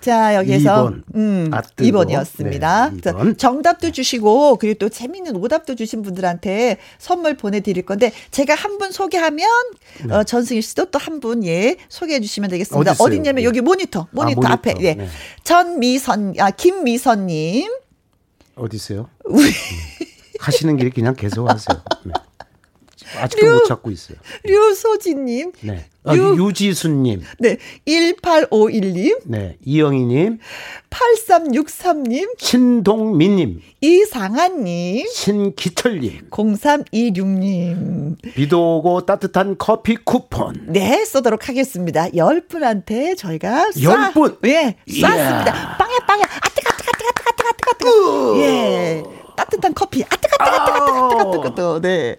[0.00, 1.04] 자, 여기서 이번.
[1.14, 2.00] 음, 아, 뜨거.
[2.04, 2.92] 2번이었습니다.
[2.92, 3.36] 네, 이번.
[3.36, 8.90] 정답도 주시고 그리고 또 재미있는 오답도 주신 분들한테 선물 보내 드릴 건데 제가 한 분
[8.90, 9.48] 소개하면
[10.10, 12.94] 어, 전승희 씨도 또 한 분 예, 소개해 주시면 되겠습니다.
[12.94, 12.96] 네.
[12.98, 13.02] 어디?
[13.02, 13.44] 어디냐면 네.
[13.44, 14.52] 여기 모니터, 모니터, 모니터.
[14.54, 14.74] 앞에.
[14.80, 14.94] 예.
[14.94, 15.08] 네.
[15.44, 17.70] 전미선 아 김미선 님.
[18.56, 19.08] 어디 있어요?
[20.40, 21.82] 하시는 길에 그냥 계속 하세요.
[22.04, 22.12] 네.
[23.20, 24.18] 아직도 류- 못 찾고 있어요.
[24.44, 25.52] 류소진 님.
[25.60, 25.86] 네.
[26.04, 27.58] 아, 유- 유지순님, 네.
[27.86, 29.56] 1851님, 네.
[29.64, 30.38] 이영희님,
[30.90, 38.16] 8363님, 신동민님, 이상한님, 신기철님, 0326님.
[38.34, 40.66] 비도 오고 따뜻한 커피 쿠폰.
[40.72, 42.08] 네, 쏘도록 하겠습니다.
[42.08, 43.82] 10분한테 저희가 쏴.
[43.84, 44.36] 열 분?
[44.46, 45.08] 예, 이야.
[45.08, 45.76] 쐈습니다.
[45.78, 46.22] 빵야, 빵야.
[46.24, 48.38] 아뜨가, 아뜨가, 아뜨가, 아뜨가, 아뜨가, 아뜨가.
[48.40, 49.02] 예.
[49.44, 50.02] 따뜻한 커피.
[50.04, 51.80] 아뜨가, 아뜨가, 아뜨가, 아뜨가, 아뜨가, 아뜨가, 또.
[51.80, 52.16] 네.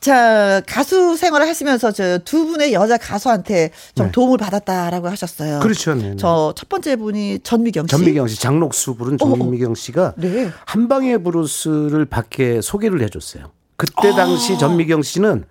[0.00, 4.12] 자, 가수 생활을 하시면서 저 두 분의 여자 가수한테 좀 네.
[4.12, 5.60] 도움을 받았다라고 하셨어요.
[5.60, 5.94] 그렇죠.
[5.94, 6.16] 네, 네.
[6.16, 7.90] 저첫 번째 분이 전미경 씨.
[7.90, 10.50] 전미경 씨, 장록수 부른 전미경 씨가 네.
[10.66, 13.44] 한방의 브루스를 밖에 소개를 해줬어요.
[13.76, 14.16] 그때 아.
[14.16, 15.44] 당시 전미경 씨는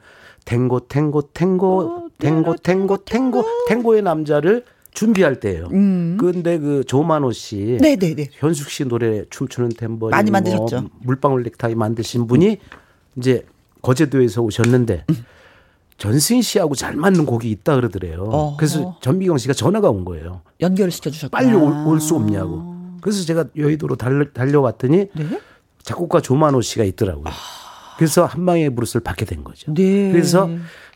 [0.46, 5.68] 탱고 탱고 탱고 탱고 탱고 탱고 탱고의 남자를 준비할 때예요.
[5.72, 6.18] 음.
[6.20, 8.30] 근데 그 조만호 씨, 네네네.
[8.32, 10.90] 현숙 씨 노래 춤추는 템버린 많이 뭐 만드셨죠.
[11.04, 12.58] 물방울 넥타이 만드신 분이
[13.18, 13.46] 이제
[13.84, 15.16] 거제도에서 오셨는데 음.
[15.98, 18.24] 전승희 씨하고 잘 맞는 곡이 있다 그러더래요.
[18.24, 18.58] 어허.
[18.58, 20.42] 그래서 전미경 씨가 전화가 온 거예요.
[20.60, 21.40] 연결을 시켜주셨구나.
[21.42, 22.74] 빨리 올 수 없냐고.
[23.02, 25.40] 그래서 제가 여의도로 달려, 달려왔더니 네?
[25.84, 27.26] 작곡가 조만호 씨가 있더라고요.
[27.98, 29.74] 그래서 한방의 브루스를 받게 된 거죠.
[29.74, 30.12] 네.
[30.12, 30.50] 그래서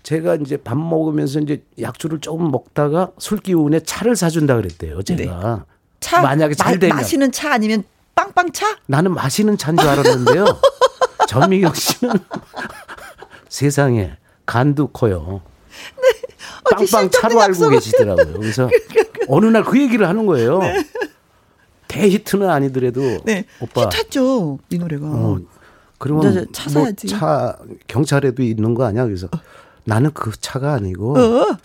[0.03, 5.01] 제가 이제 밥 먹으면서 이제 약주를 조금 먹다가 술 기운에 차를 사준다 그랬대요.
[5.03, 5.65] 제가
[5.99, 7.84] 차 만약에 잘 마, 되면 마시는 차 아니면
[8.15, 8.77] 빵빵차?
[8.88, 10.45] 나는 마시는 차인 줄 알았는데요.
[11.27, 12.15] 전미경 씨는
[13.49, 14.13] 세상에
[14.45, 15.41] 간도 커요.
[16.76, 18.34] 어찌 빵빵 차로 알고 계시더라고요.
[18.39, 18.69] 그래서
[19.27, 20.59] 어느 날 그 얘기를 하는 거예요.
[21.88, 23.45] 대히트는 아니더라도 네.
[23.59, 24.59] 오빠 히트했죠.
[24.69, 25.05] 이 노래가.
[25.07, 25.39] 어,
[25.97, 27.07] 그러면 차뭐 사야지.
[27.07, 27.57] 차
[27.88, 29.05] 경찰에도 있는 거 아니야?
[29.05, 29.27] 그래서
[29.85, 31.57] 나는 그 차가 아니고 어,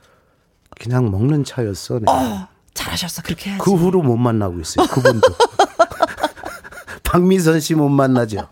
[0.81, 2.01] 그냥 먹는 차였어.
[2.09, 3.23] 어, 잘하셨어.
[3.23, 3.63] 그렇게 해야지.
[3.63, 4.87] 그 후로 못 만나고 있어요.
[4.89, 5.29] 그분도.
[7.03, 8.49] 박미선 씨 못 만나죠.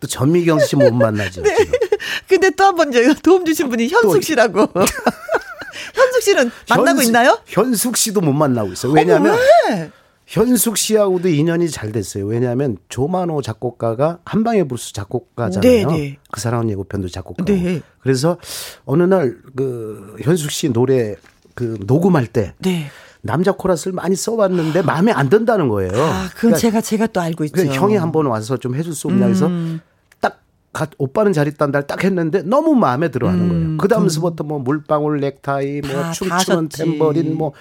[0.00, 1.42] 또 전미경 씨 못 만나죠.
[1.42, 1.56] 네.
[1.56, 1.72] 지금.
[2.28, 2.90] 근데 또 한 번
[3.22, 4.68] 도움 주신 분이 현숙 또- 씨라고.
[5.94, 7.38] 현숙 씨는 만나고 현숙- 있나요?
[7.46, 8.92] 현숙 씨도 못 만나고 있어요.
[8.92, 9.90] 왜냐하면 어머, 왜?
[10.30, 12.26] 현숙 씨하고도 인연이 잘 됐어요.
[12.26, 15.60] 왜냐하면 조만호 작곡가가 한방의 브루스 작곡가잖아요.
[15.62, 16.18] 네, 네.
[16.30, 17.46] 그 사랑은 예고편도 작곡가.
[17.46, 17.80] 네.
[18.00, 18.36] 그래서
[18.84, 21.16] 어느 날 그 현숙 씨 노래
[21.54, 22.88] 그 녹음할 때 네.
[23.22, 25.92] 남자 코러스를 많이 써봤는데 마음에 안 든다는 거예요.
[25.94, 27.54] 아, 그건 제가 제가 또 알고 있죠.
[27.54, 29.80] 그러니까 형이 한번 와서 좀 해줄 수 없냐 해서 음.
[30.20, 30.42] 딱
[30.74, 33.76] 가- 오빠는 잘 있단다 딱 했는데 너무 마음에 들어하는 음, 거예요.
[33.78, 36.68] 그 다음서부터 뭐 물방울 넥타이, 다- 뭐다 춤추는.
[36.68, 37.52] 템버린 뭐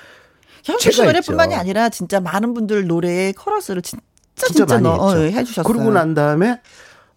[0.68, 1.56] 현숙 씨 제가 노래뿐만이.
[1.56, 4.04] 아니라 진짜 많은 분들 노래에 코러스를 진짜
[4.36, 4.88] 진짜, 진짜 많이.
[4.88, 5.64] 어, 해주셨어요.
[5.74, 6.60] 그러고 난 다음에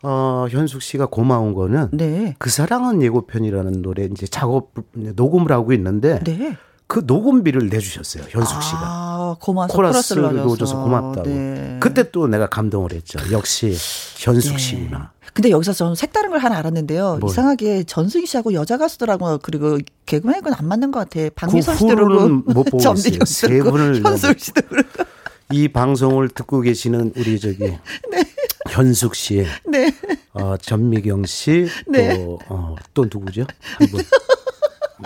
[0.02, 2.35] 어 현숙 씨가 고마운 거는 네.
[2.39, 6.56] 그 사랑은 예고편이라는 노래 이제 작업 녹음을 하고 있는데 네.
[6.86, 8.24] 그 녹음비를 내주셨어요.
[8.31, 8.78] 현숙 씨가.
[8.82, 11.28] 아, 고마워서 코러스를 코러스를 넣어줘서 고맙다고.
[11.28, 11.77] 네.
[11.81, 13.18] 그때 또 내가 감동을 했죠.
[13.31, 13.77] 역시
[14.16, 14.59] 현숙 네.
[14.59, 15.12] 씨구나.
[15.32, 17.19] 근데 여기서 저는 색다른 걸 하나 알았는데요.
[17.20, 17.31] 뭘?
[17.31, 21.28] 이상하게 전승희 씨하고 여자 가수들하고 그리고 개그맨은 안 맞는 것 같아.
[21.35, 22.94] 박미선 그 씨도 그렇고 있어요.
[22.97, 25.05] 씨도 세 그렇고 씨도 그렇고.
[25.52, 27.77] 이 방송을 듣고 계시는 우리 저기
[28.70, 29.93] 현숙 씨, 네.
[30.32, 32.16] 어, 전미경 씨, 네.
[32.16, 33.47] 또, 어, 또 누구죠?
[33.78, 34.01] 한 분.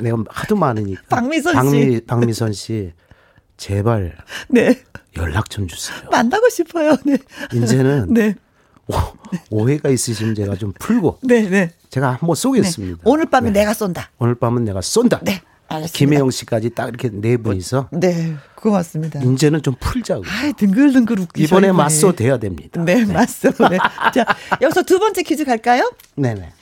[0.02, 1.02] 내가 하도 많으니까.
[1.08, 1.56] 박미선 씨.
[1.56, 2.92] 박미, 박미선 씨,
[3.56, 4.16] 제발
[4.48, 4.82] 네.
[5.16, 5.96] 연락 좀 주세요.
[6.10, 6.96] 만나고 싶어요.
[7.06, 7.16] 네.
[7.54, 8.34] 이제는 네.
[8.86, 8.94] 오,
[9.50, 11.70] 오해가 있으시면 제가 좀 풀고 네, 네.
[11.90, 13.02] 제가 한번 쏘겠습니다.
[13.04, 13.60] 오늘 밤에 네.
[13.60, 14.10] 내가 쏜다.
[14.18, 15.20] 오늘 밤은 내가 쏜다.
[15.22, 15.40] 네.
[15.68, 15.98] 알겠습니다.
[15.98, 18.34] 김혜영 씨까지 딱 이렇게 네 분이서 네.
[18.54, 19.20] 고맙습니다.
[19.22, 20.22] 이제는 좀 풀자고.
[20.26, 21.44] 아이, 등글등글 웃기셔.
[21.44, 21.72] 이번에.
[21.72, 22.82] 맞서 돼야 됩니다.
[22.82, 23.50] 네, 맞서.
[23.68, 23.78] 네.
[24.14, 24.24] 자,
[24.60, 25.90] 여기서 두 번째 퀴즈 갈까요?
[26.16, 26.52] 네네.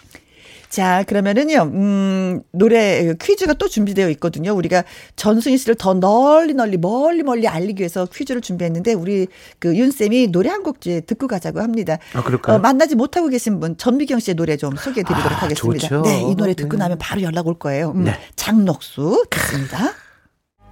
[0.72, 4.54] 자, 그러면은요, 음, 노래 퀴즈가 또 준비되어 있거든요.
[4.54, 4.84] 우리가
[5.16, 9.26] 전승희 씨를 더 널리 널리 멀리 멀리 알리기 위해서 퀴즈를 준비했는데, 우리
[9.58, 11.98] 그 윤쌤이 노래 한 곡 듣고 가자고 합니다.
[12.14, 12.56] 아, 그럴까요?
[12.56, 15.88] 어, 만나지 못하고 계신 분, 전미경 씨의 노래 좀 소개해 드리도록 아, 하겠습니다.
[15.88, 16.02] 좋죠.
[16.02, 16.78] 네, 이 노래 듣고 네.
[16.78, 17.90] 나면 바로 연락 올 거예요.
[17.94, 18.14] 음, 네.
[18.36, 19.92] 장녹수 듣습니다.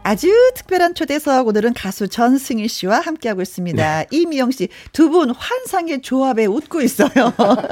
[0.02, 3.98] 아주 특별한 초대석 오늘은 가수 전승희 씨와 함께하고 있습니다.
[3.98, 4.06] 네.
[4.10, 7.10] 이미영 씨 두 분 환상의 조합에 웃고 있어요.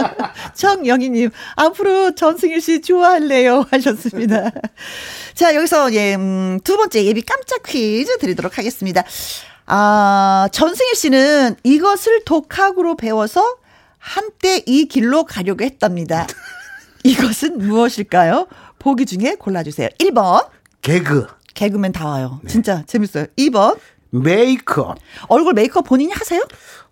[0.55, 4.50] 정영희님 앞으로 전승희 씨 좋아할래요 하셨습니다.
[5.34, 9.02] 자 여기서 예, 음, 두 번째 예비 깜짝 퀴즈 드리도록 하겠습니다.
[9.66, 13.42] 아 전승희 씨는 이것을 독학으로 배워서
[13.96, 16.26] 한때 이 길로 가려고 했답니다.
[17.05, 18.48] 이것은 무엇일까요?
[18.78, 19.88] 보기 중에 골라주세요.
[19.98, 20.46] 1번
[20.82, 21.26] 개그,
[21.59, 22.39] 개그맨 다 와요.
[22.44, 22.48] 네.
[22.52, 23.26] 진짜 재밌어요.
[23.36, 23.76] 2번
[24.10, 24.97] 메이크업.
[25.28, 26.40] 얼굴 메이크업 본인이 하세요?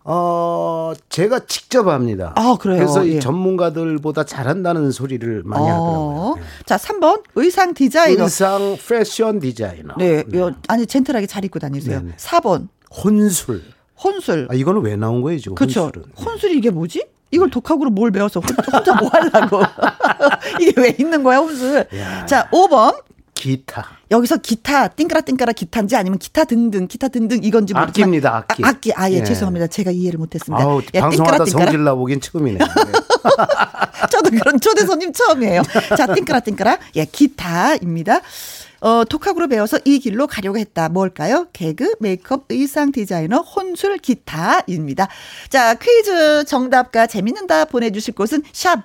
[0.03, 2.33] 어, 제가 직접 합니다.
[2.37, 2.79] 아, 그래요?
[2.79, 3.13] 그래서 예.
[3.13, 6.35] 이 전문가들보다 잘한다는 소리를 많이 하더라고요.
[6.37, 6.43] 네.
[6.67, 8.25] 자, 3번 의상 디자이너.
[8.25, 9.95] 의상 패션 디자이너.
[9.99, 12.01] 네, 요, 아니 젠틀하게 잘 입고 다니세요.
[12.01, 12.17] 네네.
[12.17, 13.63] 4번 혼술.
[14.03, 14.49] 혼술.
[14.51, 15.55] 아, 이거는 왜 나온 거예요, 지금?
[15.55, 15.85] 그렇죠.
[15.85, 16.03] 혼술은.
[16.17, 16.25] 네.
[16.25, 17.07] 혼술이 이게 뭐지?
[17.31, 19.61] 이걸 독학으로 뭘 배워서 혼- 혼자 뭐 하려고.
[20.61, 21.87] 이게 왜 있는 거야, 혼술.
[21.97, 22.27] 야.
[22.27, 23.01] 자, 5번.
[23.37, 23.87] 기타.
[24.11, 27.89] 여기서 기타, 띵까라 띵까라 기타인지 아니면 기타 등등, 기타 등등 이건지 모르지만.
[27.91, 28.65] 악기입니다, 악기.
[28.65, 28.93] 아, 악기.
[28.95, 29.25] 아, 예, 예.
[29.25, 29.67] 죄송합니다.
[29.67, 30.65] 제가 이해를 못했습니다.
[30.65, 31.65] 아우, 예, 방송하다 띵까라.
[31.67, 32.59] 성질 나보긴 처음이네.
[34.11, 35.63] 저도 그런 초대 손님 처음이에요.
[35.97, 36.79] 자, 띵까라 띵까라.
[36.97, 38.21] 예, 기타입니다.
[38.87, 40.89] 어, 독학으로 배워서 이 길로 가려고 했다.
[40.89, 41.49] 뭘까요?
[41.53, 45.09] 개그, 메이크업, 의상 디자이너, 혼술, 기타입니다.
[45.49, 48.85] 자, 퀴즈 정답과 재밌는 답 보내주실 곳은 샵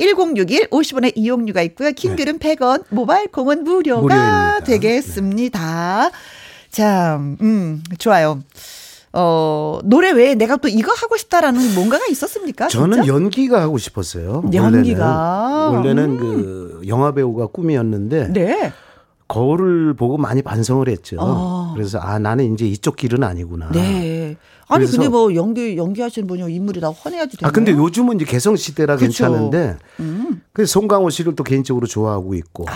[0.00, 1.92] 1061, 50원의 이용료가 있고요.
[1.92, 4.60] 킹글은 100원, 모바일 콩은 무료가 무료입니다.
[4.64, 6.10] 되겠습니다.
[6.72, 8.40] 자, 음, 좋아요.
[9.12, 12.66] 어, 노래 외에 내가 또 이거 하고 싶다라는 뭔가가 있었습니까?
[12.66, 13.06] 저는 진짜?
[13.06, 14.42] 연기가 하고 싶었어요.
[14.52, 15.70] 연기가.
[15.70, 16.18] 원래는, 원래는 음.
[16.18, 18.72] 그 영화 배우가 꿈이었는데 네.
[19.28, 21.16] 거울을 보고 많이 반성을 했죠.
[21.18, 21.72] 어.
[21.74, 23.70] 그래서 아 나는 이제 이쪽 길은 아니구나.
[23.72, 24.36] 네.
[24.68, 27.48] 아니 그래서- 근데 뭐 연기 연기하시는 분이 인물이 다 환해야지 되나요?
[27.48, 29.06] 아 근데 요즘은 이제 개성 시대라 그쵸.
[29.06, 30.42] 괜찮은데 음.
[30.52, 32.66] 그 송강호 씨를 또 개인적으로 좋아하고 있고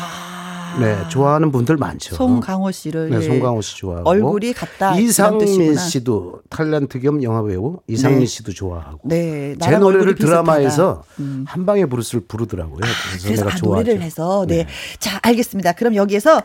[0.78, 2.14] 네 좋아하는 분들 많죠.
[2.14, 3.20] 송강호 씨를 네, 예.
[3.22, 5.76] 송강호 씨 좋아하고 얼굴이 같다 이상민.
[5.76, 8.26] 씨도 탤런트 겸 영화 배우 이상민 네.
[8.26, 10.14] 씨도 좋아하고 네, 제 노래를.
[10.14, 11.44] 드라마에서 음.
[11.48, 12.78] 한 방에 부르스를 부르더라고요.
[12.78, 12.94] 그래서,
[13.26, 13.66] 그래서 내가 아, 좋아하죠.
[13.66, 14.66] 노래를 해서 네.
[14.98, 15.72] 자 알겠습니다.
[15.72, 16.42] 그럼 여기에서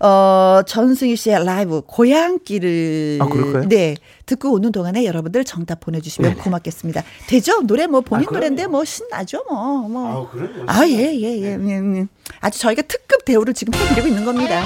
[0.00, 3.68] 어 전승희 씨의 라이브 고향길을 아, 그럴까요?
[3.68, 3.96] 네
[4.26, 7.02] 듣고 오는 동안에 여러분들 정답 보내주시면 고맙겠습니다.
[7.28, 7.60] 되죠?
[7.62, 10.30] 노래 뭐 본인 아, 노래인데 뭐 신나죠 뭐 뭐.
[10.66, 10.80] 아.
[10.80, 12.06] 아예예 예, 예, 예.
[12.40, 14.64] 아주 저희가 특급 대우를 지금 해드리고 있는 겁니다.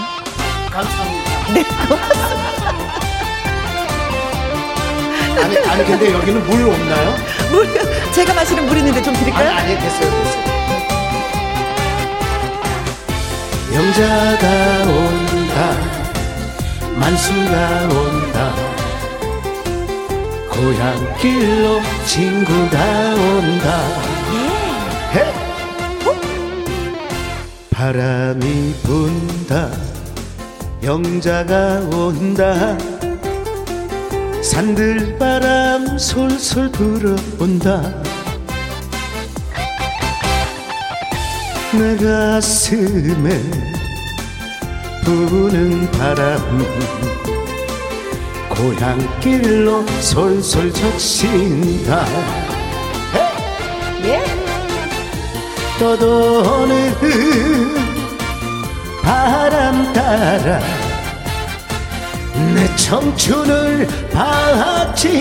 [0.71, 1.53] 감사합니다.
[1.55, 2.49] 네 고맙습니다.
[5.39, 7.15] 아니, 아니 근데 여기는 물 없나요?
[7.53, 7.67] 물
[8.13, 9.51] 제가 마시는 물 있는데 좀 아니, 드릴까요?
[9.51, 10.59] 아니 됐어요 됐어요.
[13.75, 15.77] 영자가 온다
[16.97, 18.68] 만수가 온다
[20.59, 23.79] 고향길로 친구가 온다.
[25.15, 25.33] 해!
[27.71, 29.71] 바람이 분다.
[30.83, 32.77] 영자가 온다.
[34.43, 37.81] 산들바람 솔솔 불어온다.
[41.73, 43.43] 내 가슴에
[45.05, 46.39] 부는 바람
[48.59, 52.05] 고향길로 솔솔 적신다
[54.03, 54.25] 예.
[55.79, 56.93] 떠도는
[59.01, 60.59] 바람 따라
[62.53, 65.21] 내 청춘을 바치고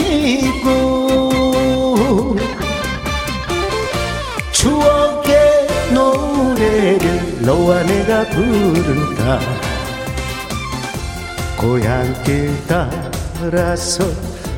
[4.51, 9.39] 추억의 노래를 너와 내가 부른다
[11.55, 13.16] 고향길 따라
[13.77, 14.03] 서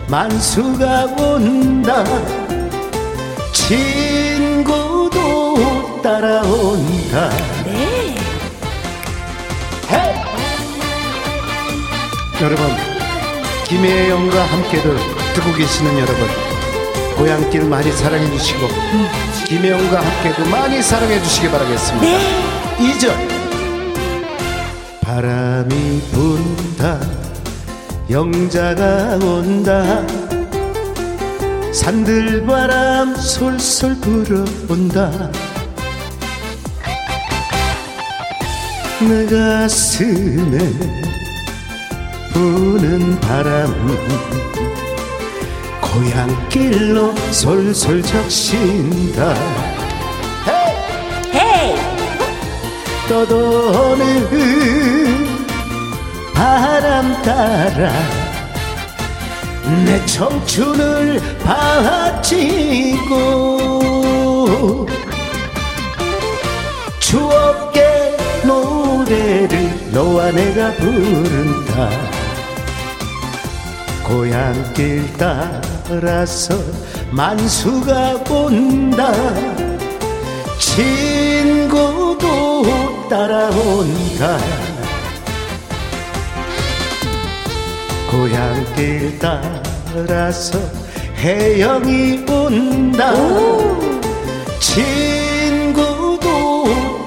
[0.07, 2.03] 만수가 온다.
[3.51, 5.11] 친구도
[6.01, 7.29] 따라온다.
[7.65, 8.15] 네.
[12.41, 12.65] 여러분
[13.65, 14.95] 김혜영과 함께를
[15.33, 16.25] 듣고 계시는 여러분
[17.17, 18.65] 고향길 많이 사랑해 주시고
[19.45, 22.07] 김혜영과 함께도 많이 사랑해 주시기 바라겠습니다.
[22.07, 23.11] 이 2절
[25.01, 27.18] 바람이 분다
[28.09, 30.05] 영자가 온다.
[31.71, 35.11] 산들바람 솔솔 불어온다.
[39.01, 40.57] 내 가슴에
[42.33, 43.73] 부는 바람.
[45.81, 49.35] 고향길로 솔솔 적신다.
[53.09, 54.29] 떠도는
[56.39, 57.91] 바람 따라
[59.83, 63.17] 내 청춘을 바치고
[67.01, 71.89] 추억의 노래를 너와 내가 부른다.
[74.07, 76.57] 고향길 따라서
[77.11, 79.11] 만수가 온다.
[80.57, 82.29] 친구도
[83.09, 84.68] 따라온다
[88.09, 90.59] 고향길 따라서
[91.17, 93.13] 해영이 온다.
[94.59, 96.27] 친구도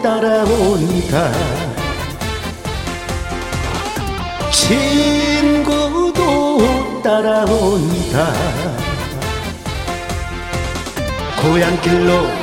[0.02, 1.32] 따라온다
[4.52, 6.22] 친구도
[7.02, 8.32] 따라온다
[11.40, 12.41] 고향길로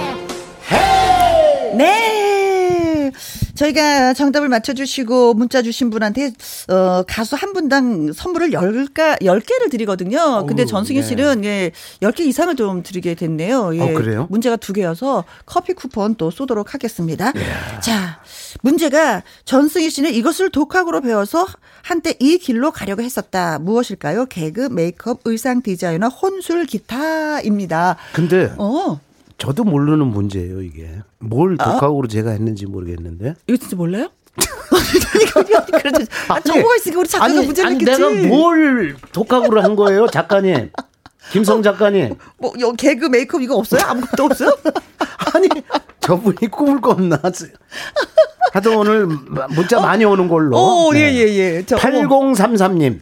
[3.59, 6.31] 저희가 정답을 맞춰주시고 문자 주신 분한테
[6.69, 10.45] 어, 가수 한 분당 선물을 열가 10개를 드리거든요.
[10.45, 11.05] 근데 전승희 네.
[11.05, 11.71] 씨는 예,
[12.01, 13.75] 10개 이상을 좀 드리게 됐네요.
[13.75, 14.27] 예, 어, 그래요?
[14.29, 17.33] 문제가 두 개여서 커피 쿠폰 또 쏘도록 하겠습니다.
[17.81, 18.21] 자,
[18.61, 21.45] 문제가 전승희 씨는 이것을 독학으로 배워서
[21.81, 23.59] 한때 이 길로 가려고 했었다.
[23.59, 24.27] 무엇일까요?
[24.27, 27.97] 개그, 메이크업, 의상 디자이너, 혼술, 기타입니다.
[28.13, 28.99] 근데 어,
[29.39, 34.09] 저도 모르는 문제예요 이게 뭘 독학으로 제가 했는지 모르겠는데 이거 진짜 몰라요?
[35.81, 38.01] 그래도 아, 정보가 있으니까 우리 작가가 아니, 문제를 냈겠지.
[38.01, 40.71] 내가 뭘 독학으로 한 거예요 작가님
[41.31, 43.81] 김성 작가님 뭐, 요 개그 메이크업 이거 없어요?
[43.85, 44.55] 아무것도 없어요?
[45.33, 45.47] 아니
[45.99, 47.19] 저분이 꿈을 꿨나
[48.51, 49.07] 하여튼 오늘
[49.49, 51.13] 문자 많이 오는 걸로 오, 네.
[51.13, 51.65] 예, 예, 예.
[51.65, 52.07] 저, 어머.
[52.33, 52.99] 8033님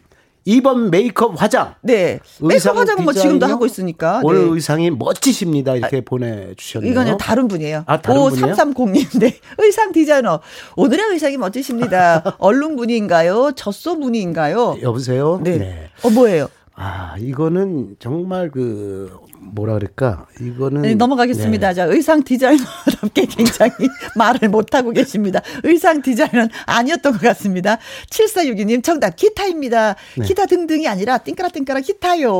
[0.47, 1.75] 2번 메이크업 화장.
[1.81, 2.19] 네.
[2.39, 3.45] 메이크업 화장은 뭐 지금도?
[3.45, 4.21] 하고 있으니까.
[4.23, 4.51] 오늘 네.
[4.51, 5.75] 의상이 멋지십니다.
[5.75, 6.89] 이렇게 보내주셨네요.
[6.89, 7.83] 이거는 다른 분이에요.
[7.85, 8.55] 아, 다른 분이에요?
[8.55, 9.19] 5330님.
[9.19, 9.37] 네.
[9.59, 10.39] 의상 디자이너.
[10.77, 12.37] 오늘의 의상이 멋지십니다.
[12.39, 13.51] 얼룩 무늬인가요?
[13.55, 14.77] 젖소 무늬인가요?
[14.81, 15.41] 여보세요?
[15.43, 15.89] 네.
[16.03, 16.47] 어, 뭐예요?
[16.79, 20.27] 아, 이거는 정말 그, 뭐라 그럴까?
[20.39, 20.83] 이거는.
[20.83, 21.69] 네, 넘어가겠습니다.
[21.69, 21.73] 네.
[21.73, 23.71] 자, 의상 디자이너답게 굉장히
[24.15, 25.41] 말을 못 하고 계십니다.
[25.63, 27.79] 의상 디자이너는 아니었던 것 같습니다.
[28.11, 29.95] 7462님 정답 기타입니다.
[30.17, 30.25] 네.
[30.25, 32.31] 기타 등등이 아니라 띵까라 띵까라 기타요.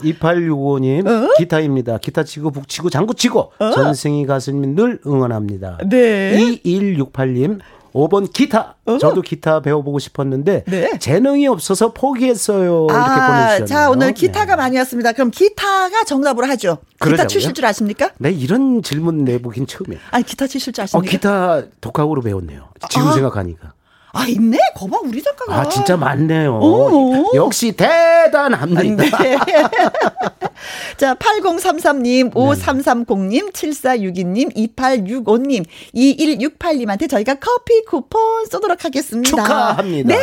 [0.00, 1.34] 2865님, 어?
[1.38, 1.98] 기타입니다.
[1.98, 5.78] 기타 치고 북 치고 장구 치고 전생이 가수님 늘 응원합니다.
[5.90, 6.36] 네.
[6.64, 7.58] 2168님,
[7.94, 8.76] 5번 기타.
[8.84, 8.98] 어?
[8.98, 10.98] 저도 기타 배워보고 싶었는데 네.
[10.98, 12.86] 재능이 없어서 포기했어요.
[12.88, 13.66] 이렇게 아, 보내주셨네요.
[13.66, 14.12] 자, 오늘 네.
[14.14, 15.12] 기타가 많이 왔습니다.
[15.12, 16.78] 그럼 기타가 정답으로 하죠.
[16.92, 17.28] 기타 그러자고요?
[17.28, 18.10] 치실 줄 아십니까?
[18.18, 20.00] 네, 이런 질문 내보긴 처음이에요.
[20.10, 21.10] 아니, 기타 치실 줄 어, 아십니까?
[21.10, 22.68] 기타 독학으로 배웠네요.
[22.88, 23.12] 지금 아.
[23.12, 23.72] 생각하니까.
[24.14, 24.58] 아, 있네?
[24.76, 25.60] 거봐, 우리 작가가.
[25.60, 26.58] 아, 진짜 많네요.
[26.58, 27.32] 오.
[27.34, 29.18] 역시 대단합니다.
[29.22, 29.38] 네.
[30.98, 35.64] 자, 8033님, 5330님, 7462님, 2865님,
[35.94, 39.30] 2168님한테 저희가 커피 쿠폰 쏘도록 하겠습니다.
[39.30, 40.08] 축하합니다.
[40.08, 40.18] 네,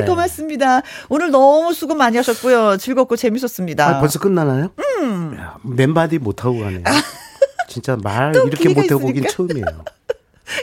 [0.00, 0.04] 네.
[0.04, 0.82] 고맙습니다.
[1.08, 2.76] 오늘 너무 수고 많이 하셨고요.
[2.76, 3.88] 즐겁고 재밌었습니다.
[3.96, 4.70] 아, 벌써 끝나나요?
[5.38, 6.82] 야, 맨마디 못하고 가네요.
[7.68, 9.30] 진짜 말 또 이렇게 못해보긴 있으니까.
[9.30, 9.84] 처음이에요.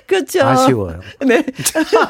[0.07, 0.41] 그렇죠.
[0.43, 0.99] 아쉬워요.
[1.25, 1.43] 네.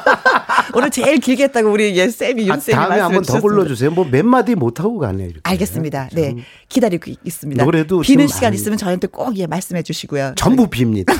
[0.74, 3.90] 오늘 제일 길게 했다고 우리 예, 쌤이, 아, 윤 쌤이 다음에 한번 더 불러주세요.
[3.90, 5.26] 뭐 맨마디 못 하고 가네요.
[5.28, 5.40] 이렇게.
[5.44, 6.08] 알겠습니다.
[6.12, 6.36] 네.
[6.68, 7.64] 기다리고 있습니다.
[7.64, 10.34] 노래도 비는 좀 시간 많이- 있으면 저한테 꼭 예, 말씀해 주시고요.
[10.36, 11.12] 전부 빕니다.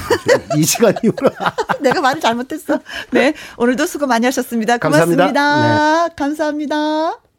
[0.56, 1.30] 이 시간 이후로.
[1.80, 2.78] 내가 말을 잘못했어.
[3.10, 3.34] 네.
[3.56, 4.78] 오늘도 수고 많이 하셨습니다.
[4.78, 5.26] 감사합니다.
[5.26, 5.32] 네.
[5.32, 6.08] 고맙습니다.
[6.16, 7.29] 감사합니다.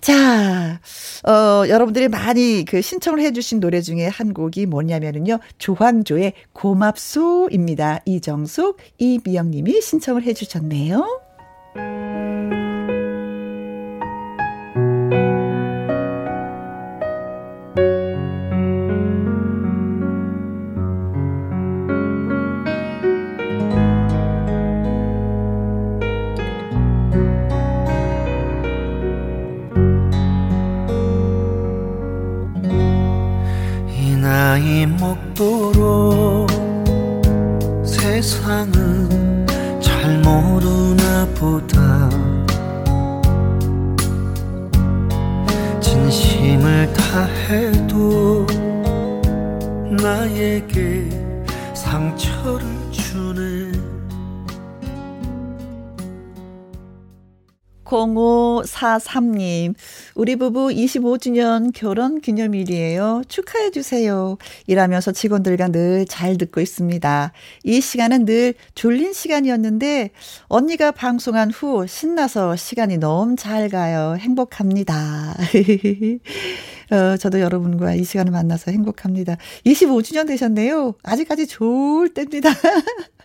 [0.00, 0.80] 자,
[1.28, 8.00] 어, 여러분들이 많이 그 신청을 해주신 노래 중에 한 곡이 뭐냐면은요, 조황조의 고맙소입니다.
[8.06, 11.20] 이정숙, 이미영 님이 신청을 해주셨네요.
[34.50, 36.50] 나이 먹도록
[37.86, 39.46] 세상은
[39.80, 42.10] 잘 모르나 보다
[57.90, 59.74] 0543님,
[60.14, 63.22] 우리 부부 25주년 결혼 기념일이에요.
[63.28, 64.38] 축하해주세요.
[64.68, 67.32] 일하면서 직원들과 늘 잘 듣고 있습니다.
[67.64, 70.10] 이 시간은 늘 졸린 시간이었는데,
[70.48, 74.16] 언니가 방송한 후 신나서 시간이 너무 잘 가요.
[74.18, 75.34] 행복합니다.
[76.92, 79.36] 어, 저도 여러분과 이 시간을 만나서 행복합니다.
[79.66, 80.94] 25주년 되셨네요.
[81.02, 82.50] 아직까지 좋을 때입니다.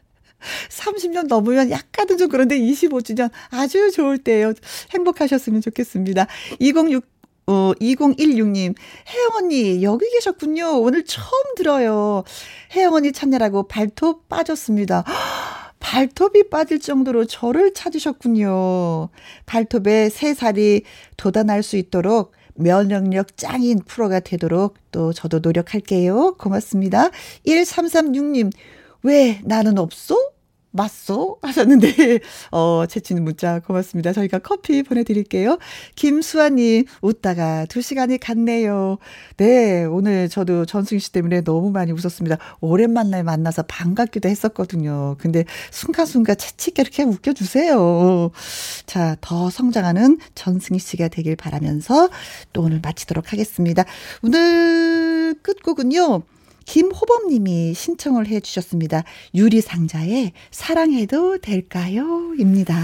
[0.70, 4.54] 30년 넘으면 약간은 좀 그런데 25주년 아주 좋을 때예요.
[4.92, 6.28] 행복하셨으면 좋겠습니다.
[6.60, 7.16] 206
[7.48, 8.74] 어, 2016님,
[9.08, 10.82] 혜영 언니, 여기 계셨군요.
[10.82, 12.24] 오늘 처음 들어요.
[12.76, 15.04] 혜영 언니 찾느라고 발톱 빠졌습니다.
[15.80, 19.10] 발톱이 빠질 정도로 저를 찾으셨군요.
[19.46, 20.82] 발톱에 세 살이
[21.18, 26.36] 돋아날 수 있도록 면역력 짱인 프로가 되도록 또 저도 노력할게요.
[26.40, 27.12] 고맙습니다.
[27.46, 28.52] 1336님,
[29.04, 30.18] 왜 나는 없어?
[30.76, 31.40] 맞소?
[31.42, 32.20] 하셨는데,
[32.52, 34.12] 어, 채치는 문자 고맙습니다.
[34.14, 35.58] 저희가 커피 보내드릴게요.
[35.96, 38.98] 김수아님, 웃다가 두 시간이 갔네요.
[39.38, 42.38] 네, 오늘 저도 전승희 씨 때문에 너무 많이 웃었습니다.
[42.60, 45.16] 오랜만에 만나서 반갑기도 했었거든요.
[45.20, 48.32] 근데 순간순간 채치게 이렇게 웃겨주세요.
[48.86, 52.10] 자, 더 성장하는 전승희 씨가 되길 바라면서
[52.54, 53.86] 또 오늘 마치도록 하겠습니다.
[54.22, 56.35] 오늘 끝곡은요.
[56.66, 59.04] 김호범님이 신청을 해 주셨습니다.
[59.34, 62.34] 유리상자의 사랑해도 될까요?
[62.38, 62.76] 입니다.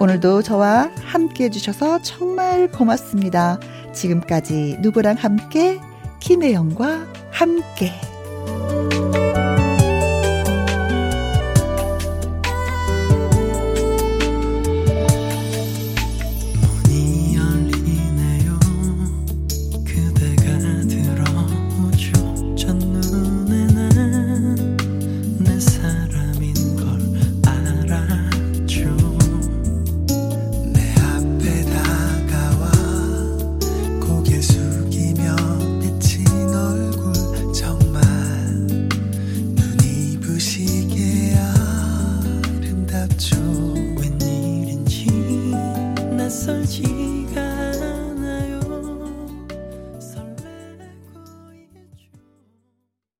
[0.00, 3.58] 오늘도 저와 함께 해주셔서 정말 고맙습니다.
[3.92, 5.80] 지금까지 누구랑 함께,
[6.20, 7.92] 김혜영과 함께.